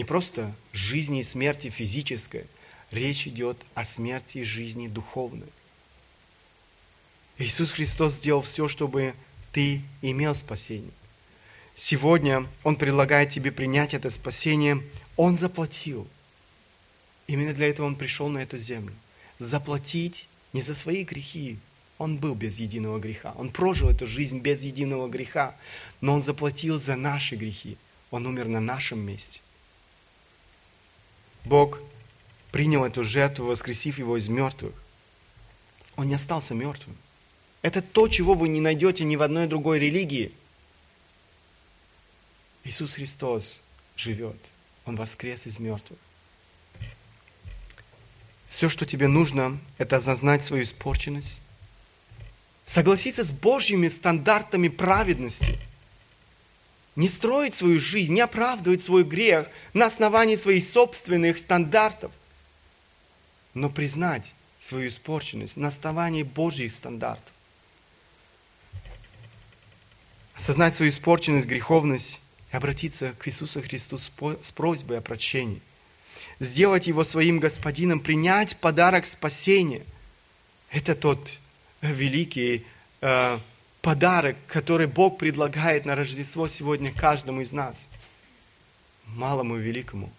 Не 0.00 0.04
просто 0.04 0.54
жизни 0.72 1.20
и 1.20 1.22
смерти 1.22 1.68
физической, 1.68 2.46
речь 2.90 3.26
идет 3.26 3.58
о 3.74 3.84
смерти 3.84 4.38
и 4.38 4.44
жизни 4.44 4.88
духовной. 4.88 5.48
Иисус 7.36 7.70
Христос 7.72 8.14
сделал 8.14 8.40
все, 8.40 8.66
чтобы 8.66 9.12
ты 9.52 9.82
имел 10.00 10.34
спасение. 10.34 10.90
Сегодня 11.74 12.46
Он 12.64 12.76
предлагает 12.76 13.28
тебе 13.28 13.52
принять 13.52 13.92
это 13.92 14.08
спасение. 14.08 14.82
Он 15.18 15.36
заплатил. 15.36 16.08
Именно 17.26 17.52
для 17.52 17.68
этого 17.68 17.84
Он 17.84 17.94
пришел 17.94 18.30
на 18.30 18.38
эту 18.38 18.56
землю. 18.56 18.94
Заплатить 19.38 20.28
не 20.54 20.62
за 20.62 20.74
свои 20.74 21.04
грехи. 21.04 21.58
Он 21.98 22.16
был 22.16 22.34
без 22.34 22.58
единого 22.58 22.98
греха. 22.98 23.34
Он 23.36 23.50
прожил 23.50 23.90
эту 23.90 24.06
жизнь 24.06 24.38
без 24.38 24.62
единого 24.62 25.10
греха. 25.10 25.54
Но 26.00 26.14
Он 26.14 26.22
заплатил 26.22 26.78
за 26.78 26.96
наши 26.96 27.36
грехи. 27.36 27.76
Он 28.10 28.26
умер 28.26 28.48
на 28.48 28.60
нашем 28.60 29.00
месте. 29.00 29.42
Бог 31.44 31.80
принял 32.52 32.84
эту 32.84 33.04
жертву, 33.04 33.46
воскресив 33.46 33.98
его 33.98 34.16
из 34.16 34.28
мертвых. 34.28 34.74
Он 35.96 36.08
не 36.08 36.14
остался 36.14 36.54
мертвым. 36.54 36.96
Это 37.62 37.82
то, 37.82 38.08
чего 38.08 38.34
вы 38.34 38.48
не 38.48 38.60
найдете 38.60 39.04
ни 39.04 39.16
в 39.16 39.22
одной 39.22 39.46
другой 39.46 39.78
религии. 39.78 40.32
Иисус 42.64 42.94
Христос 42.94 43.60
живет. 43.96 44.36
Он 44.86 44.96
воскрес 44.96 45.46
из 45.46 45.58
мертвых. 45.58 45.98
Все, 48.48 48.68
что 48.68 48.84
тебе 48.84 49.06
нужно, 49.06 49.58
это 49.78 49.96
осознать 49.96 50.44
свою 50.44 50.64
испорченность, 50.64 51.40
согласиться 52.64 53.22
с 53.22 53.30
Божьими 53.30 53.86
стандартами 53.86 54.68
праведности, 54.68 55.58
не 56.96 57.08
строить 57.08 57.54
свою 57.54 57.78
жизнь, 57.78 58.14
не 58.14 58.20
оправдывать 58.20 58.82
свой 58.82 59.04
грех 59.04 59.48
на 59.72 59.86
основании 59.86 60.36
своих 60.36 60.64
собственных 60.64 61.38
стандартов, 61.38 62.12
но 63.54 63.70
признать 63.70 64.34
свою 64.58 64.88
испорченность 64.88 65.56
на 65.56 65.68
основании 65.68 66.22
Божьих 66.22 66.72
стандартов. 66.72 67.32
Осознать 70.34 70.74
свою 70.74 70.90
испорченность, 70.90 71.46
греховность 71.46 72.20
и 72.52 72.56
обратиться 72.56 73.12
к 73.18 73.28
Иисусу 73.28 73.62
Христу 73.62 73.98
с 73.98 74.52
просьбой 74.52 74.98
о 74.98 75.00
прощении. 75.00 75.60
Сделать 76.38 76.86
Его 76.86 77.04
своим 77.04 77.38
Господином, 77.38 78.00
принять 78.00 78.56
подарок 78.56 79.06
спасения. 79.06 79.84
Это 80.70 80.94
тот 80.94 81.38
великий 81.82 82.64
э, 83.00 83.38
подарок, 83.82 84.36
который 84.46 84.86
Бог 84.86 85.18
предлагает 85.18 85.84
на 85.84 85.96
Рождество 85.96 86.48
сегодня 86.48 86.92
каждому 86.92 87.40
из 87.40 87.52
нас. 87.52 87.88
Малому 89.06 89.56
и 89.56 89.62
великому. 89.62 90.12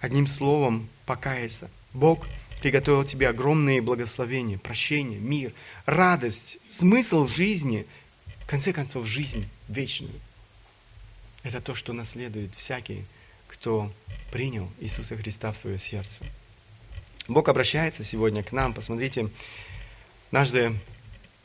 Одним 0.00 0.26
словом, 0.26 0.88
покаяться. 1.06 1.70
Бог 1.92 2.26
приготовил 2.60 3.04
тебе 3.04 3.28
огромные 3.28 3.82
благословения, 3.82 4.58
прощение, 4.58 5.18
мир, 5.18 5.52
радость, 5.84 6.58
смысл 6.68 7.24
в 7.24 7.34
жизни, 7.34 7.86
в 8.44 8.46
конце 8.46 8.72
концов, 8.72 9.06
жизнь 9.06 9.48
вечную. 9.68 10.14
Это 11.42 11.60
то, 11.60 11.74
что 11.74 11.92
наследует 11.92 12.54
всякий, 12.54 13.04
кто 13.48 13.92
принял 14.30 14.70
Иисуса 14.80 15.16
Христа 15.16 15.52
в 15.52 15.56
свое 15.56 15.78
сердце. 15.78 16.24
Бог 17.28 17.48
обращается 17.48 18.04
сегодня 18.04 18.42
к 18.42 18.52
нам. 18.52 18.74
Посмотрите, 18.74 19.28
однажды 20.28 20.78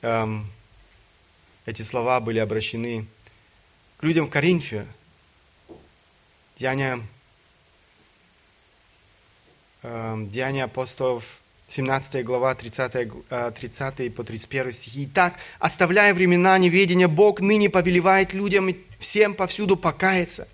эм, 0.08 0.48
эти 1.66 1.82
слова 1.82 2.20
были 2.20 2.40
обращены 2.40 3.06
к 3.98 4.04
людям 4.04 4.28
в 4.28 4.30
Коринфе. 4.30 4.88
Деяния, 6.58 7.02
эм, 9.84 10.30
Деяния 10.30 10.64
апостолов, 10.64 11.40
17 11.68 12.24
глава, 12.24 12.56
30, 12.56 13.12
30 13.56 14.00
э, 14.00 14.10
по 14.10 14.24
31 14.24 14.72
стихи. 14.72 15.06
«Итак, 15.12 15.34
оставляя 15.60 16.14
времена 16.14 16.58
неведения, 16.58 17.10
Бог 17.10 17.42
ныне 17.42 17.70
повелевает 17.70 18.34
людям 18.34 18.70
всем 19.00 19.34
повсюду 19.34 19.76
покаяться, 19.76 20.48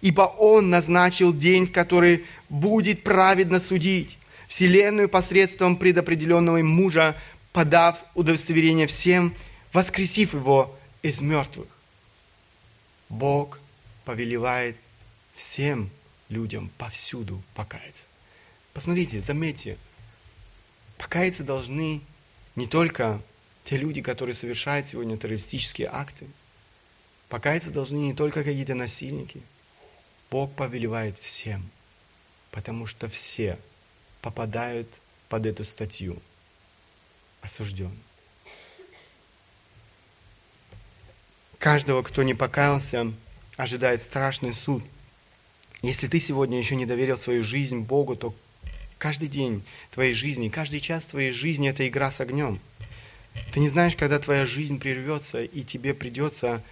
ибо 0.00 0.22
Он 0.22 0.68
назначил 0.68 1.32
день, 1.32 1.66
в 1.66 1.72
который 1.72 2.26
будет 2.48 3.04
праведно 3.04 3.60
судить 3.60 4.18
Вселенную 4.48 5.08
посредством 5.08 5.76
предопределенного 5.76 6.58
мужа, 6.62 7.16
подав 7.56 8.04
удостоверение 8.14 8.86
всем, 8.86 9.34
воскресив 9.72 10.34
его 10.34 10.78
из 11.00 11.22
мертвых. 11.22 11.68
Бог 13.08 13.58
повелевает 14.04 14.76
всем 15.32 15.88
людям 16.28 16.70
повсюду 16.76 17.42
покаяться. 17.54 18.04
Посмотрите, 18.74 19.22
заметьте, 19.22 19.78
покаяться 20.98 21.44
должны 21.44 22.02
не 22.56 22.66
только 22.66 23.22
те 23.64 23.78
люди, 23.78 24.02
которые 24.02 24.34
совершают 24.34 24.88
сегодня 24.88 25.16
террористические 25.16 25.88
акты. 25.90 26.26
Покаяться 27.30 27.70
должны 27.70 27.96
не 27.96 28.12
только 28.12 28.44
какие-то 28.44 28.74
насильники. 28.74 29.40
Бог 30.30 30.52
повелевает 30.52 31.16
всем, 31.18 31.70
потому 32.50 32.86
что 32.86 33.08
все 33.08 33.58
попадают 34.20 34.90
под 35.30 35.46
эту 35.46 35.64
статью. 35.64 36.20
Осужден. 37.46 37.96
Каждого, 41.60 42.02
кто 42.02 42.24
не 42.24 42.34
покаялся, 42.34 43.12
ожидает 43.56 44.02
страшный 44.02 44.52
суд. 44.52 44.82
Если 45.80 46.08
ты 46.08 46.18
сегодня 46.18 46.58
еще 46.58 46.74
не 46.74 46.86
доверил 46.86 47.16
свою 47.16 47.44
жизнь 47.44 47.82
Богу, 47.82 48.16
то 48.16 48.34
каждый 48.98 49.28
день 49.28 49.62
твоей 49.92 50.12
жизни, 50.12 50.48
каждый 50.48 50.80
час 50.80 51.06
твоей 51.06 51.30
жизни– 51.30 51.68
это 51.70 51.86
игра 51.86 52.10
с 52.10 52.20
огнем. 52.20 52.58
Ты 53.52 53.60
не 53.60 53.68
знаешь, 53.68 53.94
когда 53.94 54.18
твоя 54.18 54.44
жизнь 54.44 54.80
прервется, 54.80 55.44
и 55.44 55.62
тебе 55.62 55.94
придется 55.94 56.64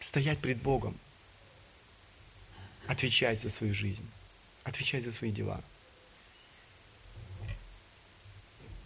стоять 0.00 0.38
пред 0.38 0.62
Богом, 0.62 0.96
отвечать 2.86 3.42
за 3.42 3.50
свою 3.50 3.74
жизнь, 3.74 4.08
отвечать 4.62 5.04
за 5.04 5.12
свои 5.12 5.30
дела– 5.30 5.60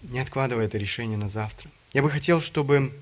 не 0.02 0.20
откладывай 0.20 0.66
это 0.66 0.78
решение 0.78 1.18
на 1.18 1.28
завтра. 1.28 1.70
Я 1.92 2.02
бы 2.02 2.10
хотел, 2.10 2.40
чтобы 2.40 2.92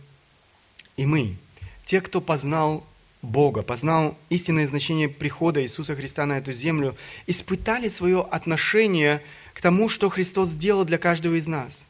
и 0.97 1.07
мы, 1.07 1.37
те, 1.85 2.01
кто 2.01 2.21
познал 2.21 2.85
Бога, 3.23 3.63
познал 3.63 4.17
истинное 4.31 4.67
значение 4.67 5.09
прихода 5.09 5.63
Иисуса 5.63 5.95
Христа 5.95 6.27
на 6.27 6.39
эту 6.39 6.53
землю, 6.53 6.97
испытали 7.27 7.89
свое 7.89 8.23
отношение 8.23 9.23
к 9.53 9.61
тому, 9.61 9.89
что 9.89 10.11
Христос 10.11 10.51
сделал 10.51 10.85
для 10.85 10.99
каждого 10.99 11.35
из 11.35 11.47
нас. 11.47 11.87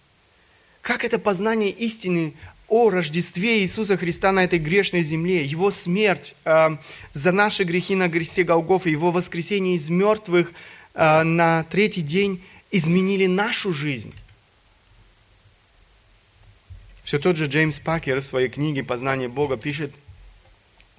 Как 0.80 1.04
это 1.04 1.18
познание 1.18 1.70
истины 1.70 2.34
о 2.68 2.90
Рождестве 2.90 3.61
Иисуса 3.61 3.96
Христа 3.96 4.32
на 4.32 4.44
этой 4.44 4.59
грешной 4.59 5.02
земле, 5.02 5.44
Его 5.44 5.70
смерть 5.70 6.34
э, 6.44 6.76
за 7.12 7.32
наши 7.32 7.64
грехи 7.64 7.94
на 7.94 8.09
кресте 8.09 8.42
Голгофа, 8.42 8.88
Его 8.88 9.11
воскресение 9.11 9.76
из 9.76 9.88
мертвых 9.88 10.52
э, 10.94 11.22
на 11.22 11.64
третий 11.64 12.02
день 12.02 12.42
изменили 12.70 13.26
нашу 13.26 13.72
жизнь. 13.72 14.12
Все 17.07 17.20
тот 17.20 17.36
же 17.36 17.46
Джеймс 17.46 17.78
Пакер 17.78 18.20
в 18.20 18.24
своей 18.24 18.48
книге 18.48 18.82
«Познание 18.82 19.28
Бога» 19.28 19.57
пишет, 19.57 19.94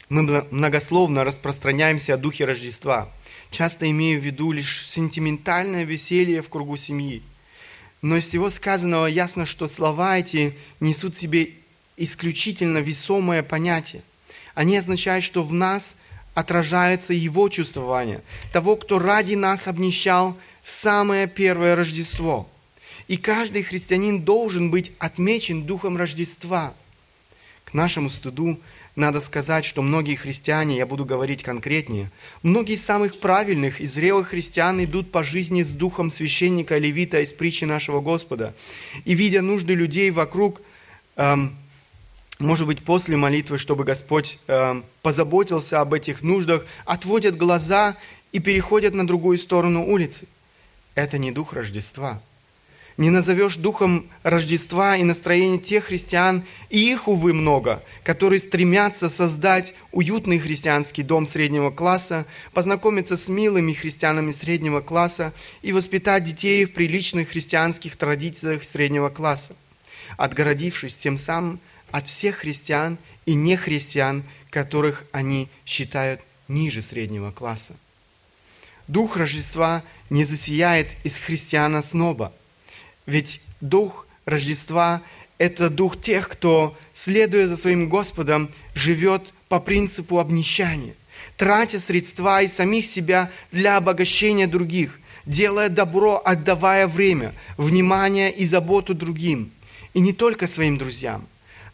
мы 0.08 0.22
многословно 0.52 1.26
распространяемся 1.26 2.14
о 2.14 2.18
духе 2.18 2.46
Рождества, 2.46 3.12
часто 3.52 3.92
имея 3.92 4.18
в 4.18 4.24
виду 4.24 4.54
лишь 4.54 4.88
сентиментальное 4.88 5.84
веселье 5.84 6.42
в 6.42 6.48
кругу 6.48 6.78
семьи. 6.78 7.22
Но 8.02 8.16
из 8.16 8.24
всего 8.24 8.50
сказанного 8.50 9.08
ясно, 9.08 9.46
что 9.46 9.68
слова 9.68 10.18
эти 10.18 10.58
несут 10.80 11.16
в 11.16 11.20
себе 11.20 11.50
исключительно 11.98 12.78
весомое 12.78 13.44
понятие. 13.44 14.02
Они 14.56 14.78
означают, 14.78 15.26
что 15.26 15.44
в 15.44 15.54
нас 15.54 15.98
отражается 16.34 17.12
его 17.12 17.50
чувствование, 17.50 18.22
того, 18.54 18.78
кто 18.78 18.98
ради 18.98 19.34
нас 19.34 19.68
обнищал 19.68 20.38
в 20.64 20.72
самое 20.72 21.28
первое 21.28 21.76
Рождество– 21.76 22.50
и 23.08 23.18
каждый 23.18 23.64
христианин 23.64 24.22
должен 24.22 24.70
быть 24.70 24.92
отмечен 25.00 25.64
Духом 25.64 25.98
Рождества. 25.98 26.74
К 27.66 27.74
нашему 27.74 28.10
стыду 28.10 28.60
надо 28.96 29.20
сказать, 29.20 29.64
что 29.64 29.82
многие 29.82 30.16
христиане, 30.16 30.78
я 30.78 30.86
буду 30.86 31.06
говорить 31.06 31.44
конкретнее, 31.44 32.12
многие 32.42 32.74
из 32.74 32.84
самых 32.84 33.20
правильных 33.20 33.80
и 33.80 33.86
зрелых 33.86 34.30
христиан 34.30 34.84
идут 34.84 35.12
по 35.12 35.24
жизни 35.24 35.64
с 35.64 35.70
духом 35.70 36.10
священника 36.10 36.78
левита 36.78 37.20
из 37.22 37.32
притчи 37.32 37.66
нашего 37.66 38.02
Господа. 38.02 38.54
И 39.06 39.14
видя 39.14 39.42
нужды 39.42 39.74
людей 39.74 40.10
вокруг, 40.12 40.62
эм, 41.16 41.56
может 42.40 42.66
быть, 42.68 42.84
после 42.84 43.18
молитвы, 43.18 43.58
чтобы 43.58 43.84
Господь 43.84 44.40
эм, 44.48 44.84
позаботился 45.02 45.80
об 45.80 45.94
этих 45.94 46.24
нуждах, 46.24 46.66
отводят 46.86 47.38
глаза 47.38 47.98
и 48.32 48.40
переходят 48.40 48.94
на 48.94 49.06
другую 49.06 49.38
сторону 49.38 49.86
улицы. 49.86 50.28
Это 50.96 51.18
не 51.18 51.32
дух 51.32 51.54
Рождества– 51.54 52.22
не 52.98 53.12
назовешь 53.12 53.58
духом 53.58 54.08
Рождества 54.24 54.98
и 54.98 55.04
настроения 55.04 55.60
тех 55.60 55.86
христиан, 55.86 56.44
и 56.70 56.92
их, 56.92 57.08
увы, 57.08 57.34
много, 57.34 57.84
которые 58.04 58.40
стремятся 58.40 59.08
создать 59.08 59.76
уютный 59.92 60.40
христианский 60.40 61.04
дом 61.04 61.28
среднего 61.28 61.70
класса, 61.70 62.26
познакомиться 62.54 63.16
с 63.16 63.28
милыми 63.28 63.74
христианами 63.74 64.32
среднего 64.32 64.82
класса 64.82 65.32
и 65.62 65.72
воспитать 65.72 66.24
детей 66.24 66.66
в 66.66 66.74
приличных 66.74 67.30
христианских 67.30 67.96
традициях 67.98 68.64
среднего 68.64 69.10
класса, 69.10 69.56
отгородившись 70.18 70.96
тем 70.96 71.20
самым 71.20 71.60
от 71.92 72.08
всех 72.08 72.38
христиан 72.38 72.98
и 73.28 73.36
нехристиан, 73.36 74.24
которых 74.50 75.06
они 75.12 75.50
считают 75.66 76.22
ниже 76.48 76.82
среднего 76.82 77.32
класса. 77.32 77.76
Дух 78.88 79.18
Рождества 79.18 79.84
не 80.10 80.24
засияет 80.24 80.96
из 81.04 81.18
христиана 81.18 81.84
сноба– 81.84 82.34
ведь 83.08 83.42
дух 83.62 84.06
Рождества– 84.26 85.02
это 85.40 85.70
дух 85.70 86.00
тех, 86.00 86.30
кто, 86.30 86.78
следуя 86.94 87.48
за 87.48 87.58
своим 87.58 87.90
Господом, 87.90 88.50
живет 88.76 89.24
по 89.48 89.60
принципу 89.60 90.20
обнищания, 90.20 90.94
тратя 91.38 91.80
средства 91.80 92.42
и 92.42 92.48
самих 92.48 92.86
себя 92.86 93.32
для 93.52 93.78
обогащения 93.78 94.46
других, 94.46 95.00
делая 95.26 95.70
добро, 95.70 96.22
отдавая 96.24 96.88
время, 96.88 97.34
внимание 97.58 98.32
и 98.32 98.46
заботу 98.46 98.94
другим. 98.94 99.52
И 99.94 100.00
не 100.00 100.14
только 100.14 100.46
своим 100.48 100.78
друзьям, 100.78 101.26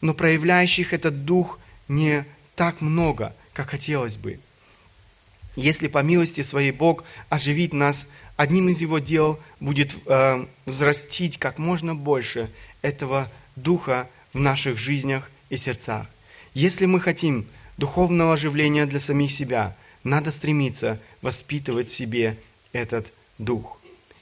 но 0.01 0.13
проявляющих 0.13 0.93
этот 0.93 1.25
дух 1.25 1.59
не 1.87 2.25
так 2.55 2.81
много, 2.81 3.33
как 3.53 3.71
хотелось 3.71 4.17
бы. 4.17 4.39
Если 5.55 5.87
по 5.87 5.99
милости 6.03 6.41
своей 6.41 6.71
Бог 6.71 7.03
оживит 7.29 7.73
нас 7.73 8.05
одним 8.35 8.69
из 8.69 8.81
его 8.81 8.99
дел 8.99 9.39
будет 9.59 9.95
э, 10.05 10.45
взрастить 10.65 11.37
как 11.37 11.57
можно 11.57 11.95
больше 11.95 12.49
этого 12.81 13.31
Духа 13.55 14.09
в 14.33 14.39
наших 14.39 14.77
жизнях 14.77 15.29
и 15.49 15.57
сердцах. 15.57 16.07
Если 16.53 16.85
мы 16.85 16.99
хотим 16.99 17.45
духовного 17.77 18.33
оживления 18.33 18.85
для 18.85 18.99
самих 18.99 19.31
себя, 19.31 19.75
надо 20.03 20.31
стремиться 20.31 20.99
воспитывать 21.21 21.89
в 21.89 21.95
себе 21.95 22.37
этот 22.71 23.11
Дух. 23.37 23.79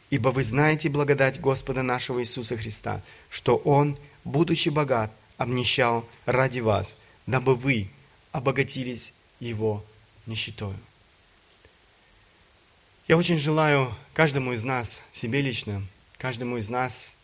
Ибо 0.10 0.30
вы 0.30 0.44
знаете 0.44 0.90
благодать 0.90 1.40
Господа 1.40 1.84
нашего 1.84 2.22
Иисуса 2.22 2.58
Христа, 2.58 3.02
что 3.30 3.56
Он, 3.56 3.98
будучи 4.24 4.70
богат, 4.70 5.12
обнищал 5.38 6.06
ради 6.26 6.60
вас, 6.60 6.96
дабы 7.26 7.56
вы 7.56 7.90
обогатились 8.32 9.14
Его 9.40 9.84
нищетою. 10.26 10.76
Я 13.12 13.18
очень 13.18 13.40
желаю 13.40 13.94
каждому 14.14 14.54
из 14.54 14.64
нас, 14.64 15.02
себе 15.12 15.42
лично, 15.42 15.86
каждому 16.18 16.56
из 16.56 16.70
нас, 16.70 17.18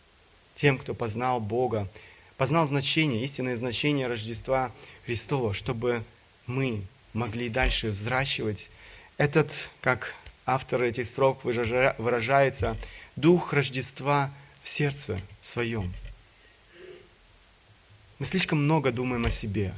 тем, 0.54 0.76
кто 0.76 0.92
познал 0.92 1.40
Бога, 1.40 1.88
познал 2.36 2.66
значение, 2.66 3.24
истинное 3.24 3.56
значение 3.56 4.06
Рождества 4.06 4.70
Христова, 5.06 5.54
чтобы 5.54 6.04
мы 6.46 6.82
могли 7.14 7.48
дальше 7.48 7.88
взращивать 7.88 8.68
этот, 9.16 9.70
как 9.80 10.14
автор 10.44 10.82
этих 10.82 11.06
строк 11.06 11.42
выражается, 11.42 12.76
дух 13.16 13.54
Рождества 13.54 14.30
в 14.62 14.68
сердце 14.68 15.18
своем. 15.40 15.94
Мы 18.18 18.26
слишком 18.26 18.62
много 18.62 18.92
думаем 18.92 19.24
о 19.24 19.30
себе. 19.30 19.72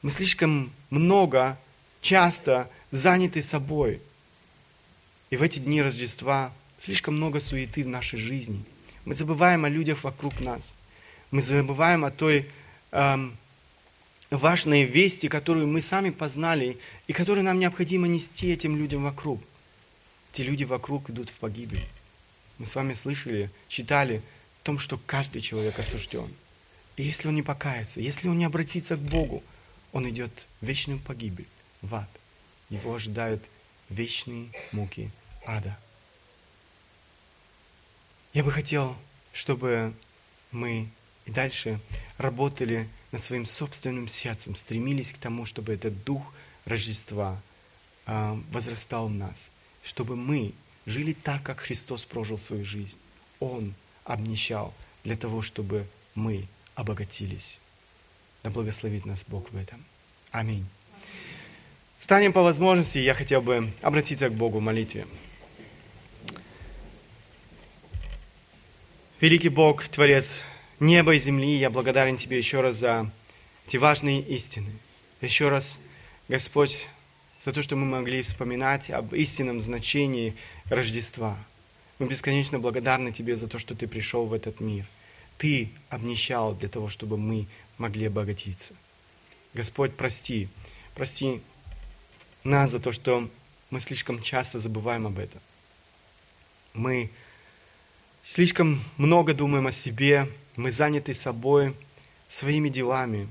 Мы 0.00 0.10
слишком 0.10 0.72
много, 0.88 1.58
часто 2.00 2.66
заняты 2.90 3.42
собой. 3.42 4.00
И 5.30 5.36
в 5.36 5.42
эти 5.42 5.60
дни 5.60 5.80
Рождества 5.80 6.52
слишком 6.80 7.14
много 7.14 7.38
суеты 7.38 7.84
в 7.84 7.88
нашей 7.88 8.18
жизни. 8.18 8.64
Мы 9.04 9.14
забываем 9.14 9.64
о 9.64 9.68
людях 9.68 10.02
вокруг 10.02 10.40
нас. 10.40 10.76
Мы 11.30 11.40
забываем 11.40 12.04
о 12.04 12.10
той 12.10 12.50
эм, 12.90 13.36
важной 14.30 14.82
вести, 14.82 15.28
которую 15.28 15.68
мы 15.68 15.82
сами 15.82 16.10
познали 16.10 16.78
и 17.06 17.12
которую 17.12 17.44
нам 17.44 17.60
необходимо 17.60 18.08
нести 18.08 18.50
этим 18.50 18.76
людям 18.76 19.04
вокруг. 19.04 19.40
Эти 20.34 20.42
люди 20.42 20.64
вокруг 20.64 21.10
идут 21.10 21.30
в 21.30 21.34
погибель. 21.34 21.86
Мы 22.58 22.66
с 22.66 22.74
вами 22.74 22.94
слышали, 22.94 23.50
читали 23.68 24.22
о 24.62 24.64
том, 24.64 24.80
что 24.80 24.98
каждый 24.98 25.42
человек 25.42 25.78
осужден. 25.78 26.34
И 26.96 27.04
если 27.04 27.28
он 27.28 27.36
не 27.36 27.42
покается, 27.42 28.00
если 28.00 28.26
он 28.26 28.36
не 28.36 28.44
обратится 28.46 28.96
к 28.96 29.00
Богу, 29.00 29.44
он 29.92 30.08
идет 30.08 30.48
в 30.60 30.66
вечную 30.66 30.98
погибель, 30.98 31.46
в 31.82 31.94
ад. 31.94 32.10
Его 32.68 32.96
ожидают 32.96 33.44
вечные 33.88 34.48
муки 34.72 35.10
ада. 35.46 35.78
Я 38.32 38.44
бы 38.44 38.52
хотел, 38.52 38.96
чтобы 39.32 39.94
мы 40.52 40.88
и 41.26 41.30
дальше 41.30 41.80
работали 42.18 42.88
над 43.12 43.22
своим 43.22 43.46
собственным 43.46 44.08
сердцем, 44.08 44.54
стремились 44.56 45.12
к 45.12 45.18
тому, 45.18 45.46
чтобы 45.46 45.72
этот 45.72 46.04
дух 46.04 46.22
Рождества 46.64 47.40
э, 48.06 48.36
возрастал 48.50 49.08
в 49.08 49.14
нас, 49.14 49.50
чтобы 49.82 50.16
мы 50.16 50.52
жили 50.86 51.12
так, 51.12 51.42
как 51.42 51.60
Христос 51.60 52.04
прожил 52.04 52.38
свою 52.38 52.64
жизнь. 52.64 52.98
Он 53.38 53.74
обнищал 54.04 54.74
для 55.04 55.16
того, 55.16 55.42
чтобы 55.42 55.86
мы 56.14 56.46
обогатились. 56.74 57.58
Да 58.42 58.50
благословит 58.50 59.06
нас 59.06 59.24
Бог 59.26 59.50
в 59.50 59.56
этом. 59.56 59.84
Аминь. 60.30 60.66
Станем 61.98 62.32
по 62.32 62.42
возможности, 62.42 62.98
я 62.98 63.14
хотел 63.14 63.42
бы 63.42 63.72
обратиться 63.82 64.28
к 64.28 64.34
Богу 64.34 64.58
в 64.58 64.62
молитве. 64.62 65.06
Великий 69.20 69.50
Бог, 69.50 69.86
Творец 69.86 70.40
неба 70.78 71.14
и 71.14 71.20
земли, 71.20 71.58
я 71.58 71.68
благодарен 71.68 72.16
Тебе 72.16 72.38
еще 72.38 72.62
раз 72.62 72.76
за 72.76 73.10
эти 73.66 73.76
важные 73.76 74.22
истины. 74.22 74.72
Еще 75.20 75.50
раз, 75.50 75.78
Господь, 76.30 76.88
за 77.38 77.52
то, 77.52 77.62
что 77.62 77.76
мы 77.76 77.84
могли 77.84 78.22
вспоминать 78.22 78.88
об 78.88 79.14
истинном 79.14 79.60
значении 79.60 80.34
Рождества. 80.70 81.36
Мы 81.98 82.06
бесконечно 82.06 82.58
благодарны 82.60 83.12
Тебе 83.12 83.36
за 83.36 83.46
то, 83.46 83.58
что 83.58 83.74
Ты 83.74 83.86
пришел 83.86 84.24
в 84.24 84.32
этот 84.32 84.60
мир. 84.60 84.86
Ты 85.36 85.68
обнищал 85.90 86.54
для 86.54 86.70
того, 86.70 86.88
чтобы 86.88 87.18
мы 87.18 87.46
могли 87.76 88.06
обогатиться. 88.06 88.72
Господь, 89.52 89.94
прости, 89.98 90.48
прости 90.94 91.42
нас 92.42 92.70
за 92.70 92.80
то, 92.80 92.90
что 92.90 93.28
мы 93.68 93.80
слишком 93.80 94.22
часто 94.22 94.58
забываем 94.58 95.06
об 95.06 95.18
этом. 95.18 95.42
Мы 96.72 97.10
Слишком 98.32 98.80
много 98.96 99.34
думаем 99.34 99.66
о 99.66 99.72
себе, 99.72 100.28
мы 100.54 100.70
заняты 100.70 101.14
собой, 101.14 101.74
своими 102.28 102.68
делами, 102.68 103.26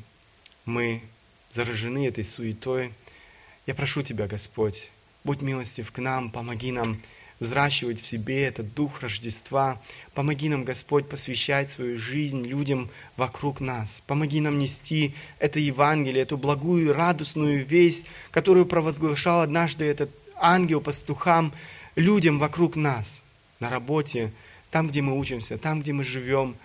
мы 0.66 1.02
заражены 1.50 2.06
этой 2.06 2.26
суетой. 2.26 2.92
Я 3.66 3.76
прошу 3.76 4.02
Тебя, 4.02 4.28
Господь, 4.28 4.90
будь 5.24 5.42
милостив 5.42 5.90
к 5.94 6.00
нам, 6.00 6.30
помоги 6.30 6.74
нам 6.74 7.02
взращивать 7.40 8.02
в 8.02 8.06
себе 8.06 8.44
этот 8.44 8.74
дух 8.74 9.02
Рождества. 9.02 9.82
Помоги 10.14 10.50
нам, 10.50 10.66
Господь, 10.66 11.08
посвящать 11.08 11.72
свою 11.72 11.98
жизнь 11.98 12.46
людям 12.46 12.90
вокруг 13.16 13.62
нас. 13.62 14.04
Помоги 14.06 14.42
нам 14.42 14.60
нести 14.60 15.16
это 15.40 15.62
Евангелие, 15.62 16.24
эту 16.24 16.38
благую, 16.38 16.94
радостную 16.94 17.66
весть, 17.66 18.06
которую 18.32 18.66
провозглашал 18.66 19.40
однажды 19.40 19.86
этот 19.86 20.10
ангел 20.36 20.82
пастухам, 20.82 21.54
людям 21.96 22.38
вокруг 22.38 22.76
нас, 22.76 23.22
на 23.62 23.70
работе, 23.70 24.34
там, 24.72 24.90
где 24.90 25.02
мы 25.02 25.18
учимся, 25.18 25.58
там, 25.58 25.82
где 25.82 25.94
мы 25.94 26.04
живем. 26.04 26.56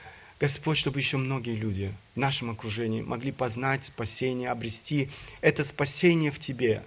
Господь, 0.41 0.77
чтобы 0.77 0.99
еще 0.99 1.17
многие 1.17 1.55
люди 1.55 1.95
в 2.15 2.19
нашем 2.19 2.51
окружении 2.51 3.03
могли 3.03 3.33
познать 3.33 3.87
спасение, 3.87 4.51
обрести 4.51 5.09
это 5.41 5.65
спасение 5.65 6.31
в 6.31 6.39
Тебе, 6.39 6.83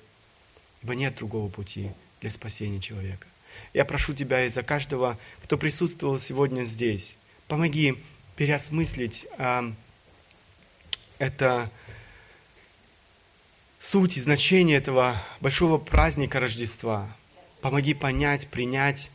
ибо 0.84 0.96
нет 0.96 1.16
другого 1.16 1.50
пути 1.50 1.92
для 2.22 2.30
спасения 2.30 2.80
человека. 2.80 3.26
Я 3.74 3.86
прошу 3.86 4.14
Тебя 4.14 4.46
и 4.46 4.50
за 4.50 4.64
каждого, 4.64 5.18
кто 5.44 5.58
присутствовал 5.58 6.20
сегодня 6.20 6.64
здесь, 6.64 7.18
помоги 7.48 7.96
переосмыслить 8.36 9.26
э, 9.38 9.72
это 11.20 11.72
суть 13.80 14.18
и 14.18 14.22
значение 14.22 14.78
этого 14.78 15.16
большого 15.40 15.78
праздника 15.78 16.40
Рождества. 16.40 17.10
Помоги 17.62 17.94
понять, 17.94 18.48
принять 18.48 19.10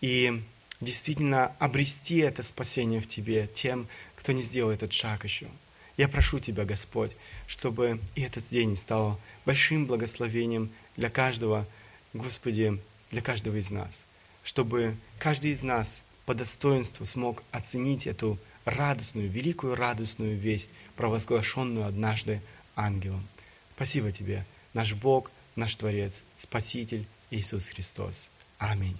и 0.00 0.42
действительно 0.80 1.52
обрести 1.58 2.18
это 2.18 2.42
спасение 2.42 3.00
в 3.00 3.08
тебе 3.08 3.48
тем, 3.52 3.88
кто 4.16 4.32
не 4.32 4.42
сделал 4.42 4.70
этот 4.70 4.92
шаг 4.92 5.24
еще. 5.24 5.48
Я 5.96 6.08
прошу 6.08 6.38
Тебя, 6.38 6.64
Господь, 6.64 7.10
чтобы 7.48 8.00
и 8.14 8.22
этот 8.22 8.48
день 8.50 8.76
стал 8.76 9.20
большим 9.44 9.86
благословением 9.86 10.70
для 10.96 11.10
каждого, 11.10 11.66
Господи, 12.12 12.80
для 13.10 13.20
каждого 13.20 13.56
из 13.56 13.70
нас, 13.70 14.04
чтобы 14.44 14.96
каждый 15.18 15.50
из 15.50 15.62
нас 15.62 16.04
по 16.24 16.34
достоинству 16.34 17.04
смог 17.04 17.42
оценить 17.50 18.06
эту 18.06 18.38
радостную, 18.64 19.28
великую 19.28 19.74
радостную 19.74 20.38
весть, 20.38 20.70
провозглашенную 20.94 21.86
однажды 21.86 22.40
ангелом. 22.76 23.26
Спасибо 23.74 24.12
Тебе, 24.12 24.44
наш 24.74 24.94
Бог, 24.94 25.30
наш 25.56 25.74
Творец, 25.74 26.22
Спаситель 26.36 27.06
Иисус 27.30 27.68
Христос. 27.68 28.30
Аминь. 28.58 28.98